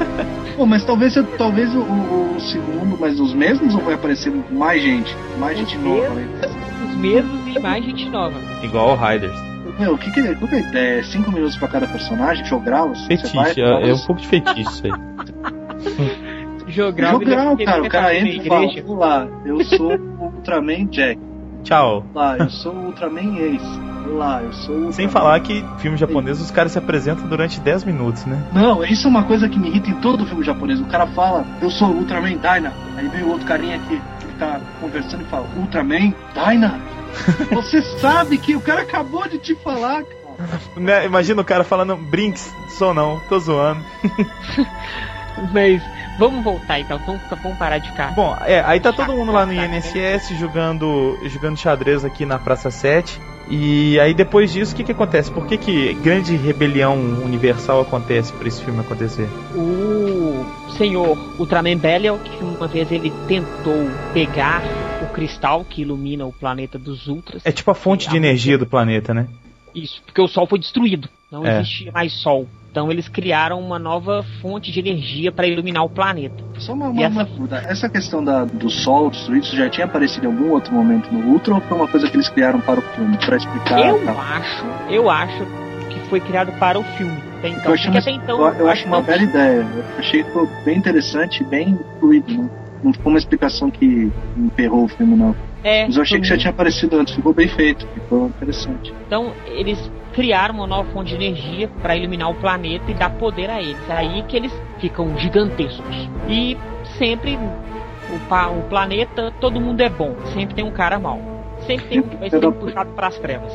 Pô, 0.56 0.66
mas 0.66 0.84
talvez, 0.86 1.14
talvez 1.38 1.74
o, 1.76 1.80
o- 1.80 2.36
o 2.36 2.40
segundo, 2.40 2.98
mas 3.00 3.20
os 3.20 3.34
mesmos 3.34 3.74
ou 3.76 3.82
vai 3.82 3.96
aparecer 3.96 4.32
mais 4.52 4.82
gente? 4.82 5.16
Mais 5.40 5.54
Os 5.60 5.68
gente 5.70 5.78
nova, 5.80 6.10
mesmos. 6.16 6.40
né? 6.42 6.48
Os 6.90 6.96
mesmos 6.98 7.56
e 7.56 7.60
mais 7.60 7.84
gente 7.86 8.10
nova. 8.10 8.36
Igual 8.64 8.92
o 8.92 8.96
Riders. 8.96 9.40
Meu, 9.80 9.94
o 9.94 9.98
que 9.98 10.10
que, 10.12 10.36
qual 10.36 10.48
que 10.48 10.56
é 10.56 10.58
a 10.60 10.62
ideia? 10.62 11.00
É 11.00 11.04
cinco 11.04 11.32
minutos 11.32 11.56
pra 11.58 11.68
cada 11.68 11.88
personagem? 11.88 12.44
Jogral? 12.46 12.94
Fetiche, 13.08 13.62
é, 13.62 13.90
é 13.90 13.94
um 13.94 14.00
pouco 14.06 14.22
de 14.22 14.28
fetiche 14.28 14.62
isso 14.62 14.84
aí. 14.86 14.92
Jogar 16.68 17.12
Jogral, 17.12 17.54
ele- 17.54 17.66
cara. 17.66 17.84
O 17.84 17.90
cara 17.90 18.06
vai 18.08 18.18
entra 18.20 18.30
e 18.44 18.48
fala, 18.48 18.64
igreja. 18.66 18.86
olá, 18.88 19.28
eu 19.46 19.64
sou 19.66 19.96
o 19.96 20.24
Ultraman 20.36 20.86
Jack. 20.88 21.20
Tchau. 21.64 22.06
Olá, 22.14 22.38
eu 22.38 22.50
sou 22.50 22.74
o 22.74 22.86
Ultraman 22.88 23.38
Ace. 23.38 23.87
Olá, 24.10 24.42
eu 24.42 24.54
sou. 24.54 24.92
Sem 24.92 25.10
falar 25.10 25.40
que 25.42 25.66
filme 25.80 25.98
japonês 25.98 26.40
os 26.40 26.50
caras 26.50 26.72
se 26.72 26.78
apresentam 26.78 27.28
durante 27.28 27.60
10 27.60 27.84
minutos, 27.84 28.26
né? 28.26 28.42
Não, 28.54 28.84
isso 28.84 29.08
é 29.08 29.10
uma 29.10 29.24
coisa 29.24 29.50
que 29.50 29.60
me 29.60 29.68
irrita 29.68 29.90
em 29.90 29.96
todo 29.96 30.26
filme 30.26 30.44
japonês. 30.44 30.80
O 30.80 30.86
cara 30.86 31.06
fala, 31.08 31.46
eu 31.62 31.70
sou 31.70 31.90
o 31.90 31.98
Ultraman 31.98 32.38
Dyna. 32.38 32.74
Aí 32.96 33.08
vem 33.10 33.24
o 33.24 33.30
outro 33.30 33.46
carinha 33.46 33.76
aqui, 33.76 34.02
que 34.20 34.34
tá 34.40 34.62
conversando 34.80 35.24
e 35.24 35.26
fala, 35.26 35.48
Ultraman 35.58 36.14
Dyna? 36.34 36.80
Você 37.52 37.82
sabe 38.00 38.38
que 38.38 38.56
o 38.56 38.62
cara 38.62 38.82
acabou 38.82 39.28
de 39.28 39.38
te 39.38 39.56
falar, 39.56 40.04
cara. 40.04 40.62
Né, 40.76 41.06
Imagina 41.06 41.42
o 41.42 41.46
cara 41.46 41.64
falando 41.64 41.98
Brinks, 41.98 42.54
sou 42.78 42.94
não, 42.94 43.20
tô 43.28 43.40
zoando. 43.40 43.84
Mas 45.54 45.82
vamos 46.18 46.44
voltar 46.44 46.80
então. 46.80 47.00
Vamos, 47.06 47.22
vamos 47.44 47.58
parar 47.58 47.78
de 47.78 47.90
ficar. 47.90 48.14
Bom, 48.14 48.36
é, 48.42 48.62
aí 48.66 48.80
tá 48.80 48.92
todo 48.92 49.14
mundo 49.14 49.32
lá 49.32 49.46
no 49.46 49.54
INSS 49.54 50.30
jogando, 50.40 51.18
jogando 51.26 51.58
xadrez 51.58 52.04
aqui 52.04 52.26
na 52.26 52.40
Praça 52.40 52.72
7. 52.72 53.20
E 53.50 54.00
aí 54.00 54.14
depois 54.14 54.52
disso, 54.52 54.74
o 54.74 54.76
que 54.76 54.84
que 54.84 54.92
acontece? 54.92 55.32
Por 55.32 55.46
que 55.48 55.58
que 55.58 55.94
grande 55.96 56.36
rebelião 56.36 56.96
universal 57.24 57.80
acontece 57.82 58.34
pra 58.34 58.48
esse 58.48 58.64
filme 58.64 58.82
acontecer? 58.82 59.28
O 59.56 60.46
senhor 60.78 61.18
Ultraman 61.40 61.78
Belial, 61.78 62.20
que 62.20 62.44
uma 62.44 62.68
vez 62.68 62.92
ele 62.92 63.12
tentou 63.28 63.90
pegar 64.14 64.64
o 65.02 65.08
cristal 65.14 65.64
que 65.64 65.82
ilumina 65.82 66.26
o 66.26 66.34
planeta 66.34 66.78
dos 66.78 67.08
Ultras. 67.08 67.42
É 67.46 67.52
tipo 67.52 67.72
a 67.72 67.76
fonte 67.76 68.10
de 68.10 68.18
energia 68.18 68.58
do 68.58 68.66
planeta, 68.66 69.14
né? 69.14 69.28
Isso, 69.74 70.02
porque 70.06 70.22
o 70.22 70.28
Sol 70.28 70.48
foi 70.48 70.60
destruído. 70.60 71.08
Não 71.32 71.46
É. 71.46 71.60
existe 71.60 71.92
mais 71.92 72.12
Sol. 72.14 72.48
Então 72.78 72.92
eles 72.92 73.08
criaram 73.10 73.60
uma 73.60 73.80
nova 73.80 74.24
fonte 74.40 74.72
de 74.72 74.80
energia 74.80 75.32
para 75.32 75.48
iluminar 75.48 75.84
o 75.84 75.90
planeta. 75.90 76.36
Só 76.60 76.74
uma, 76.74 76.90
uma, 76.90 77.04
essa- 77.06 77.28
uma. 77.36 77.58
Essa 77.68 77.90
questão 77.90 78.24
da, 78.24 78.46
do 78.46 78.70
sol 78.70 79.10
destruído 79.10 79.46
isso 79.46 79.56
já 79.56 79.68
tinha 79.68 79.86
aparecido 79.86 80.28
em 80.28 80.30
algum 80.30 80.52
outro 80.52 80.72
momento 80.76 81.12
no 81.12 81.28
Ultra 81.32 81.56
ou 81.56 81.62
foi 81.62 81.76
uma 81.76 81.88
coisa 81.88 82.08
que 82.08 82.16
eles 82.16 82.30
criaram 82.30 82.62
para 82.62 82.80
o 82.80 82.84
filme? 82.94 83.18
Pra 83.18 83.36
explicar 83.36 83.80
eu 83.80 84.06
tal? 84.06 84.20
acho, 84.20 84.66
eu 84.92 85.10
acho 85.10 85.44
que 85.90 86.00
foi 86.08 86.20
criado 86.20 86.52
para 86.60 86.78
o 86.78 86.84
filme. 86.84 87.18
Até 87.40 87.50
então, 87.50 87.64
Eu 87.64 87.72
porque 87.72 87.88
uma, 87.90 87.98
até 87.98 88.12
então, 88.12 88.48
eu, 88.48 88.54
eu 88.54 88.70
acho 88.70 88.86
uma 88.88 89.02
bela 89.02 89.24
ideia. 89.24 89.68
Eu 89.76 89.98
achei 89.98 90.22
que 90.22 90.28
ficou 90.30 90.48
bem 90.64 90.78
interessante 90.78 91.42
e 91.42 91.46
bem 91.48 91.80
fluido. 92.00 92.32
Não, 92.32 92.50
não 92.84 92.94
ficou 92.94 93.12
uma 93.12 93.18
explicação 93.18 93.72
que 93.72 94.12
emperrou 94.38 94.84
o 94.84 94.88
filme, 94.88 95.16
não. 95.16 95.36
É, 95.64 95.88
Mas 95.88 95.96
eu 95.96 96.04
achei 96.04 96.20
que 96.20 96.28
já 96.28 96.36
foi- 96.36 96.42
tinha 96.42 96.52
aparecido 96.52 96.96
antes. 97.00 97.16
Ficou 97.16 97.34
bem 97.34 97.48
feito. 97.48 97.88
Ficou 97.96 98.28
interessante. 98.28 98.94
Então 99.08 99.34
eles 99.48 99.80
criaram 100.18 100.56
uma 100.56 100.66
nova 100.66 100.90
fonte 100.92 101.16
de 101.16 101.24
energia 101.24 101.70
para 101.80 101.96
iluminar 101.96 102.32
o 102.32 102.34
planeta 102.34 102.90
e 102.90 102.94
dar 102.96 103.12
poder 103.12 103.52
a 103.52 103.62
eles. 103.62 103.78
É 103.88 103.94
aí 103.94 104.24
que 104.24 104.36
eles 104.36 104.52
ficam 104.80 105.16
gigantescos. 105.20 106.10
E 106.28 106.58
sempre 106.98 107.36
o, 107.36 108.20
pa- 108.28 108.48
o 108.48 108.64
planeta, 108.64 109.32
todo 109.40 109.62
mundo 109.62 109.80
é 109.82 109.90
bom. 109.90 110.16
Sempre 110.34 110.56
tem 110.56 110.66
um 110.66 110.72
cara 110.72 110.98
mal. 110.98 111.22
Sempre 111.68 111.86
tem 111.86 112.00
um 112.00 112.04
que 112.04 112.16
vai 112.16 112.32
ser 112.32 112.52
puxado 112.52 112.90
para 112.96 113.08
as 113.08 113.18
trevas. 113.20 113.54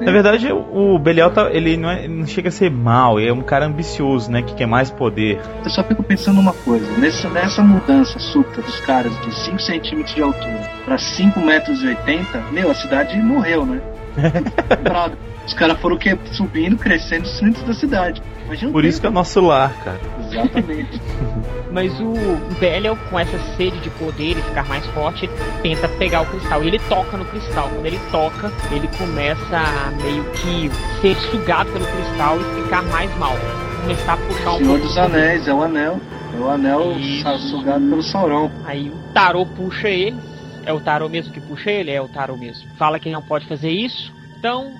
Na 0.00 0.12
verdade, 0.12 0.52
o 0.52 0.96
Belial 0.96 1.30
tá, 1.32 1.50
ele 1.50 1.76
não, 1.76 1.90
é- 1.90 2.06
não 2.06 2.24
chega 2.24 2.50
a 2.50 2.52
ser 2.52 2.70
mal, 2.70 3.18
é 3.18 3.32
um 3.32 3.40
cara 3.42 3.66
ambicioso, 3.66 4.30
né? 4.30 4.42
Que 4.42 4.54
quer 4.54 4.66
mais 4.66 4.92
poder. 4.92 5.40
Eu 5.64 5.70
só 5.70 5.82
fico 5.82 6.04
pensando 6.04 6.36
numa 6.36 6.52
coisa. 6.52 6.86
Nessa, 7.00 7.28
nessa 7.30 7.62
mudança 7.64 8.16
súbita 8.20 8.62
dos 8.62 8.78
caras 8.80 9.12
de 9.22 9.34
5 9.34 9.58
centímetros 9.58 10.14
de 10.14 10.22
altura 10.22 10.70
para 10.84 10.98
5 10.98 11.40
metros 11.40 11.82
e 11.82 11.88
80, 11.88 12.42
meu, 12.52 12.70
a 12.70 12.74
cidade 12.74 13.16
morreu, 13.20 13.66
né? 13.66 13.80
Os 15.46 15.54
caras 15.54 15.78
foram 15.78 15.96
que, 15.96 16.16
subindo, 16.32 16.76
crescendo 16.76 17.24
os 17.24 17.38
centros 17.38 17.64
da 17.64 17.72
cidade. 17.72 18.20
Imagina 18.46 18.72
Por 18.72 18.84
isso 18.84 19.00
que 19.00 19.06
é 19.06 19.10
o 19.10 19.12
nosso 19.12 19.40
lar, 19.40 19.72
cara. 19.84 20.00
Exatamente. 20.30 21.00
Mas 21.70 21.92
o 22.00 22.14
Belial, 22.58 22.96
com 23.10 23.18
essa 23.18 23.38
sede 23.56 23.78
de 23.80 23.90
poder 23.90 24.38
e 24.38 24.42
ficar 24.42 24.66
mais 24.66 24.84
forte, 24.86 25.28
tenta 25.62 25.88
pegar 25.88 26.22
o 26.22 26.26
cristal. 26.26 26.64
E 26.64 26.68
ele 26.68 26.78
toca 26.88 27.16
no 27.16 27.24
cristal. 27.26 27.68
Quando 27.68 27.86
ele 27.86 28.00
toca, 28.10 28.52
ele 28.72 28.88
começa 28.96 29.56
a 29.56 29.90
meio 30.02 30.24
que 30.32 30.70
ser 31.00 31.16
sugado 31.30 31.70
pelo 31.72 31.84
cristal 31.84 32.38
e 32.40 32.62
ficar 32.62 32.82
mais 32.84 33.14
mal. 33.18 33.34
Começar 33.82 34.14
a 34.14 34.16
puxar 34.16 34.52
um 34.54 34.58
Senhor 34.58 34.78
dos. 34.80 34.98
Anéis, 34.98 35.46
é 35.46 35.54
o 35.54 35.62
anel. 35.62 36.00
É 36.34 36.40
o 36.40 36.50
anel 36.50 36.92
Isso. 36.98 37.38
sugado 37.50 37.86
pelo 37.88 38.02
Sauron. 38.02 38.50
Aí 38.64 38.88
o 38.88 39.12
Tarô 39.12 39.46
puxa 39.46 39.88
ele. 39.88 40.18
É 40.64 40.72
o 40.72 40.80
Tarô 40.80 41.08
mesmo 41.08 41.32
que 41.32 41.40
puxa 41.40 41.70
ele? 41.70 41.90
É 41.90 42.00
o 42.00 42.08
Tarô 42.08 42.36
mesmo. 42.36 42.68
Fala 42.76 42.98
que 42.98 43.10
não 43.10 43.22
pode 43.22 43.46
fazer 43.46 43.70
isso. 43.70 44.12
Então, 44.38 44.72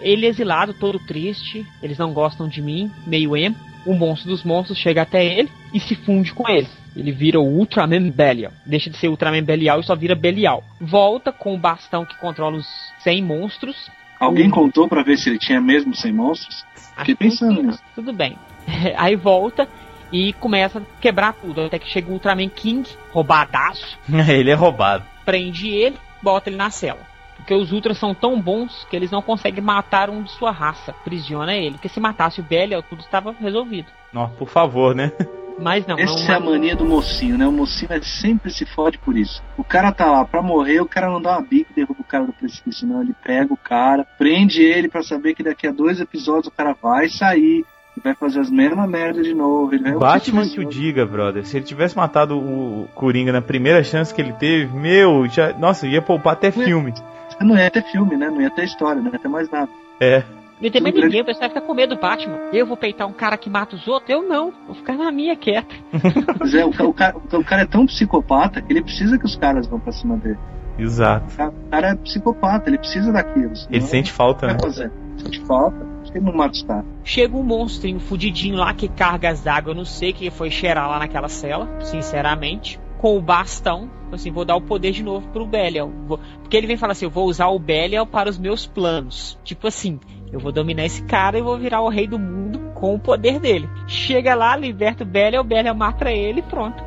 ele 0.00 0.26
é 0.26 0.28
exilado, 0.28 0.74
todo 0.74 0.98
triste. 0.98 1.66
Eles 1.82 1.98
não 1.98 2.12
gostam 2.12 2.48
de 2.48 2.60
mim, 2.62 2.90
meio 3.06 3.36
emo. 3.36 3.56
O 3.86 3.94
monstro 3.94 4.30
dos 4.30 4.42
monstros 4.44 4.78
chega 4.78 5.02
até 5.02 5.24
ele 5.24 5.50
e 5.72 5.78
se 5.80 5.94
funde 5.94 6.32
com 6.32 6.48
ele. 6.48 6.66
Ele 6.96 7.12
vira 7.12 7.38
o 7.40 7.44
Ultraman 7.44 8.08
Belial. 8.10 8.52
Deixa 8.64 8.88
de 8.88 8.96
ser 8.96 9.08
Ultraman 9.08 9.42
Belial 9.42 9.80
e 9.80 9.84
só 9.84 9.94
vira 9.94 10.14
Belial. 10.14 10.62
Volta 10.80 11.32
com 11.32 11.54
o 11.54 11.58
bastão 11.58 12.04
que 12.06 12.16
controla 12.16 12.56
os 12.56 12.66
100 13.00 13.22
monstros. 13.22 13.90
Alguém 14.18 14.46
Hum. 14.48 14.52
contou 14.52 14.88
pra 14.88 15.02
ver 15.02 15.18
se 15.18 15.28
ele 15.28 15.38
tinha 15.38 15.60
mesmo 15.60 15.94
100 15.94 16.12
monstros? 16.12 16.64
Fiquei 16.74 16.92
Acho 16.96 17.04
que 17.04 17.14
pensando 17.16 17.62
nisso. 17.62 17.82
Tudo 17.94 18.12
bem. 18.12 18.38
Aí 18.96 19.16
volta 19.16 19.68
e 20.12 20.32
começa 20.34 20.78
a 20.78 21.00
quebrar 21.00 21.32
tudo. 21.34 21.62
Até 21.62 21.78
que 21.78 21.90
chega 21.90 22.08
o 22.08 22.12
Ultraman 22.14 22.48
King, 22.48 22.88
roubadaço. 23.12 23.98
ele 24.28 24.50
é 24.50 24.54
roubado. 24.54 25.04
prende 25.26 25.68
ele, 25.68 25.96
bota 26.22 26.48
ele 26.48 26.56
na 26.56 26.70
cela. 26.70 27.00
Porque 27.44 27.54
os 27.54 27.72
Ultras 27.72 27.98
são 27.98 28.14
tão 28.14 28.40
bons 28.40 28.86
que 28.88 28.96
eles 28.96 29.10
não 29.10 29.20
conseguem 29.20 29.62
matar 29.62 30.08
um 30.08 30.22
de 30.22 30.30
sua 30.30 30.50
raça. 30.50 30.92
Aprisiona 30.92 31.54
ele. 31.54 31.72
Porque 31.72 31.90
se 31.90 32.00
matasse 32.00 32.40
o 32.40 32.42
Belial, 32.42 32.82
tudo 32.82 33.00
estava 33.00 33.34
resolvido. 33.38 33.86
Não, 34.14 34.30
por 34.30 34.48
favor, 34.48 34.94
né? 34.94 35.12
Mas 35.60 35.86
não, 35.86 35.98
Essa 35.98 36.14
não, 36.14 36.32
é 36.32 36.36
a 36.36 36.40
mania 36.40 36.74
do 36.74 36.86
mocinho, 36.86 37.36
né? 37.36 37.46
O 37.46 37.52
mocinho 37.52 37.92
é 37.92 38.00
sempre 38.00 38.50
se 38.50 38.64
fode 38.64 38.96
por 38.96 39.14
isso. 39.14 39.42
O 39.58 39.62
cara 39.62 39.92
tá 39.92 40.10
lá 40.10 40.24
pra 40.24 40.42
morrer, 40.42 40.80
o 40.80 40.88
cara 40.88 41.08
não 41.08 41.20
dá 41.20 41.32
uma 41.32 41.42
bica 41.42 41.70
e 41.70 41.74
derruba 41.74 42.00
o 42.00 42.04
cara 42.04 42.24
do 42.24 42.32
precipício, 42.32 42.88
não. 42.88 43.02
Ele 43.02 43.14
pega 43.22 43.52
o 43.52 43.56
cara, 43.56 44.06
prende 44.18 44.62
ele 44.62 44.88
pra 44.88 45.02
saber 45.02 45.34
que 45.34 45.42
daqui 45.42 45.66
a 45.66 45.70
dois 45.70 46.00
episódios 46.00 46.46
o 46.46 46.50
cara 46.50 46.74
vai 46.82 47.10
sair 47.10 47.64
e 47.96 48.00
vai 48.00 48.14
fazer 48.14 48.40
as 48.40 48.50
mesmas 48.50 48.88
merdas 48.88 49.24
de 49.26 49.34
novo. 49.34 49.72
Ele 49.74 49.82
vai 49.84 49.98
Batman 49.98 50.48
que 50.48 50.60
o 50.60 50.64
diga, 50.64 51.06
brother. 51.06 51.46
Se 51.46 51.58
ele 51.58 51.66
tivesse 51.66 51.94
matado 51.94 52.36
o 52.36 52.88
Coringa 52.94 53.32
na 53.32 53.42
primeira 53.42 53.84
chance 53.84 54.12
que 54.12 54.20
ele 54.20 54.32
teve, 54.32 54.74
meu, 54.74 55.28
já, 55.28 55.52
nossa, 55.52 55.86
ia 55.86 56.02
poupar 56.02 56.32
até 56.32 56.50
filme. 56.50 56.92
Não 57.40 57.56
ia 57.56 57.70
ter 57.70 57.82
filme, 57.84 58.16
né? 58.16 58.28
Não 58.30 58.40
ia 58.40 58.50
ter 58.50 58.64
história, 58.64 59.00
não 59.00 59.12
ia 59.12 59.18
ter 59.18 59.28
mais 59.28 59.50
nada. 59.50 59.68
É. 60.00 60.22
Não 60.60 60.70
tem 60.70 60.80
mais 60.80 60.94
ninguém, 60.94 61.20
o 61.20 61.24
pessoal 61.24 61.48
fica 61.48 61.60
com 61.60 61.74
medo 61.74 61.94
do 61.96 62.00
Batman. 62.00 62.38
Eu 62.52 62.64
vou 62.64 62.76
peitar 62.76 63.06
um 63.06 63.12
cara 63.12 63.36
que 63.36 63.50
mata 63.50 63.74
os 63.76 63.86
outros? 63.88 64.08
Eu 64.10 64.22
não. 64.22 64.52
Vou 64.66 64.74
ficar 64.74 64.94
na 64.94 65.10
minha 65.10 65.36
quieta. 65.36 65.74
Mas 66.40 66.54
é, 66.54 66.64
o, 66.64 66.68
o 66.70 66.94
cara, 66.94 67.16
o 67.16 67.44
cara 67.44 67.62
é 67.62 67.66
tão 67.66 67.84
psicopata 67.86 68.62
que 68.62 68.72
ele 68.72 68.82
precisa 68.82 69.18
que 69.18 69.24
os 69.26 69.36
caras 69.36 69.66
vão 69.66 69.78
pra 69.80 69.92
cima 69.92 70.16
dele. 70.16 70.38
Exato. 70.78 71.26
O 71.32 71.36
cara- 71.36 71.50
o 71.50 71.70
cara 71.70 71.88
é 71.88 71.94
psicopata, 71.96 72.70
ele 72.70 72.78
precisa 72.78 73.12
daquilo. 73.12 73.54
senão 73.54 73.68
Ele 73.72 73.80
sente 73.82 74.10
falta, 74.12 74.46
Vai 74.46 74.54
né? 74.54 74.60
fazer. 74.62 74.92
Sente 75.18 75.40
falta, 75.44 75.86
ele 76.14 76.24
não 76.24 76.32
mata 76.32 76.52
os 76.54 76.62
caras. 76.62 76.84
Chega 77.04 77.36
um 77.36 77.42
monstrinho 77.42 78.00
fudidinho 78.00 78.56
lá 78.56 78.72
que 78.72 78.88
carga 78.88 79.28
as 79.30 79.42
d'água. 79.42 79.72
Eu 79.72 79.76
não 79.76 79.84
sei 79.84 80.12
quem 80.12 80.30
foi 80.30 80.50
cheirar 80.50 80.88
lá 80.88 80.98
naquela 80.98 81.28
cela, 81.28 81.68
sinceramente. 81.80 82.80
com 82.98 83.18
o 83.18 83.20
bastão, 83.20 83.90
assim, 84.14 84.30
vou 84.30 84.44
dar 84.44 84.56
o 84.56 84.60
poder 84.60 84.92
de 84.92 85.02
novo 85.02 85.28
pro 85.28 85.46
Belial. 85.46 85.90
Vou... 86.06 86.18
Porque 86.40 86.56
ele 86.56 86.66
vem 86.66 86.76
falar 86.76 86.92
assim, 86.92 87.04
eu 87.04 87.10
vou 87.10 87.26
usar 87.26 87.48
o 87.48 87.58
Belial 87.58 88.06
para 88.06 88.28
os 88.28 88.38
meus 88.38 88.66
planos. 88.66 89.38
Tipo 89.44 89.66
assim, 89.68 89.98
eu 90.32 90.40
vou 90.40 90.52
dominar 90.52 90.84
esse 90.84 91.02
cara 91.02 91.38
e 91.38 91.42
vou 91.42 91.58
virar 91.58 91.80
o 91.80 91.88
rei 91.88 92.06
do 92.06 92.18
mundo 92.18 92.58
com 92.74 92.94
o 92.94 92.98
poder 92.98 93.38
dele. 93.38 93.68
Chega 93.86 94.34
lá, 94.34 94.56
liberta 94.56 95.04
o 95.04 95.06
Belial, 95.06 95.42
o 95.42 95.46
Belial 95.46 95.74
mata 95.74 96.10
ele 96.10 96.40
e 96.40 96.42
pronto. 96.42 96.82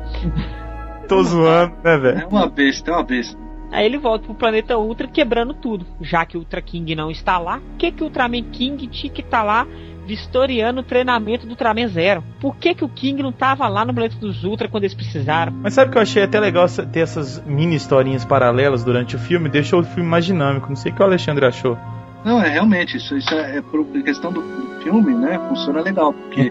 Tô 1.08 1.22
zoando, 1.22 1.74
né, 1.82 1.96
velho? 1.96 2.18
É 2.18 2.26
uma 2.26 2.46
besta, 2.46 2.90
é 2.90 2.94
uma 2.94 3.02
besta. 3.02 3.48
Aí 3.70 3.84
ele 3.84 3.98
volta 3.98 4.24
pro 4.24 4.34
planeta 4.34 4.78
Ultra 4.78 5.06
quebrando 5.08 5.54
tudo. 5.54 5.86
Já 6.00 6.24
que 6.24 6.36
o 6.36 6.40
Ultra 6.40 6.62
King 6.62 6.94
não 6.94 7.10
está 7.10 7.38
lá, 7.38 7.58
o 7.58 7.76
que 7.76 7.92
que 7.92 8.02
o 8.02 8.06
Ultraman 8.06 8.42
King 8.44 8.86
tinha 8.88 9.12
que 9.12 9.20
estar 9.20 9.38
tá 9.38 9.44
lá 9.44 9.66
vistoriando 10.08 10.80
o 10.80 10.82
treinamento 10.82 11.44
do 11.44 11.50
Ultraman 11.50 11.86
Zero? 11.88 12.24
Por 12.40 12.56
que 12.56 12.74
que 12.74 12.82
o 12.82 12.88
King 12.88 13.22
não 13.22 13.28
estava 13.28 13.68
lá 13.68 13.84
no 13.84 13.92
planeta 13.92 14.16
dos 14.16 14.42
Ultra 14.42 14.66
quando 14.66 14.84
eles 14.84 14.94
precisaram? 14.94 15.52
Mas 15.52 15.74
sabe 15.74 15.92
que 15.92 15.98
eu 15.98 16.02
achei 16.02 16.22
até 16.22 16.40
legal 16.40 16.66
ter 16.90 17.00
essas 17.00 17.44
mini 17.44 17.76
historinhas 17.76 18.24
paralelas 18.24 18.82
durante 18.82 19.16
o 19.16 19.18
filme? 19.18 19.50
Deixou 19.50 19.80
o 19.80 19.84
filme 19.84 20.08
mais 20.08 20.24
dinâmico. 20.24 20.68
Não 20.68 20.76
sei 20.76 20.90
o 20.90 20.94
que 20.94 21.02
o 21.02 21.04
Alexandre 21.04 21.44
achou. 21.44 21.76
Não, 22.24 22.42
é 22.42 22.48
realmente, 22.48 22.96
isso, 22.96 23.16
isso 23.16 23.32
é, 23.34 23.58
é 23.58 23.62
por 23.62 23.84
questão 24.02 24.32
do, 24.32 24.40
do 24.40 24.82
filme, 24.82 25.14
né? 25.14 25.38
Funciona 25.48 25.82
legal, 25.82 26.12
porque 26.12 26.50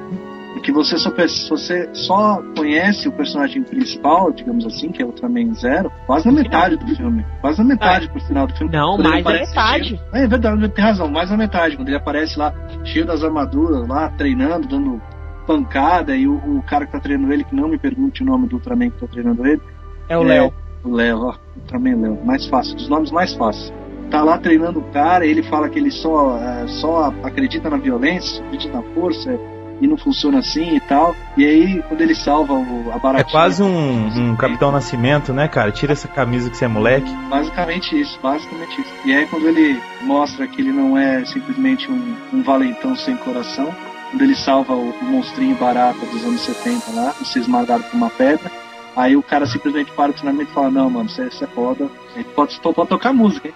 porque 0.57 0.71
você 0.71 0.97
só, 0.97 1.11
você 1.49 1.89
só 1.93 2.41
conhece 2.55 3.07
o 3.07 3.11
personagem 3.11 3.61
principal, 3.61 4.31
digamos 4.31 4.65
assim, 4.65 4.91
que 4.91 5.01
é 5.01 5.05
o 5.05 5.09
Ultraman 5.09 5.53
Zero, 5.53 5.91
quase 6.07 6.25
na 6.25 6.33
metade 6.33 6.75
do 6.77 6.95
filme. 6.95 7.23
Quase 7.41 7.59
na 7.59 7.63
metade 7.63 8.07
ah, 8.07 8.11
pro 8.11 8.21
final 8.21 8.47
do 8.47 8.55
filme. 8.55 8.73
Não, 8.75 8.97
mais 8.97 9.23
da 9.23 9.33
metade. 9.33 9.89
Cheio, 9.89 10.01
é, 10.13 10.23
é 10.23 10.27
verdade, 10.27 10.69
tem 10.69 10.83
razão, 10.83 11.07
mais 11.09 11.29
da 11.29 11.37
metade. 11.37 11.75
Quando 11.75 11.89
ele 11.89 11.97
aparece 11.97 12.37
lá, 12.39 12.53
cheio 12.83 13.05
das 13.05 13.23
armaduras, 13.23 13.87
lá, 13.87 14.09
treinando, 14.09 14.67
dando 14.67 15.01
pancada, 15.45 16.15
e 16.15 16.27
o, 16.27 16.35
o 16.35 16.63
cara 16.63 16.87
que 16.87 16.91
tá 16.91 16.99
treinando 16.99 17.31
ele, 17.31 17.43
que 17.43 17.55
não 17.55 17.69
me 17.69 17.77
pergunte 17.77 18.23
o 18.23 18.25
nome 18.25 18.47
do 18.47 18.55
Ultraman 18.55 18.89
que 18.89 18.99
tá 18.99 19.07
treinando 19.07 19.45
ele. 19.45 19.61
É 20.09 20.17
o 20.17 20.23
é, 20.23 20.25
Léo. 20.25 20.53
O 20.83 20.91
Léo, 20.91 21.19
ó, 21.19 21.35
Ultraman 21.55 22.01
Léo. 22.01 22.25
Mais 22.25 22.47
fácil, 22.47 22.75
dos 22.75 22.89
nomes 22.89 23.11
mais 23.11 23.33
fáceis 23.33 23.71
tá 24.09 24.23
lá 24.23 24.37
treinando 24.37 24.79
o 24.79 24.83
cara, 24.93 25.25
ele 25.25 25.43
fala 25.43 25.67
que 25.67 25.77
ele 25.77 25.91
só, 25.91 26.37
é, 26.37 26.65
só 26.79 27.13
acredita 27.23 27.69
na 27.69 27.75
violência, 27.75 28.41
acredita 28.45 28.77
na 28.77 28.83
força, 28.93 29.37
e 29.81 29.87
não 29.87 29.97
funciona 29.97 30.39
assim 30.39 30.75
e 30.75 30.79
tal. 30.79 31.15
E 31.35 31.45
aí, 31.45 31.83
quando 31.87 32.01
ele 32.01 32.15
salva 32.15 32.53
o, 32.53 32.91
a 32.91 32.97
baratinha... 32.97 33.27
É 33.27 33.31
quase 33.31 33.61
um, 33.63 34.07
um 34.07 34.35
Capitão 34.35 34.71
Nascimento, 34.71 35.33
né, 35.33 35.47
cara? 35.47 35.71
Tira 35.71 35.93
essa 35.93 36.07
camisa 36.07 36.49
que 36.49 36.57
você 36.57 36.65
é 36.65 36.67
moleque. 36.67 37.11
Basicamente 37.29 37.99
isso, 37.99 38.19
basicamente 38.21 38.81
isso. 38.81 38.93
E 39.05 39.13
aí, 39.13 39.25
quando 39.27 39.47
ele 39.47 39.79
mostra 40.03 40.47
que 40.47 40.61
ele 40.61 40.71
não 40.71 40.97
é 40.97 41.23
simplesmente 41.25 41.91
um, 41.91 42.15
um 42.33 42.43
valentão 42.43 42.95
sem 42.95 43.15
coração, 43.17 43.73
quando 44.09 44.21
ele 44.21 44.35
salva 44.35 44.73
o, 44.73 44.89
o 44.89 45.05
monstrinho 45.05 45.55
barata 45.55 46.05
dos 46.05 46.23
anos 46.23 46.41
70 46.41 46.91
lá, 46.93 47.13
e 47.21 47.25
ser 47.25 47.39
esmagado 47.39 47.83
por 47.83 47.95
uma 47.95 48.09
pedra, 48.09 48.51
Aí 48.97 49.15
o 49.15 49.21
cara 49.21 49.45
simplesmente 49.45 49.91
para 49.91 50.09
o 50.09 50.13
treinamento 50.13 50.49
e 50.49 50.53
fala, 50.55 50.71
não, 50.71 50.89
mano, 50.89 51.07
você 51.07 51.27
é 51.27 51.47
foda. 51.47 51.87
Ele 52.15 52.23
pode, 52.23 52.59
pode 52.59 52.89
tocar 52.89 53.13
música, 53.13 53.47
hein? 53.47 53.53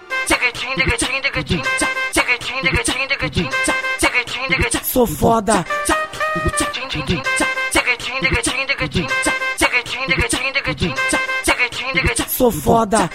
Sou 4.84 5.04
foda. 5.04 5.64
Sou 12.28 12.50
foda. 12.50 13.10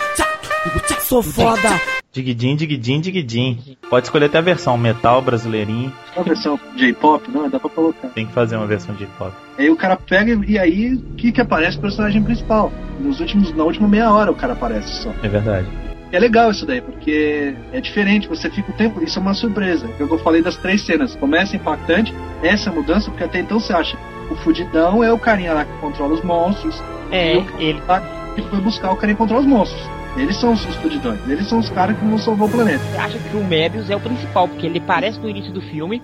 Sou 1.00 1.24
foda. 1.24 1.82
Digidin, 2.14 2.56
digidin, 2.56 3.02
digidin. 3.02 3.78
Pode 3.90 4.08
escolher 4.08 4.26
até 4.26 4.38
a 4.38 4.42
versão 4.42 4.78
metal 4.78 5.22
brasileirinho. 5.22 5.94
A 6.16 6.22
versão 6.22 6.60
J-pop, 6.76 7.30
não? 7.30 7.50
Dá 7.50 7.60
pra 7.60 7.70
colocar. 7.70 8.08
Tem 8.10 8.26
que 8.26 8.34
fazer 8.34 8.56
uma 8.56 8.66
versão 8.66 8.96
J-pop. 8.96 9.34
Aí 9.58 9.70
o 9.70 9.76
cara 9.76 9.96
pega 9.98 10.40
e 10.48 10.58
aí 10.58 10.94
o 10.96 11.16
que 11.16 11.32
que 11.32 11.42
aparece 11.42 11.78
o 11.78 11.82
personagem 11.82 12.24
principal? 12.24 12.72
Nos 13.00 13.20
últimos, 13.20 13.54
na 13.56 13.64
última 13.64 13.88
meia 13.88 14.12
hora 14.12 14.32
o 14.32 14.36
cara 14.36 14.54
aparece 14.54 15.04
só. 15.04 15.14
É 15.22 15.28
verdade. 15.28 15.68
É 16.12 16.20
legal 16.20 16.52
isso 16.52 16.66
daí, 16.66 16.82
porque 16.82 17.54
é 17.72 17.82
diferente, 17.82 18.28
você 18.28 18.50
fica 18.50 18.72
o 18.72 18.74
tempo. 18.74 19.04
Isso 19.04 19.20
é 19.20 19.22
uma 19.22 19.34
surpresa. 19.34 19.90
Eu 20.00 20.18
falei 20.20 20.42
das 20.42 20.56
três 20.58 20.82
cenas. 20.86 21.16
Começa 21.16 21.56
impactante, 21.56 22.14
essa 22.42 22.72
mudança, 22.72 23.10
porque 23.10 23.24
até 23.24 23.40
então 23.40 23.60
você 23.60 23.74
acha 23.74 23.98
o 24.30 24.36
fudidão 24.36 25.04
é 25.04 25.12
o 25.12 25.18
carinha 25.18 25.54
lá 25.54 25.66
que 25.66 25.72
controla 25.80 26.14
os 26.14 26.24
monstros. 26.24 26.82
É, 27.12 27.38
ele. 27.60 27.82
Lá 27.88 28.02
que 28.36 28.42
foi 28.44 28.60
buscar 28.60 28.92
o 28.92 28.96
carinha 28.96 29.16
que 29.16 29.20
controla 29.20 29.42
os 29.42 29.48
monstros. 29.48 29.98
Eles 30.18 30.36
são 30.38 30.54
os 30.54 30.64
fudidões, 30.78 31.20
eles 31.30 31.48
são 31.48 31.60
os 31.60 31.70
caras 31.70 31.96
que 31.96 32.04
vão 32.04 32.18
salvar 32.18 32.48
o 32.48 32.52
planeta. 32.52 32.84
Você 32.84 32.98
acha 32.98 33.20
que 33.20 33.38
o 33.38 33.44
Mebius 33.44 33.88
é 33.90 33.96
o 33.96 34.00
principal, 34.00 34.48
porque 34.48 34.66
ele 34.66 34.80
aparece 34.80 35.20
no 35.20 35.30
início 35.30 35.54
do 35.54 35.62
filme, 35.62 36.02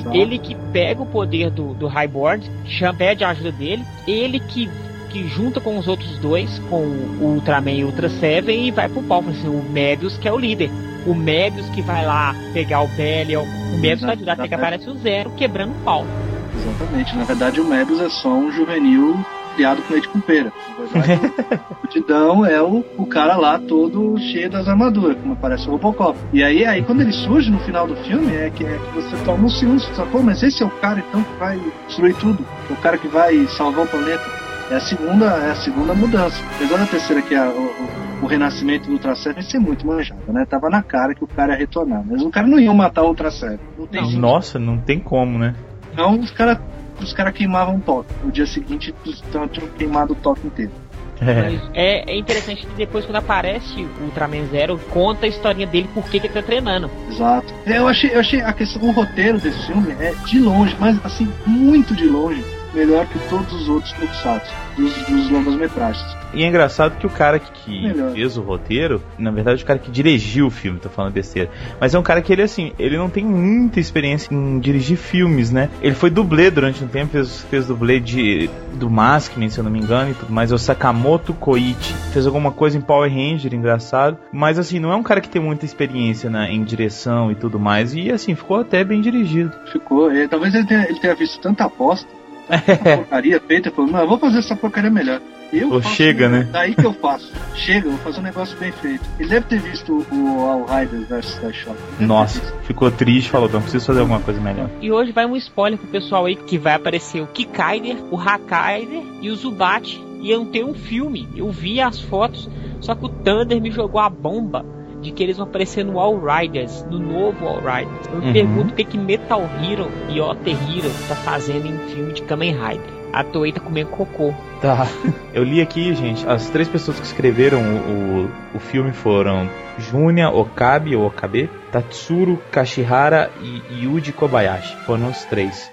Exato. 0.00 0.16
ele 0.16 0.36
que 0.36 0.56
pega 0.72 1.00
o 1.00 1.06
poder 1.06 1.48
do, 1.48 1.72
do 1.72 1.86
Highboard, 1.86 2.50
pede 2.98 3.22
a 3.22 3.30
ajuda 3.30 3.52
dele, 3.52 3.84
ele 4.04 4.40
que 4.40 4.68
que 5.12 5.28
junta 5.28 5.60
com 5.60 5.78
os 5.78 5.86
outros 5.86 6.18
dois, 6.18 6.58
com 6.70 6.76
o 6.76 7.34
Ultraman 7.34 7.72
e 7.72 7.84
o 7.84 7.88
Ultra 7.88 8.08
Seven, 8.08 8.66
e 8.66 8.70
vai 8.70 8.88
pro 8.88 9.02
pau. 9.02 9.22
Assim, 9.28 9.48
o 9.48 9.62
Mebius 9.62 10.16
que 10.16 10.26
é 10.26 10.32
o 10.32 10.38
líder. 10.38 10.70
O 11.06 11.14
Mebius 11.14 11.68
que 11.70 11.82
vai 11.82 12.04
lá 12.04 12.34
pegar 12.52 12.82
o 12.82 12.88
Belial. 12.88 13.44
O 13.44 13.78
Mebius 13.78 14.00
vai 14.00 14.14
ajudar 14.14 14.32
até 14.32 14.48
que 14.48 14.54
aparece 14.54 14.88
o 14.88 14.94
Zero 14.94 15.30
quebrando 15.32 15.72
o 15.72 15.84
pau. 15.84 16.06
Exatamente. 16.54 17.16
Na 17.16 17.24
verdade, 17.24 17.60
o 17.60 17.64
Mebius 17.64 18.00
é 18.00 18.08
só 18.08 18.28
um 18.28 18.50
juvenil 18.50 19.18
criado 19.54 19.82
com 19.82 19.92
leite 19.92 20.08
com 20.08 20.20
pera. 20.20 20.52
O 21.82 21.86
Tidão 21.88 22.46
é 22.46 22.62
o, 22.62 22.82
o 22.96 23.06
cara 23.06 23.36
lá 23.36 23.58
todo 23.58 24.16
cheio 24.18 24.48
das 24.48 24.66
armaduras, 24.66 25.18
como 25.20 25.34
aparece 25.34 25.68
o 25.68 25.72
Robocop. 25.72 26.18
E 26.32 26.42
aí, 26.42 26.64
aí 26.64 26.82
quando 26.82 27.02
ele 27.02 27.12
surge 27.12 27.50
no 27.50 27.58
final 27.60 27.86
do 27.86 27.94
filme, 27.96 28.34
é 28.34 28.48
que, 28.48 28.64
é 28.64 28.78
que 28.78 28.94
você 28.94 29.14
toma 29.24 29.44
um 29.44 29.48
segundo, 29.50 29.78
você 29.78 29.92
fala, 29.92 30.08
pô, 30.08 30.22
mas 30.22 30.42
esse 30.42 30.62
é 30.62 30.66
o 30.66 30.70
cara 30.70 31.04
então 31.06 31.22
que 31.22 31.38
vai 31.38 31.60
destruir 31.86 32.14
tudo. 32.16 32.42
É 32.70 32.72
o 32.72 32.76
cara 32.76 32.96
que 32.96 33.08
vai 33.08 33.46
salvar 33.48 33.84
o 33.84 33.88
planeta. 33.88 34.41
É 34.70 34.76
a 34.76 34.80
segunda, 34.80 35.26
é 35.26 35.50
a 35.50 35.56
segunda 35.56 35.94
mudança. 35.94 36.42
Apesar 36.54 36.78
da 36.78 36.86
terceira, 36.86 37.22
que 37.22 37.34
é 37.34 37.42
o, 37.42 38.20
o, 38.20 38.24
o 38.24 38.26
renascimento 38.26 38.86
do 38.86 38.92
Ultra 38.92 39.14
Seven 39.14 39.42
ser 39.42 39.58
muito 39.58 39.86
manjado, 39.86 40.32
né? 40.32 40.46
Tava 40.48 40.70
na 40.70 40.82
cara 40.82 41.14
que 41.14 41.24
o 41.24 41.26
cara 41.26 41.52
ia 41.52 41.58
retornar. 41.58 42.02
Mas 42.06 42.22
o 42.22 42.30
cara 42.30 42.46
não 42.46 42.58
ia 42.58 42.72
matar 42.72 43.02
o 43.02 43.08
Ultra 43.08 43.30
Seven. 43.30 43.60
Não 43.78 43.86
tem 43.86 44.02
não, 44.02 44.10
nossa, 44.12 44.58
não 44.58 44.78
tem 44.78 44.98
como, 44.98 45.38
né? 45.38 45.54
Então 45.92 46.18
os 46.18 46.30
caras 46.30 46.58
os 47.00 47.12
cara 47.12 47.32
queimavam 47.32 47.76
o 47.76 47.80
toque. 47.80 48.12
No 48.22 48.30
dia 48.30 48.46
seguinte, 48.46 48.94
tinham 49.30 49.68
queimado 49.76 50.12
o 50.12 50.16
toque 50.16 50.46
inteiro. 50.46 50.72
É. 51.20 51.58
é. 51.74 52.14
é, 52.14 52.18
interessante 52.18 52.66
que 52.66 52.74
depois, 52.74 53.04
quando 53.04 53.16
aparece 53.16 53.82
o 54.00 54.04
Ultraman 54.04 54.46
Zero, 54.46 54.78
conta 54.90 55.26
a 55.26 55.28
historinha 55.28 55.66
dele, 55.66 55.88
por 55.94 56.04
que 56.04 56.16
ele 56.16 56.28
tá 56.28 56.42
treinando. 56.42 56.90
Exato. 57.08 57.52
Eu 57.66 57.86
achei, 57.86 58.12
eu 58.12 58.20
achei 58.20 58.40
a 58.40 58.52
questão, 58.52 58.82
o 58.82 58.92
roteiro 58.92 59.38
desse 59.38 59.66
filme 59.66 59.92
é 60.00 60.12
de 60.26 60.40
longe, 60.40 60.76
mas 60.80 61.04
assim, 61.04 61.32
muito 61.46 61.94
de 61.94 62.06
longe 62.06 62.42
melhor 62.74 63.06
que 63.06 63.18
todos 63.28 63.52
os 63.52 63.68
outros 63.68 63.92
tokusatsu 63.92 64.52
dos, 64.76 64.94
dos 65.04 65.30
longas 65.30 65.54
metragens. 65.54 66.22
E 66.34 66.42
é 66.42 66.46
engraçado 66.46 66.96
que 66.98 67.06
o 67.06 67.10
cara 67.10 67.38
que, 67.38 67.52
que 67.52 67.94
fez 68.14 68.38
o 68.38 68.42
roteiro, 68.42 69.02
na 69.18 69.30
verdade, 69.30 69.62
o 69.62 69.66
cara 69.66 69.78
que 69.78 69.90
dirigiu 69.90 70.46
o 70.46 70.50
filme, 70.50 70.78
tô 70.78 70.88
falando 70.88 71.12
besteira. 71.12 71.50
Mas 71.78 71.94
é 71.94 71.98
um 71.98 72.02
cara 72.02 72.22
que 72.22 72.32
ele, 72.32 72.42
assim, 72.42 72.72
ele 72.78 72.96
não 72.96 73.10
tem 73.10 73.24
muita 73.24 73.78
experiência 73.78 74.34
em 74.34 74.58
dirigir 74.58 74.96
filmes, 74.96 75.50
né? 75.50 75.68
Ele 75.82 75.94
foi 75.94 76.08
dublê 76.08 76.50
durante 76.50 76.82
um 76.82 76.88
tempo, 76.88 77.12
fez, 77.12 77.42
fez 77.50 77.66
dublê 77.66 78.00
de, 78.00 78.48
do 78.74 78.88
Maskman, 78.88 79.50
se 79.50 79.58
eu 79.58 79.64
não 79.64 79.70
me 79.70 79.78
engano, 79.78 80.10
e 80.10 80.14
tudo 80.14 80.32
mais. 80.32 80.50
É 80.50 80.54
o 80.54 80.58
Sakamoto 80.58 81.34
Koichi. 81.34 81.92
Fez 82.12 82.26
alguma 82.26 82.50
coisa 82.50 82.78
em 82.78 82.80
Power 82.80 83.12
Ranger, 83.12 83.52
engraçado. 83.52 84.16
Mas, 84.32 84.58
assim, 84.58 84.78
não 84.78 84.90
é 84.90 84.96
um 84.96 85.02
cara 85.02 85.20
que 85.20 85.28
tem 85.28 85.42
muita 85.42 85.66
experiência 85.66 86.30
né, 86.30 86.50
em 86.50 86.64
direção 86.64 87.30
e 87.30 87.34
tudo 87.34 87.60
mais. 87.60 87.94
E, 87.94 88.10
assim, 88.10 88.34
ficou 88.34 88.58
até 88.58 88.82
bem 88.82 89.02
dirigido. 89.02 89.52
Ficou. 89.70 90.10
É, 90.10 90.26
talvez 90.26 90.54
ele 90.54 90.66
tenha, 90.66 90.88
ele 90.88 90.98
tenha 90.98 91.14
visto 91.14 91.38
tanta 91.40 91.64
aposta 91.64 92.21
essa 92.48 92.96
porcaria 92.96 93.40
feita, 93.40 93.72
eu 93.76 94.06
vou 94.06 94.18
fazer 94.18 94.38
essa 94.38 94.56
porcaria 94.56 94.90
melhor. 94.90 95.20
Eu 95.52 95.70
Ou 95.70 95.82
chega, 95.82 96.30
né? 96.30 96.48
Daí 96.50 96.74
que 96.74 96.84
eu 96.84 96.94
faço. 96.94 97.30
Chega, 97.54 97.90
vou 97.90 97.98
fazer 97.98 98.20
um 98.20 98.22
negócio 98.22 98.56
bem 98.58 98.72
feito. 98.72 99.04
Ele 99.18 99.28
deve 99.28 99.46
ter 99.46 99.60
visto 99.60 100.06
o 100.10 100.40
All 100.40 100.64
Riders 100.64 101.08
vs 101.08 101.54
Shop. 101.54 101.76
Nossa, 102.00 102.40
ficou 102.62 102.90
triste, 102.90 103.30
falou, 103.30 103.50
não 103.50 103.60
preciso 103.60 103.84
fazer 103.84 104.00
alguma 104.00 104.20
coisa 104.20 104.40
melhor. 104.40 104.70
E 104.80 104.90
hoje 104.90 105.12
vai 105.12 105.26
um 105.26 105.36
spoiler 105.36 105.78
pro 105.78 105.88
pessoal 105.88 106.24
aí 106.24 106.36
que 106.36 106.56
vai 106.56 106.74
aparecer 106.74 107.20
o 107.20 107.26
Kikaider, 107.26 107.96
o 108.10 108.18
Hakaider 108.18 109.02
e 109.20 109.28
o 109.28 109.36
Zubat. 109.36 110.02
Iam 110.22 110.46
ter 110.46 110.64
um 110.64 110.72
filme. 110.72 111.28
Eu 111.36 111.50
vi 111.50 111.80
as 111.80 112.00
fotos, 112.00 112.48
só 112.80 112.94
que 112.94 113.04
o 113.04 113.08
Thunder 113.08 113.60
me 113.60 113.70
jogou 113.70 114.00
a 114.00 114.08
bomba 114.08 114.64
de 115.02 115.10
que 115.10 115.22
eles 115.22 115.36
vão 115.36 115.46
aparecer 115.46 115.84
no 115.84 115.98
All 115.98 116.18
Riders, 116.18 116.86
no 116.88 116.98
novo 116.98 117.46
All 117.46 117.58
Riders. 117.58 118.06
Eu 118.06 118.20
me 118.20 118.26
uhum. 118.26 118.32
pergunto 118.32 118.72
o 118.72 118.76
que, 118.76 118.84
que 118.84 118.96
Metal 118.96 119.42
Hero 119.60 119.90
e 120.08 120.20
Otter 120.20 120.54
Hero 120.54 120.90
tá 121.08 121.16
fazendo 121.16 121.66
em 121.66 121.78
filme 121.88 122.12
de 122.12 122.22
Kamen 122.22 122.52
Rider. 122.52 123.02
A 123.12 123.22
Toei 123.22 123.52
tá 123.52 123.60
comendo 123.60 123.90
cocô. 123.90 124.32
Tá. 124.62 124.86
Eu 125.34 125.44
li 125.44 125.60
aqui, 125.60 125.94
gente, 125.94 126.26
as 126.26 126.48
três 126.48 126.66
pessoas 126.68 126.98
que 126.98 127.04
escreveram 127.04 127.60
o, 127.60 128.24
o, 128.54 128.56
o 128.56 128.58
filme 128.58 128.92
foram 128.92 129.50
Junya 129.78 130.30
Okabe, 130.30 130.96
ou 130.96 131.06
Okabe, 131.06 131.50
Tatsuro 131.70 132.40
Kashihara 132.50 133.30
e 133.42 133.84
Yuji 133.84 134.12
Kobayashi. 134.12 134.76
Foram 134.86 135.10
os 135.10 135.24
três. 135.24 135.70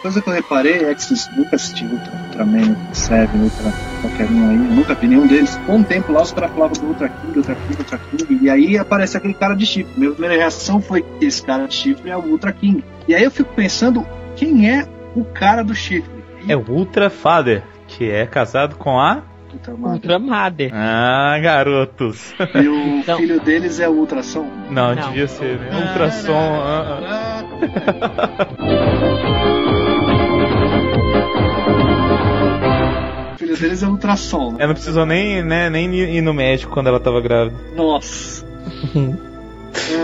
Coisa 0.00 0.20
que 0.22 0.28
eu 0.28 0.32
reparei 0.34 0.84
é 0.84 0.94
que 0.94 1.02
vocês 1.02 1.28
nunca 1.36 1.56
assistiram 1.56 1.92
Ultra, 1.92 2.12
Ultraman, 2.26 2.76
Seven, 2.92 3.40
Ultra 3.42 3.72
qualquer 4.00 4.30
um 4.30 4.48
aí, 4.50 4.56
eu 4.56 4.62
nunca 4.76 4.94
vi 4.94 5.06
nenhum 5.08 5.26
deles. 5.26 5.60
Com 5.66 5.76
um 5.76 5.82
tempo 5.82 6.12
lá 6.12 6.22
os 6.22 6.32
caras 6.32 6.50
falavam 6.52 6.72
do 6.80 6.86
Ultra 6.88 7.08
King, 7.08 7.38
Ultra 7.38 7.54
King, 7.54 7.76
Ultra 7.78 7.98
King, 7.98 8.38
e 8.44 8.50
aí 8.50 8.78
aparece 8.78 9.16
aquele 9.16 9.34
cara 9.34 9.54
de 9.54 9.66
chifre. 9.66 9.92
Minha 9.96 10.12
primeira 10.12 10.36
reação 10.36 10.80
foi 10.80 11.02
que 11.02 11.24
esse 11.26 11.42
cara 11.42 11.66
de 11.66 11.74
chifre 11.74 12.10
é 12.10 12.16
o 12.16 12.20
Ultra 12.20 12.52
King. 12.52 12.82
E 13.06 13.14
aí 13.14 13.22
eu 13.24 13.30
fico 13.30 13.52
pensando, 13.54 14.06
quem 14.36 14.70
é 14.70 14.86
o 15.14 15.24
cara 15.24 15.62
do 15.62 15.74
chifre? 15.74 16.10
É 16.48 16.56
o 16.56 16.64
Ultra 16.68 17.10
Father, 17.10 17.62
que 17.86 18.10
é 18.10 18.24
casado 18.26 18.76
com 18.76 18.98
a. 18.98 19.22
Ultra 19.52 19.74
Mother. 19.74 19.92
Ultra 19.94 20.18
Mother. 20.20 20.70
Ah, 20.72 21.36
garotos. 21.42 22.32
E 22.54 22.68
o 22.68 22.76
Então- 23.02 23.18
filho 23.18 23.40
deles 23.40 23.80
é 23.80 23.88
o 23.88 23.92
Ultrassom. 23.92 24.46
Não, 24.70 24.94
Não. 24.94 25.08
devia 25.08 25.26
ser, 25.26 25.58
né? 25.58 25.70
Ultrassom. 25.88 26.60
ah, 26.62 27.00
ah. 27.04 27.44
O 29.56 29.59
filho 33.56 33.68
deles 33.68 33.82
é 33.82 33.86
o 33.86 33.90
Ultrassom. 33.90 34.50
né? 34.52 34.56
Ela 34.58 34.66
não 34.68 34.74
precisou 34.74 35.04
nem, 35.06 35.42
né, 35.42 35.68
nem 35.70 35.92
ir 35.94 36.20
no 36.20 36.32
médico 36.34 36.72
quando 36.72 36.86
ela 36.88 37.00
tava 37.00 37.20
grávida. 37.20 37.56
Nossa. 37.76 38.44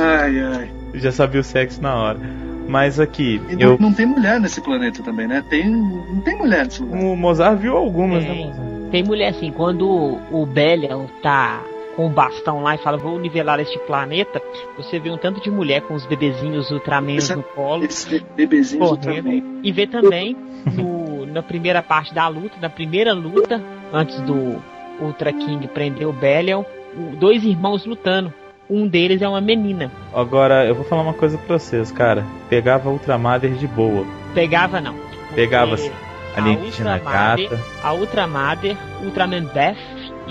ai, 0.02 0.40
ai. 0.40 0.70
Já 0.94 1.12
sabia 1.12 1.40
o 1.40 1.44
sexo 1.44 1.82
na 1.82 1.94
hora. 1.94 2.18
Mas 2.68 2.98
aqui, 2.98 3.40
E 3.48 3.62
eu. 3.62 3.76
não, 3.78 3.92
tem 3.92 4.06
mulher 4.06 4.40
nesse 4.40 4.60
planeta 4.60 5.00
também, 5.02 5.28
né? 5.28 5.44
Tem, 5.48 5.68
não 5.70 6.20
tem 6.24 6.36
mulher 6.36 6.64
nesse 6.64 6.82
lugar. 6.82 7.00
O 7.00 7.16
Mozart 7.16 7.58
viu 7.60 7.76
algumas, 7.76 8.24
né, 8.24 8.30
Tem. 8.34 8.46
Mozart? 8.46 8.90
Tem 8.90 9.04
mulher 9.04 9.28
assim, 9.28 9.52
quando 9.52 10.18
o 10.30 10.46
Belial 10.46 11.06
tá 11.22 11.62
com 11.94 12.06
o 12.06 12.10
bastão 12.10 12.62
lá 12.62 12.74
e 12.74 12.78
fala, 12.78 12.96
vou 12.98 13.18
nivelar 13.18 13.58
este 13.60 13.78
planeta, 13.80 14.40
você 14.76 14.98
vê 14.98 15.10
um 15.10 15.16
tanto 15.16 15.40
de 15.40 15.50
mulher 15.50 15.80
com 15.82 15.94
os 15.94 16.04
bebezinhos 16.06 16.70
Ultramans 16.70 17.24
Essa- 17.24 17.36
no 17.36 17.42
colo. 17.42 17.84
Esses 17.84 18.22
bebezinhos 18.34 18.88
Correndo. 18.88 19.26
Ultraman. 19.28 19.60
E 19.62 19.72
vê 19.72 19.86
também 19.86 20.36
no- 20.74 20.95
na 21.36 21.42
primeira 21.42 21.82
parte 21.82 22.14
da 22.14 22.26
luta, 22.28 22.56
na 22.62 22.70
primeira 22.70 23.12
luta, 23.12 23.62
antes 23.92 24.18
do 24.22 24.56
Ultra 24.98 25.34
King 25.34 25.68
prender 25.68 26.08
o 26.08 26.12
Belial, 26.12 26.64
dois 27.18 27.44
irmãos 27.44 27.84
lutando. 27.84 28.32
Um 28.68 28.88
deles 28.88 29.20
é 29.20 29.28
uma 29.28 29.40
menina. 29.40 29.92
Agora, 30.14 30.64
eu 30.64 30.74
vou 30.74 30.84
falar 30.84 31.02
uma 31.02 31.12
coisa 31.12 31.36
pra 31.36 31.58
vocês, 31.58 31.92
cara. 31.92 32.24
Pegava 32.48 32.88
Ultramader 32.88 33.52
de 33.52 33.66
boa. 33.66 34.04
Pegava 34.34 34.80
não. 34.80 34.96
Pegava 35.34 35.76
Alienígena 36.34 36.98
gata. 36.98 37.60
A 37.82 37.92
Ultramader, 37.92 38.76
Ultraman 39.04 39.44
Beth 39.44 39.76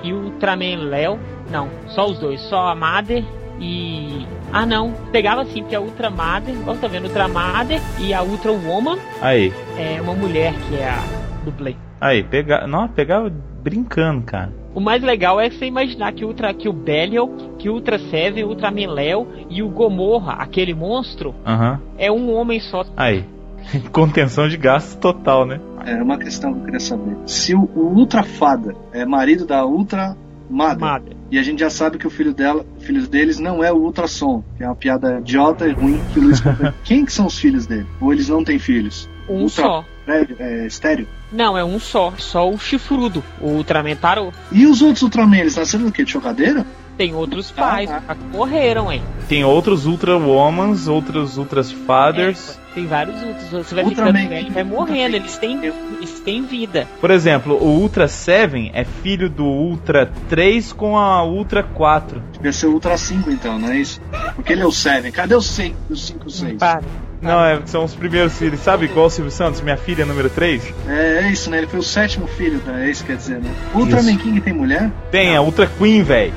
e 0.04 0.12
Ultraman 0.12 0.90
Léo. 0.90 1.20
Não, 1.52 1.70
só 1.88 2.08
os 2.08 2.18
dois. 2.18 2.42
Só 2.42 2.68
a 2.68 2.76
Mother 2.76 3.24
e. 3.60 4.26
Ah 4.52 4.66
não, 4.66 4.94
pegava 5.12 5.46
sim, 5.46 5.62
porque 5.62 5.76
a 5.76 5.82
Ultramader, 5.82 6.56
ó, 6.68 6.74
tá 6.76 6.88
vendo? 6.88 7.06
Ultramader 7.06 7.82
e 8.00 8.14
a 8.14 8.22
Ultra 8.24 8.52
Woman 8.52 8.98
Aí, 9.22 9.52
é 9.78 10.00
uma 10.02 10.14
mulher 10.14 10.54
que 10.54 10.76
é 10.76 10.90
a 10.90 11.04
dublê. 11.44 11.76
aí, 12.00 12.24
pega... 12.24 12.66
Não, 12.68 12.88
pegava 12.88 13.32
brincando, 13.62 14.24
cara. 14.24 14.54
O 14.74 14.80
mais 14.80 15.02
legal 15.02 15.40
é 15.40 15.50
você 15.50 15.66
imaginar 15.66 16.12
que 16.14 16.24
o, 16.26 16.28
Ultra, 16.28 16.54
que 16.54 16.68
o 16.68 16.74
Belial, 16.74 17.30
que 17.58 17.70
o 17.70 17.74
Ultra 17.74 17.98
Seven, 17.98 18.44
o 18.44 18.50
Ultraman 18.50 18.88
Léo 18.92 19.28
e 19.50 19.64
o 19.64 19.70
Gomorra, 19.70 20.34
aquele 20.34 20.74
monstro, 20.74 21.34
Aham. 21.46 21.80
é 21.98 22.12
um 22.12 22.34
homem 22.34 22.60
só. 22.60 22.84
Aí. 22.96 23.26
Contenção 23.92 24.48
de 24.48 24.58
gastos 24.58 24.96
total, 24.96 25.46
né? 25.46 25.60
É 25.86 25.96
uma 26.02 26.18
questão 26.18 26.54
que 26.54 26.60
eu 26.60 26.64
queria 26.66 26.80
saber. 26.80 27.16
Se 27.26 27.56
o, 27.56 27.70
o 27.76 27.94
Ultra 27.96 28.24
Fada 28.24 28.76
é 28.92 29.06
marido 29.06 29.46
da 29.46 29.66
Ultra 29.66 30.16
Mother, 30.50 30.80
Mother. 30.80 31.18
e 31.32 31.40
a 31.40 31.44
gente 31.44 31.60
já 31.60 31.70
sabe 31.70 31.98
que 31.98 32.06
o 32.08 32.10
filho 32.10 32.34
dela, 32.34 32.66
o 32.78 32.82
filho 32.82 33.08
deles 33.08 33.40
não 33.40 33.64
é 33.64 33.72
o 33.72 33.78
Ultrassom, 33.78 34.44
que 34.58 34.64
é 34.64 34.68
uma 34.68 34.76
piada 34.76 35.20
idiota 35.20 35.68
e 35.68 35.72
ruim 35.72 36.00
que 36.14 36.20
o 36.20 36.24
Luiz. 36.24 36.42
Quem 36.84 37.04
que 37.06 37.12
são 37.12 37.26
os 37.26 37.38
filhos 37.38 37.66
dele? 37.66 37.88
Ou 38.00 38.14
eles 38.14 38.30
não 38.30 38.44
têm 38.44 38.60
filhos? 38.60 39.10
Um 39.28 39.42
Ultra- 39.44 39.64
só. 39.64 39.86
É, 40.08 40.28
é 40.40 40.68
estéreo? 40.68 41.08
Não, 41.32 41.58
é 41.58 41.64
um 41.66 41.80
só. 41.80 42.14
Só 42.18 42.48
o 42.48 42.60
chifrudo. 42.60 43.24
O 43.42 43.48
Ultraman 43.50 43.96
Tarô. 43.96 44.32
E 44.52 44.68
os 44.68 44.82
outros 44.84 45.02
Ultraman, 45.02 45.38
eles 45.40 45.56
nasceram 45.56 45.86
do 45.86 45.92
quê? 45.92 46.04
De 46.04 46.12
chocadeira? 46.12 46.64
Tem 46.96 47.14
outros 47.16 47.52
Ah, 47.58 47.62
pais 47.62 47.90
ah. 47.92 48.14
que 48.16 48.24
morreram, 48.38 48.92
hein? 48.94 49.02
Tem 49.28 49.44
outros 49.44 49.86
Ultra 49.88 50.16
Womans, 50.16 50.88
outros 50.88 51.38
Ultras 51.38 51.72
Fathers. 51.72 52.58
É, 52.62 52.65
tem 52.76 52.86
vários 52.86 53.24
outros. 53.24 53.50
Você 53.50 53.74
vai 53.74 53.86
Ultraman. 53.86 54.14
ficando 54.14 54.30
velho, 54.30 54.52
vai 54.52 54.64
morrendo. 54.64 55.16
Eles 55.16 55.38
têm, 55.38 55.64
eles 55.64 56.20
têm 56.20 56.46
vida. 56.46 56.86
Por 57.00 57.10
exemplo, 57.10 57.56
o 57.56 57.80
Ultra 57.80 58.08
7 58.08 58.72
é 58.74 58.84
filho 58.84 59.30
do 59.30 59.46
Ultra 59.46 60.12
3 60.30 60.74
com 60.74 60.98
a 60.98 61.24
Ultra 61.24 61.64
4. 61.64 62.22
Devia 62.34 62.52
ser 62.52 62.68
o 62.68 62.74
Ultra 62.74 62.98
5 62.98 63.32
então, 63.32 63.58
não 63.58 63.70
é 63.70 63.78
isso? 63.78 64.02
Porque 64.36 64.54
ele 64.54 64.62
é 64.62 64.66
o 64.66 64.72
7. 64.72 65.12
Cadê 65.12 65.34
o 65.34 65.42
6? 65.42 65.74
O 65.90 65.96
5 65.96 66.30
6? 66.30 66.58
Para. 66.58 66.84
Não, 67.22 67.44
é, 67.44 67.62
são 67.66 67.86
os 67.86 67.96
primeiros 67.96 68.38
filhos. 68.38 68.60
Sabe 68.60 68.86
igual 68.86 69.08
o 69.08 69.10
Silvio 69.10 69.32
Santos, 69.32 69.62
minha 69.62 69.78
filha 69.78 70.06
número 70.06 70.30
3? 70.30 70.74
É, 70.88 71.24
é 71.24 71.32
isso, 71.32 71.50
né? 71.50 71.60
Ele 71.60 71.68
foi 71.68 71.80
o 71.80 71.84
sétimo 71.84 72.28
filho, 72.28 72.62
né? 72.66 72.86
É 72.86 72.92
isso 72.92 73.04
que 73.04 73.12
quer 73.12 73.18
dizer, 73.18 73.40
né? 73.40 73.50
O 73.74 73.80
Ultraman 73.80 74.12
Isso. 74.12 74.20
King 74.20 74.42
tem 74.42 74.54
mulher? 74.54 74.92
Tem 75.10 75.36
a 75.36 75.42
Ultra 75.42 75.66
Queen, 75.66 76.04
velho. 76.04 76.34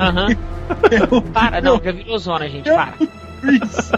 Aham. 0.00 0.28
É 0.90 1.14
o 1.14 1.20
Para, 1.20 1.60
não, 1.60 1.78
já 1.78 1.92
virou 1.92 2.18
zona, 2.18 2.48
gente. 2.48 2.70
Para. 2.70 2.94
Prince. 3.42 3.92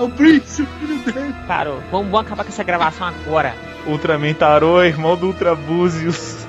É 0.00 0.02
o 0.02 0.08
Prince, 0.08 0.62
o 0.62 0.66
filho 0.66 0.96
dele. 1.00 1.34
Parou. 1.46 1.78
Vamos, 1.90 2.10
vamos 2.10 2.26
acabar 2.26 2.42
com 2.42 2.48
essa 2.48 2.64
gravação 2.64 3.06
agora. 3.06 3.54
Ultraman 3.86 4.32
Tarô, 4.32 4.82
irmão 4.82 5.14
do 5.14 5.26
Ultra 5.26 5.54
Búzios. 5.54 6.46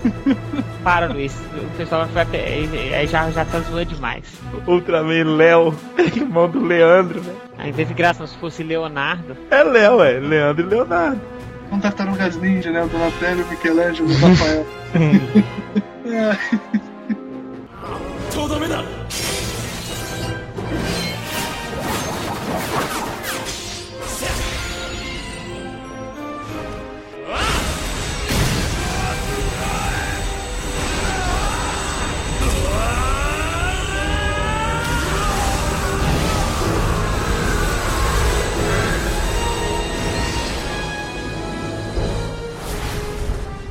Para, 0.82 1.08
Luiz. 1.08 1.38
O 1.54 1.76
pessoal 1.76 2.06
vai 2.06 2.26
aí 2.32 3.06
já, 3.06 3.30
já 3.30 3.44
tá 3.44 3.60
zoando 3.60 3.84
demais. 3.84 4.24
Ultraman 4.66 5.36
Léo, 5.36 5.78
irmão 6.16 6.48
do 6.48 6.64
Leandro, 6.64 7.20
velho. 7.20 7.36
Ao 7.58 7.66
invés 7.66 7.86
de 7.86 7.92
graça, 7.92 8.26
se 8.26 8.38
fosse 8.38 8.62
Leonardo. 8.62 9.36
É 9.50 9.62
Léo, 9.62 10.02
é. 10.02 10.18
Leandro 10.18 10.64
e 10.64 10.68
Leonardo. 10.70 11.20
São 11.68 11.78
tartarugas 11.80 12.36
ninja, 12.36 12.70
né? 12.70 12.82
O 12.82 12.88
Donatello, 12.88 13.44
o 13.44 13.48
Michelangelo, 13.48 14.08
o 14.08 14.14
Rafael. 14.14 14.66
É. 16.10 16.34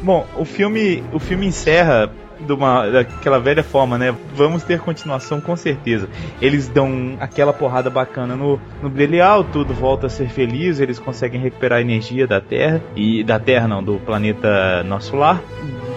Bom, 0.07 0.25
o 0.37 0.45
filme, 0.45 1.03
o 1.11 1.19
filme 1.19 1.45
encerra 1.45 2.09
de 2.39 2.53
uma, 2.53 2.89
daquela 2.89 3.41
velha 3.41 3.61
forma, 3.61 3.97
né? 3.97 4.15
Vamos 4.33 4.63
ter 4.63 4.79
continuação 4.79 5.41
com 5.41 5.53
certeza. 5.57 6.07
Eles 6.41 6.69
dão 6.69 7.17
aquela 7.19 7.51
porrada 7.51 7.89
bacana 7.89 8.33
no, 8.33 8.57
no 8.81 8.89
Belial, 8.89 9.43
tudo 9.43 9.73
volta 9.73 10.07
a 10.07 10.09
ser 10.09 10.29
feliz, 10.29 10.79
eles 10.79 10.97
conseguem 10.97 11.41
recuperar 11.41 11.79
a 11.79 11.81
energia 11.81 12.25
da 12.25 12.39
Terra, 12.39 12.81
e 12.95 13.21
da 13.21 13.37
Terra 13.37 13.67
não, 13.67 13.83
do 13.83 13.95
planeta 13.97 14.81
nosso 14.83 15.13
lar. 15.17 15.41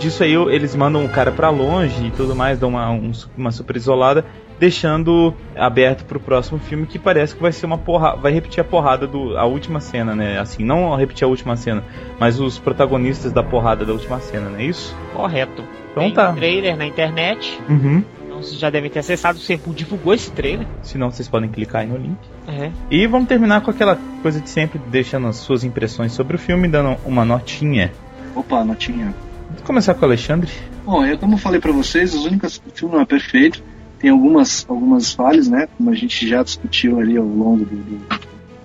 Disso 0.00 0.24
aí 0.24 0.34
eles 0.34 0.74
mandam 0.74 1.04
o 1.04 1.08
cara 1.08 1.30
pra 1.30 1.48
longe 1.48 2.06
e 2.06 2.10
tudo 2.10 2.34
mais, 2.34 2.58
dão 2.58 2.70
uma, 2.70 2.90
um- 2.90 3.12
uma 3.38 3.52
super 3.52 3.76
isolada, 3.76 4.24
deixando 4.60 5.34
aberto 5.56 6.04
pro 6.04 6.20
próximo 6.20 6.58
filme 6.58 6.86
que 6.86 6.98
parece 6.98 7.34
que 7.34 7.40
vai 7.40 7.50
ser 7.50 7.64
uma 7.64 7.78
porrada, 7.78 8.18
vai 8.18 8.30
repetir 8.30 8.60
a 8.60 8.64
porrada 8.64 9.06
do 9.06 9.36
a 9.38 9.46
última 9.46 9.80
cena, 9.80 10.14
né? 10.14 10.38
Assim, 10.38 10.62
não 10.62 10.94
repetir 10.94 11.24
a 11.24 11.28
última 11.28 11.56
cena, 11.56 11.82
mas 12.18 12.38
os 12.38 12.58
protagonistas 12.58 13.32
da 13.32 13.42
porrada 13.42 13.86
da 13.86 13.92
última 13.94 14.20
cena, 14.20 14.50
não 14.50 14.58
é 14.58 14.64
isso? 14.64 14.94
Correto. 15.14 15.64
Então 15.90 16.02
Tem 16.02 16.12
tá. 16.12 16.30
um 16.30 16.34
trailer 16.34 16.76
na 16.76 16.86
internet. 16.86 17.58
Uhum. 17.68 18.04
Então 18.22 18.42
vocês 18.42 18.60
já 18.60 18.68
devem 18.68 18.90
ter 18.90 18.98
acessado. 18.98 19.38
O 19.38 19.40
Serpu 19.40 19.72
divulgou 19.72 20.12
esse 20.12 20.30
trailer. 20.30 20.66
Se 20.82 20.98
não, 20.98 21.10
vocês 21.10 21.26
podem 21.26 21.48
clicar 21.48 21.80
aí 21.80 21.88
no 21.88 21.96
link. 21.96 22.18
É. 22.46 22.70
E 22.90 23.06
vamos 23.06 23.28
terminar 23.28 23.62
com 23.62 23.70
aquela 23.70 23.98
coisa 24.20 24.40
de 24.40 24.50
sempre, 24.50 24.78
deixando 24.88 25.26
as 25.26 25.36
suas 25.36 25.64
impressões 25.64 26.12
sobre 26.12 26.36
o 26.36 26.38
filme, 26.38 26.68
dando 26.68 26.98
uma 27.06 27.24
notinha. 27.24 27.90
Opa, 28.36 28.62
notinha. 28.62 29.14
Vamos 29.48 29.62
começar 29.62 29.94
com 29.94 30.02
o 30.02 30.04
Alexandre. 30.04 30.50
Bom, 30.84 31.04
eu 31.04 31.18
como 31.18 31.36
falei 31.36 31.60
pra 31.60 31.72
vocês, 31.72 32.14
as 32.14 32.24
únicas 32.24 32.56
o 32.58 32.70
filme 32.70 32.94
não 32.94 33.02
é 33.02 33.06
perfeito, 33.06 33.62
tem 34.00 34.10
algumas 34.10 34.64
algumas 34.68 35.12
falhas, 35.12 35.48
né? 35.48 35.68
Como 35.76 35.90
a 35.90 35.94
gente 35.94 36.26
já 36.26 36.42
discutiu 36.42 36.98
ali 36.98 37.16
ao 37.16 37.24
longo 37.24 37.64
do, 37.64 37.76
do, 37.76 37.98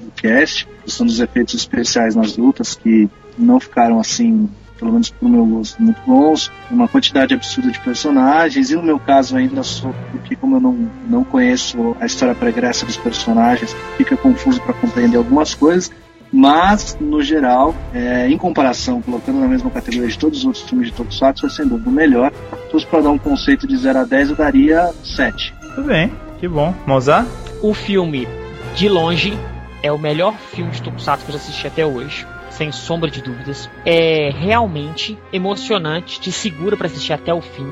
do 0.05 0.11
cast, 0.15 0.67
questão 0.83 1.05
dos 1.05 1.19
efeitos 1.19 1.53
especiais 1.53 2.15
nas 2.15 2.37
lutas 2.37 2.73
que 2.73 3.09
não 3.37 3.59
ficaram 3.59 3.99
assim, 3.99 4.49
pelo 4.79 4.93
menos 4.93 5.09
pro 5.09 5.27
meu 5.27 5.45
gosto, 5.45 5.81
muito 5.81 5.99
bons, 6.07 6.49
uma 6.71 6.87
quantidade 6.87 7.33
absurda 7.33 7.69
de 7.69 7.79
personagens 7.81 8.71
e 8.71 8.75
no 8.75 8.83
meu 8.83 8.97
caso 8.97 9.35
ainda 9.35 9.61
sou 9.61 9.93
porque 10.11 10.35
como 10.37 10.55
eu 10.55 10.61
não 10.61 10.89
não 11.09 11.23
conheço 11.23 11.95
a 11.99 12.05
história 12.05 12.33
pregressa 12.33 12.85
dos 12.85 12.97
personagens, 12.97 13.75
fica 13.97 14.15
confuso 14.15 14.61
para 14.61 14.73
compreender 14.73 15.17
algumas 15.17 15.53
coisas. 15.53 15.91
Mas, 16.35 16.97
no 16.99 17.23
geral, 17.23 17.73
é, 17.93 18.27
em 18.27 18.37
comparação, 18.37 19.01
colocando 19.01 19.39
na 19.39 19.47
mesma 19.47 19.69
categoria 19.69 20.09
de 20.09 20.19
todos 20.19 20.39
os 20.39 20.45
outros 20.45 20.63
filmes 20.65 20.89
de 20.89 20.93
Tokusatsu, 20.93 21.45
é 21.45 21.49
sem 21.49 21.65
dúvida 21.65 21.89
o 21.89 21.93
melhor. 21.93 22.29
Se 22.65 22.71
fosse 22.73 22.85
para 22.85 23.03
dar 23.03 23.11
um 23.11 23.17
conceito 23.17 23.65
de 23.65 23.77
0 23.77 23.99
a 23.99 24.03
10, 24.03 24.31
eu 24.31 24.35
daria 24.35 24.93
7. 25.01 25.53
Tudo 25.75 25.87
bem, 25.87 26.11
que 26.37 26.45
bom. 26.45 26.75
Mozart? 26.85 27.25
O 27.61 27.73
filme, 27.73 28.27
de 28.75 28.89
longe, 28.89 29.39
é 29.81 29.89
o 29.93 29.97
melhor 29.97 30.35
filme 30.35 30.71
de 30.71 30.81
Tokusatsu 30.81 31.23
que 31.23 31.31
eu 31.31 31.37
já 31.37 31.41
assisti 31.41 31.67
até 31.67 31.85
hoje. 31.85 32.27
Sem 32.49 32.69
sombra 32.69 33.09
de 33.09 33.21
dúvidas. 33.21 33.69
É 33.85 34.29
realmente 34.37 35.17
emocionante, 35.31 36.19
te 36.19 36.33
segura 36.33 36.75
para 36.75 36.87
assistir 36.87 37.13
até 37.13 37.33
o 37.33 37.41
fim. 37.41 37.67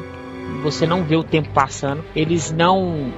Você 0.64 0.88
não 0.88 1.04
vê 1.04 1.18
o 1.18 1.24
tempo 1.24 1.50
passando. 1.50 2.02
Eles 2.16 2.50
não 2.50 3.12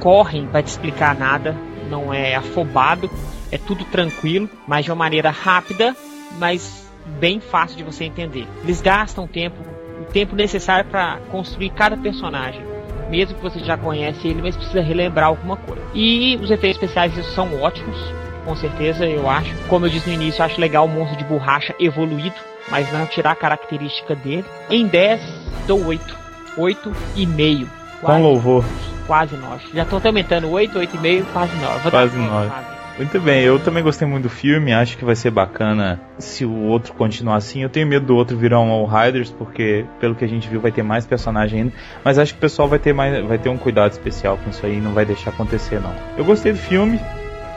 correm 0.00 0.46
para 0.46 0.62
te 0.62 0.68
explicar 0.68 1.14
nada. 1.14 1.54
Não 1.90 2.14
é 2.14 2.34
afobado. 2.34 3.10
É 3.50 3.58
tudo 3.58 3.84
tranquilo, 3.84 4.48
mas 4.66 4.84
de 4.84 4.90
uma 4.90 4.96
maneira 4.96 5.30
rápida, 5.30 5.96
mas 6.38 6.90
bem 7.18 7.40
fácil 7.40 7.76
de 7.76 7.84
você 7.84 8.04
entender. 8.04 8.46
Eles 8.62 8.80
gastam 8.80 9.26
tempo, 9.26 9.56
o 10.00 10.04
tempo 10.04 10.34
necessário 10.34 10.88
para 10.90 11.18
construir 11.30 11.70
cada 11.70 11.96
personagem 11.96 12.76
mesmo 13.08 13.36
que 13.36 13.42
você 13.42 13.60
já 13.60 13.76
conhece 13.76 14.26
ele, 14.26 14.42
mas 14.42 14.56
precisa 14.56 14.80
relembrar 14.80 15.28
alguma 15.28 15.56
coisa. 15.56 15.80
E 15.94 16.36
os 16.42 16.50
efeitos 16.50 16.82
especiais 16.82 17.14
são 17.34 17.60
ótimos, 17.62 17.96
com 18.44 18.54
certeza, 18.54 19.04
eu 19.04 19.28
acho. 19.28 19.52
Como 19.68 19.86
eu 19.86 19.90
disse 19.90 20.08
no 20.08 20.14
início, 20.14 20.40
eu 20.40 20.46
acho 20.46 20.60
legal 20.60 20.86
o 20.86 20.88
monstro 20.88 21.16
de 21.16 21.24
borracha 21.24 21.74
evoluído, 21.80 22.36
mas 22.70 22.90
não 22.92 23.06
tirar 23.06 23.32
a 23.32 23.36
característica 23.36 24.14
dele. 24.14 24.44
Em 24.70 24.86
10, 24.86 25.20
dou 25.66 25.84
8. 25.84 26.16
8 26.56 26.92
e 27.16 27.26
meio. 27.26 27.68
Com 28.00 28.22
louvor. 28.22 28.64
Quase 29.06 29.36
9. 29.36 29.64
Já 29.74 29.84
tô 29.84 30.00
aumentando 30.04 30.48
8, 30.50 30.78
8,5, 30.78 31.24
quase 31.32 31.56
9. 31.56 31.78
Vou 31.80 31.90
quase 31.90 32.16
9. 32.16 32.75
Muito 32.96 33.20
bem, 33.20 33.42
eu 33.42 33.58
também 33.58 33.82
gostei 33.82 34.08
muito 34.08 34.22
do 34.22 34.30
filme, 34.30 34.72
acho 34.72 34.96
que 34.96 35.04
vai 35.04 35.14
ser 35.14 35.30
bacana 35.30 36.00
se 36.18 36.46
o 36.46 36.62
outro 36.62 36.94
continuar 36.94 37.36
assim. 37.36 37.62
Eu 37.62 37.68
tenho 37.68 37.86
medo 37.86 38.06
do 38.06 38.16
outro 38.16 38.38
virar 38.38 38.58
um 38.58 38.70
All 38.70 38.86
Riders, 38.86 39.30
porque 39.30 39.84
pelo 40.00 40.14
que 40.14 40.24
a 40.24 40.28
gente 40.28 40.48
viu 40.48 40.62
vai 40.62 40.72
ter 40.72 40.82
mais 40.82 41.04
personagem 41.04 41.60
ainda, 41.60 41.72
mas 42.02 42.18
acho 42.18 42.32
que 42.32 42.38
o 42.38 42.40
pessoal 42.40 42.66
vai 42.66 42.78
ter 42.78 42.94
mais 42.94 43.22
vai 43.26 43.36
ter 43.36 43.50
um 43.50 43.58
cuidado 43.58 43.92
especial 43.92 44.38
com 44.38 44.48
isso 44.48 44.64
aí, 44.64 44.80
não 44.80 44.94
vai 44.94 45.04
deixar 45.04 45.28
acontecer 45.28 45.78
não. 45.78 45.94
Eu 46.16 46.24
gostei 46.24 46.52
do 46.52 46.58
filme, 46.58 46.98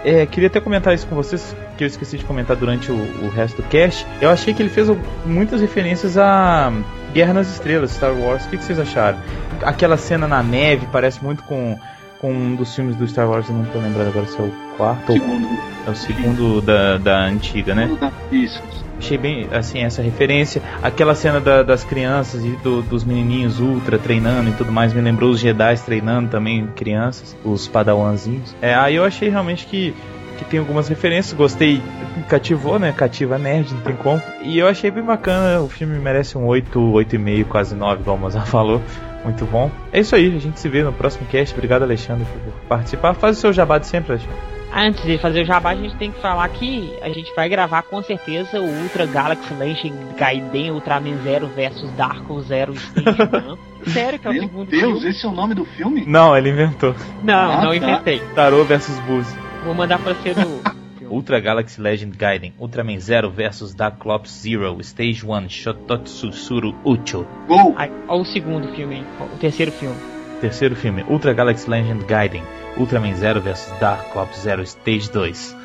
é, 0.03 0.25
queria 0.25 0.47
até 0.47 0.59
comentar 0.59 0.93
isso 0.93 1.07
com 1.07 1.15
vocês, 1.15 1.55
que 1.77 1.85
eu 1.85 1.87
esqueci 1.87 2.17
de 2.17 2.25
comentar 2.25 2.57
durante 2.57 2.91
o, 2.91 2.95
o, 2.95 3.29
resto 3.29 3.61
do 3.61 3.67
cast. 3.69 4.05
Eu 4.21 4.29
achei 4.29 4.53
que 4.53 4.61
ele 4.61 4.69
fez 4.69 4.89
muitas 5.25 5.61
referências 5.61 6.17
a 6.17 6.69
Guerra 7.13 7.33
nas 7.33 7.49
Estrelas, 7.49 7.91
Star 7.91 8.13
Wars. 8.13 8.45
O 8.45 8.49
que, 8.49 8.57
que 8.57 8.63
vocês 8.63 8.79
acharam? 8.79 9.19
Aquela 9.61 9.95
cena 9.95 10.27
na 10.27 10.43
neve 10.43 10.85
parece 10.91 11.23
muito 11.23 11.43
com, 11.43 11.79
com 12.19 12.31
um 12.31 12.55
dos 12.55 12.75
filmes 12.75 12.97
do 12.97 13.07
Star 13.07 13.29
Wars, 13.29 13.47
eu 13.47 13.55
não 13.55 13.63
tô 13.65 13.79
lembrando 13.79 14.09
agora 14.09 14.25
se 14.25 14.37
é 14.37 14.43
o 14.43 14.68
quarto 14.79 15.11
segundo. 15.11 15.47
É 15.85 15.89
o 15.89 15.95
segundo 15.95 16.61
da, 16.61 16.97
da 16.97 17.25
antiga, 17.25 17.75
né? 17.75 17.89
Isso. 18.31 18.63
Achei 18.97 19.17
bem, 19.17 19.47
assim, 19.51 19.79
essa 19.79 20.01
referência. 20.01 20.61
Aquela 20.81 21.15
cena 21.15 21.39
da, 21.39 21.63
das 21.63 21.83
crianças 21.83 22.43
e 22.43 22.49
do, 22.63 22.81
dos 22.81 23.03
menininhos 23.03 23.59
ultra 23.59 23.99
treinando 23.99 24.49
e 24.49 24.53
tudo 24.53 24.71
mais 24.71 24.93
me 24.93 25.01
lembrou 25.01 25.31
os 25.31 25.39
Jedi 25.39 25.75
treinando 25.77 26.29
também, 26.29 26.67
crianças, 26.67 27.35
os 27.43 27.67
padawanzinhos. 27.67 28.55
É, 28.61 28.73
aí 28.73 28.95
eu 28.95 29.03
achei 29.03 29.29
realmente 29.29 29.65
que, 29.65 29.93
que 30.37 30.45
tem 30.45 30.59
algumas 30.59 30.87
referências. 30.87 31.33
Gostei, 31.33 31.81
cativou, 32.27 32.77
né? 32.77 32.93
Cativa 32.93 33.37
nerd, 33.37 33.73
não 33.73 33.81
tem 33.81 33.95
como. 33.95 34.21
E 34.41 34.59
eu 34.59 34.67
achei 34.67 34.91
bem 34.91 35.03
bacana. 35.03 35.61
O 35.61 35.69
filme 35.69 35.97
merece 35.97 36.37
um 36.37 36.45
8, 36.45 36.77
8,5, 36.77 37.45
quase 37.45 37.75
9, 37.75 38.03
como 38.03 38.17
o 38.17 38.19
Mozart 38.19 38.47
falou. 38.51 38.81
Muito 39.23 39.45
bom. 39.45 39.69
É 39.91 39.99
isso 39.99 40.15
aí, 40.15 40.35
a 40.35 40.39
gente 40.39 40.59
se 40.59 40.69
vê 40.69 40.83
no 40.83 40.93
próximo 40.93 41.25
cast. 41.27 41.53
Obrigado, 41.53 41.83
Alexandre, 41.83 42.25
por 42.25 42.53
participar. 42.67 43.13
Faz 43.13 43.37
o 43.37 43.41
seu 43.41 43.53
jabá 43.53 43.77
de 43.77 43.87
sempre, 43.87 44.13
Alexandre. 44.13 44.58
Antes 44.73 45.03
de 45.03 45.17
fazer 45.17 45.41
o 45.41 45.45
jabá, 45.45 45.71
a 45.71 45.75
gente 45.75 45.95
tem 45.97 46.11
que 46.11 46.21
falar 46.21 46.47
que 46.49 46.93
a 47.01 47.09
gente 47.09 47.33
vai 47.35 47.49
gravar 47.49 47.81
com 47.83 48.01
certeza 48.03 48.59
o 48.61 48.65
Ultra 48.83 49.05
Galaxy 49.07 49.53
Legend 49.55 50.13
Gaiden 50.15 50.71
Ultraman 50.71 51.17
Zero 51.23 51.47
versus 51.47 51.89
Darko 51.93 52.39
Zero 52.41 52.73
Stage 52.75 53.17
Sério 53.91 54.19
que 54.19 54.27
é 54.27 54.29
o 54.29 54.33
Meu 54.33 54.43
segundo 54.43 54.69
Deus, 54.69 54.81
filme? 54.99 55.09
esse 55.09 55.25
é 55.25 55.29
o 55.29 55.31
nome 55.31 55.55
do 55.55 55.65
filme? 55.65 56.05
Não, 56.05 56.37
ele 56.37 56.49
inventou. 56.51 56.93
Não, 57.23 57.33
Ah, 57.51 57.61
não 57.63 57.69
tá. 57.69 57.75
inventei. 57.75 58.19
Tarô 58.35 58.63
versus 58.63 58.97
Buzz. 59.01 59.27
Vou 59.65 59.73
mandar 59.73 59.97
pra 59.99 60.13
você 60.13 60.33
no. 60.35 60.61
Ultra 61.09 61.39
Galaxy 61.39 61.81
Legend 61.81 62.15
Gaiden, 62.15 62.53
Ultraman 62.59 62.99
Zero 62.99 63.31
vs 63.31 63.73
Darklops 63.73 64.29
Zero, 64.43 64.79
Stage 64.81 65.25
1, 65.25 65.49
Shototsu 65.49 66.31
Suru 66.31 66.75
Ucho. 66.85 67.25
Gol! 67.47 67.73
Ai, 67.75 67.91
Olha 68.07 68.21
o 68.21 68.25
segundo 68.25 68.67
filme, 68.75 68.97
hein? 68.97 69.05
O 69.33 69.37
terceiro 69.39 69.71
filme. 69.71 69.95
Terceiro 70.41 70.75
filme, 70.75 71.03
Ultra 71.07 71.33
Galaxy 71.33 71.69
Legend 71.69 72.05
Gaiden, 72.05 72.43
Ultraman 72.77 73.13
Zero 73.15 73.41
vs 73.41 73.71
Darklops 73.79 74.39
Zero, 74.39 74.63
Stage 74.63 75.11
2. 75.11 75.57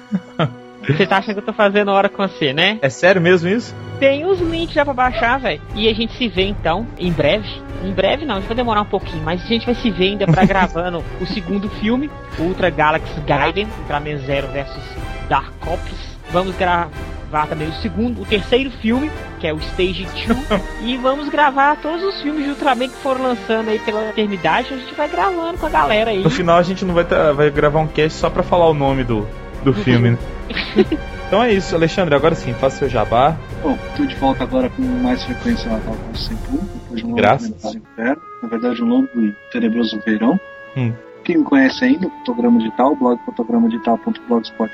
Você 0.86 1.06
tá 1.06 1.16
achando 1.16 1.34
que 1.34 1.40
eu 1.40 1.46
tô 1.46 1.52
fazendo 1.52 1.90
hora 1.90 2.10
com 2.10 2.26
você, 2.28 2.52
né? 2.52 2.78
É 2.82 2.90
sério 2.90 3.20
mesmo 3.20 3.48
isso? 3.48 3.74
Tem 3.98 4.26
os 4.26 4.38
links 4.38 4.74
já 4.74 4.84
pra 4.84 4.92
baixar, 4.92 5.38
velho. 5.38 5.62
E 5.74 5.88
a 5.88 5.94
gente 5.94 6.12
se 6.14 6.28
vê 6.28 6.42
então, 6.42 6.86
em 6.98 7.10
breve. 7.10 7.48
Em 7.82 7.90
breve 7.90 8.26
não, 8.26 8.36
a 8.36 8.40
gente 8.40 8.48
vai 8.48 8.56
demorar 8.56 8.82
um 8.82 8.86
pouquinho, 8.86 9.22
mas 9.22 9.42
a 9.42 9.46
gente 9.46 9.64
vai 9.64 9.74
se 9.74 9.90
ver 9.90 10.10
ainda 10.10 10.26
pra 10.26 10.44
gravando 10.46 11.02
o 11.20 11.26
segundo 11.26 11.70
filme, 11.70 12.10
Ultra 12.38 12.68
Galaxy 12.68 13.18
Gaiden, 13.20 13.66
Ultraman 13.80 14.18
Zero 14.18 14.48
versus 14.48 14.84
Dark 15.28 15.54
Ops. 15.66 16.18
Vamos 16.30 16.54
gravar 16.56 16.90
também 17.48 17.68
o 17.68 17.72
segundo, 17.74 18.22
o 18.22 18.24
terceiro 18.24 18.70
filme, 18.70 19.10
que 19.40 19.46
é 19.46 19.52
o 19.52 19.58
Stage 19.58 20.06
2. 20.26 20.62
e 20.82 20.96
vamos 20.96 21.28
gravar 21.28 21.76
todos 21.76 22.02
os 22.02 22.22
filmes 22.22 22.44
de 22.44 22.50
Ultraman 22.50 22.88
que 22.88 22.96
foram 22.96 23.22
lançando 23.22 23.68
aí 23.68 23.78
pela 23.80 24.08
eternidade. 24.10 24.72
A 24.72 24.76
gente 24.76 24.94
vai 24.94 25.08
gravando 25.08 25.58
com 25.58 25.66
a 25.66 25.70
galera 25.70 26.10
aí. 26.10 26.22
No 26.22 26.30
final 26.30 26.56
a 26.58 26.62
gente 26.62 26.84
não 26.84 26.94
vai, 26.94 27.04
tá- 27.04 27.32
vai 27.32 27.50
gravar 27.50 27.80
um 27.80 27.86
cast 27.86 28.18
só 28.18 28.30
pra 28.30 28.42
falar 28.42 28.68
o 28.68 28.74
nome 28.74 29.04
do, 29.04 29.26
do 29.64 29.74
filme, 29.84 30.10
né? 30.12 30.18
então 31.26 31.42
é 31.42 31.52
isso, 31.52 31.74
Alexandre, 31.74 32.14
agora 32.14 32.34
sim, 32.34 32.52
faça 32.54 32.78
seu 32.78 32.88
jabá. 32.88 33.36
Bom, 33.62 33.76
tô 33.96 34.04
de 34.04 34.14
volta 34.16 34.44
agora 34.44 34.70
com 34.70 34.82
mais 34.82 35.22
frequência 35.24 35.70
ao 35.70 35.76
ao 35.76 36.14
Sempu, 36.14 36.58
depois 36.74 37.00
de 37.00 37.04
um 37.04 37.08
longo 37.08 37.16
Graças. 37.20 37.74
inverno, 37.74 38.22
na 38.42 38.48
verdade 38.48 38.82
um 38.82 38.86
longo 38.86 39.08
e 39.16 39.34
tenebroso 39.50 40.00
verão. 40.06 40.38
Hum. 40.76 40.92
Quem 41.24 41.38
me 41.38 41.44
conhece 41.44 41.82
ainda, 41.84 42.08
Fotograma 42.18 42.58
Digital, 42.58 42.94
blog 42.96 43.18
fotogramadigital.blogspot.com, 43.24 44.68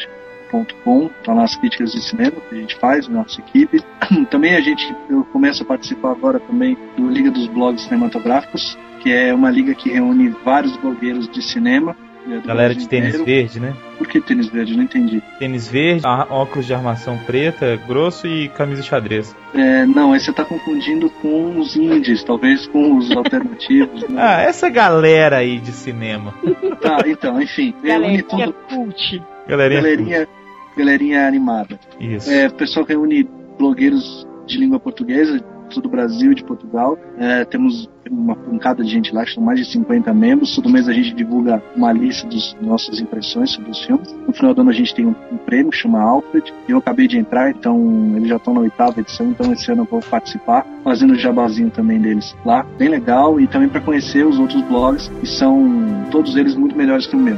tá 1.24 1.32
lá 1.32 1.44
as 1.44 1.56
críticas 1.56 1.92
de 1.92 2.00
cinema 2.02 2.32
que 2.48 2.54
a 2.54 2.58
gente 2.58 2.76
faz, 2.76 3.08
nossa 3.08 3.40
equipe. 3.40 3.80
Também 4.30 4.54
a 4.56 4.60
gente, 4.60 4.94
eu 5.08 5.24
começo 5.24 5.62
a 5.62 5.66
participar 5.66 6.10
agora 6.12 6.40
também 6.40 6.76
do 6.96 7.08
Liga 7.08 7.30
dos 7.30 7.46
Blogs 7.48 7.82
Cinematográficos, 7.84 8.76
que 9.02 9.12
é 9.12 9.32
uma 9.34 9.50
liga 9.50 9.74
que 9.74 9.90
reúne 9.90 10.28
vários 10.44 10.76
blogueiros 10.76 11.28
de 11.28 11.40
cinema. 11.42 11.96
do 12.26 12.42
Galera 12.46 12.74
de 12.74 12.86
tênis 12.88 13.08
inteiro. 13.14 13.24
verde, 13.24 13.60
né? 13.60 13.74
Por 13.96 14.06
que 14.06 14.20
tênis 14.20 14.48
verde? 14.48 14.76
Não 14.76 14.82
entendi. 14.84 15.22
Tênis 15.38 15.68
verde, 15.68 16.02
óculos 16.06 16.66
de 16.66 16.74
armação 16.74 17.16
preta, 17.18 17.76
grosso 17.88 18.26
e 18.26 18.48
camisa 18.50 18.82
xadrez. 18.82 19.34
É, 19.54 19.86
não, 19.86 20.12
aí 20.12 20.20
você 20.20 20.32
tá 20.32 20.44
confundindo 20.44 21.08
com 21.22 21.58
os 21.58 21.76
indies, 21.76 22.22
talvez 22.24 22.66
com 22.66 22.96
os 22.98 23.10
alternativos. 23.16 24.02
né? 24.08 24.20
Ah, 24.22 24.42
essa 24.42 24.68
galera 24.68 25.38
aí 25.38 25.58
de 25.58 25.72
cinema. 25.72 26.34
Tá, 26.80 26.98
então, 27.06 27.40
enfim, 27.40 27.74
Galerinha 27.82 28.22
tudo, 28.22 28.52
cult. 28.68 29.22
Galerinha. 29.48 29.80
galerinha, 29.82 30.28
galerinha 30.76 31.26
animada. 31.26 31.78
Isso. 31.98 32.30
É, 32.30 32.48
pessoal 32.48 32.84
que 32.86 32.92
reúne 32.92 33.28
blogueiros 33.58 34.26
de 34.46 34.58
língua 34.58 34.80
portuguesa, 34.80 35.40
todo 35.70 35.86
o 35.86 35.88
Brasil 35.88 36.32
e 36.32 36.34
de 36.34 36.44
Portugal. 36.44 36.98
É, 37.16 37.44
temos 37.44 37.88
uma 38.10 38.34
pancada 38.34 38.82
de 38.82 38.90
gente 38.90 39.14
lá, 39.14 39.24
que 39.24 39.32
são 39.32 39.42
mais 39.42 39.58
de 39.58 39.64
50 39.72 40.12
membros. 40.12 40.54
Todo 40.54 40.68
mês 40.68 40.88
a 40.88 40.92
gente 40.92 41.14
divulga 41.14 41.62
uma 41.76 41.92
lista 41.92 42.26
das 42.26 42.56
nossas 42.60 43.00
impressões 43.00 43.52
sobre 43.52 43.70
os 43.70 43.82
filmes. 43.84 44.12
No 44.26 44.34
final 44.34 44.52
do 44.52 44.60
ano 44.60 44.70
a 44.70 44.74
gente 44.74 44.94
tem 44.94 45.06
um, 45.06 45.14
um 45.32 45.36
prêmio 45.38 45.70
que 45.70 45.78
chama 45.78 46.00
Alfred. 46.00 46.52
Eu 46.68 46.78
acabei 46.78 47.06
de 47.06 47.18
entrar, 47.18 47.50
então 47.50 48.14
eles 48.16 48.28
já 48.28 48.36
estão 48.36 48.52
na 48.52 48.60
oitava 48.60 49.00
edição, 49.00 49.30
então 49.30 49.52
esse 49.52 49.70
ano 49.70 49.82
eu 49.82 49.86
vou 49.86 50.00
participar, 50.00 50.66
fazendo 50.82 51.12
o 51.12 51.18
jabazinho 51.18 51.70
também 51.70 52.00
deles 52.00 52.34
lá. 52.44 52.66
Bem 52.76 52.88
legal, 52.88 53.40
e 53.40 53.46
também 53.46 53.68
para 53.68 53.80
conhecer 53.80 54.26
os 54.26 54.38
outros 54.38 54.62
blogs, 54.62 55.08
que 55.20 55.26
são 55.26 56.06
todos 56.10 56.36
eles 56.36 56.54
muito 56.54 56.76
melhores 56.76 57.06
que 57.06 57.14
o 57.14 57.18
meu. 57.18 57.36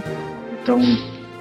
Então, 0.62 0.80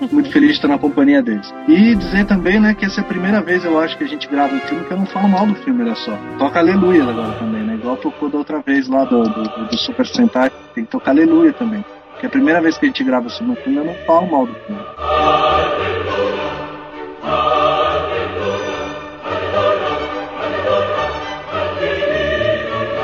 muito 0.10 0.32
feliz 0.32 0.52
de 0.52 0.56
estar 0.56 0.68
na 0.68 0.78
companhia 0.78 1.22
deles. 1.22 1.54
E 1.68 1.96
dizer 1.96 2.26
também, 2.26 2.60
né, 2.60 2.74
que 2.74 2.86
essa 2.86 3.02
é 3.02 3.04
a 3.04 3.08
primeira 3.08 3.42
vez, 3.42 3.64
eu 3.64 3.78
acho, 3.80 3.98
que 3.98 4.04
a 4.04 4.08
gente 4.08 4.28
grava 4.28 4.54
um 4.54 4.60
filme 4.62 4.84
que 4.86 4.92
eu 4.94 4.98
não 4.98 5.06
falo 5.06 5.28
mal 5.28 5.46
do 5.46 5.56
filme, 5.56 5.82
olha 5.84 5.96
só. 5.96 6.18
Toca 6.38 6.60
Aleluia 6.60 7.10
agora 7.10 7.34
também, 7.34 7.64
né? 7.64 7.76
Igual 7.76 7.98
tocou 7.98 8.30
da 8.30 8.38
outra 8.38 8.62
vez 8.62 8.88
lá 8.88 9.04
do, 9.06 9.24
do, 9.24 9.44
do- 9.44 9.78
Super 9.78 10.06
Sentai, 10.08 10.50
tem 10.74 10.86
que 10.86 10.92
tocar 10.92 11.12
Aleluia 11.12 11.54
também. 11.54 11.84
Que 12.20 12.26
é 12.26 12.28
a 12.28 12.32
primeira 12.32 12.62
vez 12.62 12.78
que 12.78 12.86
a 12.86 12.88
gente 12.88 13.04
grava 13.04 13.30
sobre 13.30 13.54
um 13.54 13.56
filme, 13.58 13.80
eu 13.80 13.86
não 13.86 13.96
falo 14.06 14.30
mal 14.30 14.46
do 14.46 14.56
filme. 14.66 14.82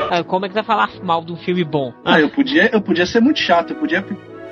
Ah, 0.09 0.23
Como 0.23 0.45
é 0.45 0.47
que 0.47 0.53
você 0.53 0.61
vai 0.61 0.65
falar 0.65 0.89
mal 1.03 1.23
de 1.23 1.33
um 1.33 1.35
filme 1.35 1.63
bom? 1.63 1.93
Ah, 2.05 2.19
eu 2.19 2.29
podia, 2.29 2.69
eu 2.73 2.81
podia 2.81 3.05
ser 3.05 3.19
muito 3.19 3.39
chato, 3.39 3.73
eu 3.73 3.79
podia 3.79 4.01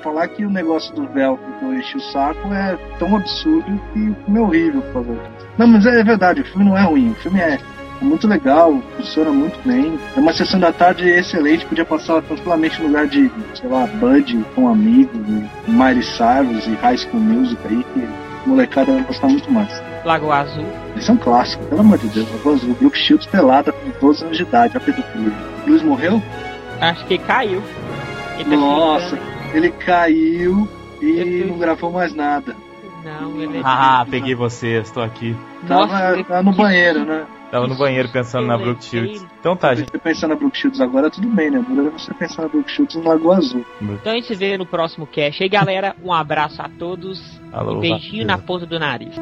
falar 0.02 0.28
que 0.28 0.44
o 0.44 0.50
negócio 0.50 0.94
do 0.94 1.06
véu 1.08 1.38
que 1.58 1.64
eu 1.64 1.74
enchi 1.74 1.96
o 1.96 2.00
saco 2.00 2.52
é 2.52 2.76
tão 2.98 3.16
absurdo 3.16 3.80
que 3.92 4.10
o 4.10 4.14
filme 4.24 4.38
é 4.38 4.42
horrível 4.42 4.82
por 4.82 4.92
causa 4.92 5.12
disso. 5.12 5.46
Não, 5.58 5.66
mas 5.66 5.86
é 5.86 6.02
verdade, 6.02 6.40
o 6.42 6.44
filme 6.44 6.64
não 6.64 6.76
é 6.76 6.82
ruim, 6.82 7.10
o 7.10 7.14
filme 7.14 7.40
é 7.40 7.58
é 8.00 8.04
muito 8.04 8.28
legal, 8.28 8.82
funciona 8.96 9.30
muito 9.30 9.58
bem. 9.66 9.98
É 10.14 10.20
uma 10.20 10.32
sessão 10.32 10.60
da 10.60 10.72
tarde 10.72 11.08
excelente, 11.08 11.64
podia 11.64 11.84
passar 11.84 12.20
tranquilamente 12.22 12.80
no 12.80 12.88
lugar 12.88 13.06
de, 13.06 13.30
sei 13.54 13.68
lá, 13.68 13.86
Bud 13.86 14.44
com 14.54 14.68
amigos, 14.68 15.18
Miley 15.66 16.02
Cyrus 16.02 16.66
e 16.66 16.74
High 16.74 16.98
School 16.98 17.20
Music 17.20 17.58
aí, 17.66 17.84
que 17.94 18.04
a 18.04 18.48
molecada 18.48 18.92
vai 18.92 19.02
gostar 19.02 19.28
muito 19.28 19.50
mais. 19.50 19.82
Lagoa 20.04 20.40
Azul. 20.40 20.66
Esse 20.96 21.10
é 21.10 21.14
um 21.14 21.16
clássico, 21.16 21.64
pelo 21.66 21.80
amor 21.80 21.98
de 21.98 22.08
Deus. 22.08 22.28
Eu 22.30 22.38
gosto 22.40 22.66
do 22.66 22.74
Brooke 22.74 22.98
Shields 22.98 23.26
pelada 23.26 23.72
com 23.72 23.90
12 24.00 24.24
anos 24.24 24.36
de 24.36 24.42
idade, 24.42 24.76
a 24.76 24.80
pedofilia. 24.80 25.32
Luiz 25.66 25.82
morreu? 25.82 26.22
Acho 26.80 27.04
que 27.06 27.18
caiu. 27.18 27.62
Tá 28.38 28.56
Nossa, 28.56 29.18
ele 29.56 29.70
caiu 29.70 30.68
e 31.00 31.06
Ele- 31.06 31.44
não 31.50 31.58
gravou 31.58 31.90
mais 31.92 32.14
nada. 32.14 32.54
Não, 33.04 33.40
ele 33.40 33.58
é 33.58 33.62
Ah, 33.64 34.04
peguei 34.10 34.34
você, 34.34 34.80
estou 34.80 35.02
aqui. 35.02 35.36
Tava, 35.68 36.24
tava 36.24 36.42
no 36.42 36.52
banheiro, 36.52 37.04
né? 37.04 37.24
Tava 37.50 37.68
no 37.68 37.76
banheiro 37.76 38.08
pensando 38.08 38.48
na 38.48 38.58
Brooke 38.58 38.84
Shields. 38.84 39.24
Então 39.38 39.54
tá, 39.56 39.72
gente. 39.72 39.88
Você 39.92 39.98
pensar 39.98 40.26
na 40.26 40.34
Brooke 40.34 40.58
Shields 40.58 40.80
agora, 40.80 41.08
tudo 41.08 41.28
bem, 41.28 41.48
né? 41.48 41.64
Agora 41.70 41.90
você 41.90 42.12
pensar 42.14 42.42
na 42.42 42.48
Brooke 42.48 42.68
Shields 42.70 42.96
no 42.96 43.04
Lagoa 43.04 43.36
Azul. 43.36 43.64
Então 43.80 44.12
a 44.12 44.16
gente 44.16 44.26
se 44.26 44.34
vê 44.34 44.58
no 44.58 44.66
próximo 44.66 45.06
cast. 45.06 45.40
aí, 45.40 45.48
galera, 45.48 45.94
um 46.02 46.12
abraço 46.12 46.60
a 46.60 46.68
todos 46.68 47.22
Alô, 47.52 47.78
e 47.78 47.80
beijinho 47.82 48.26
valeu. 48.26 48.26
na 48.26 48.38
ponta 48.38 48.66
do 48.66 48.78
nariz. 48.80 49.14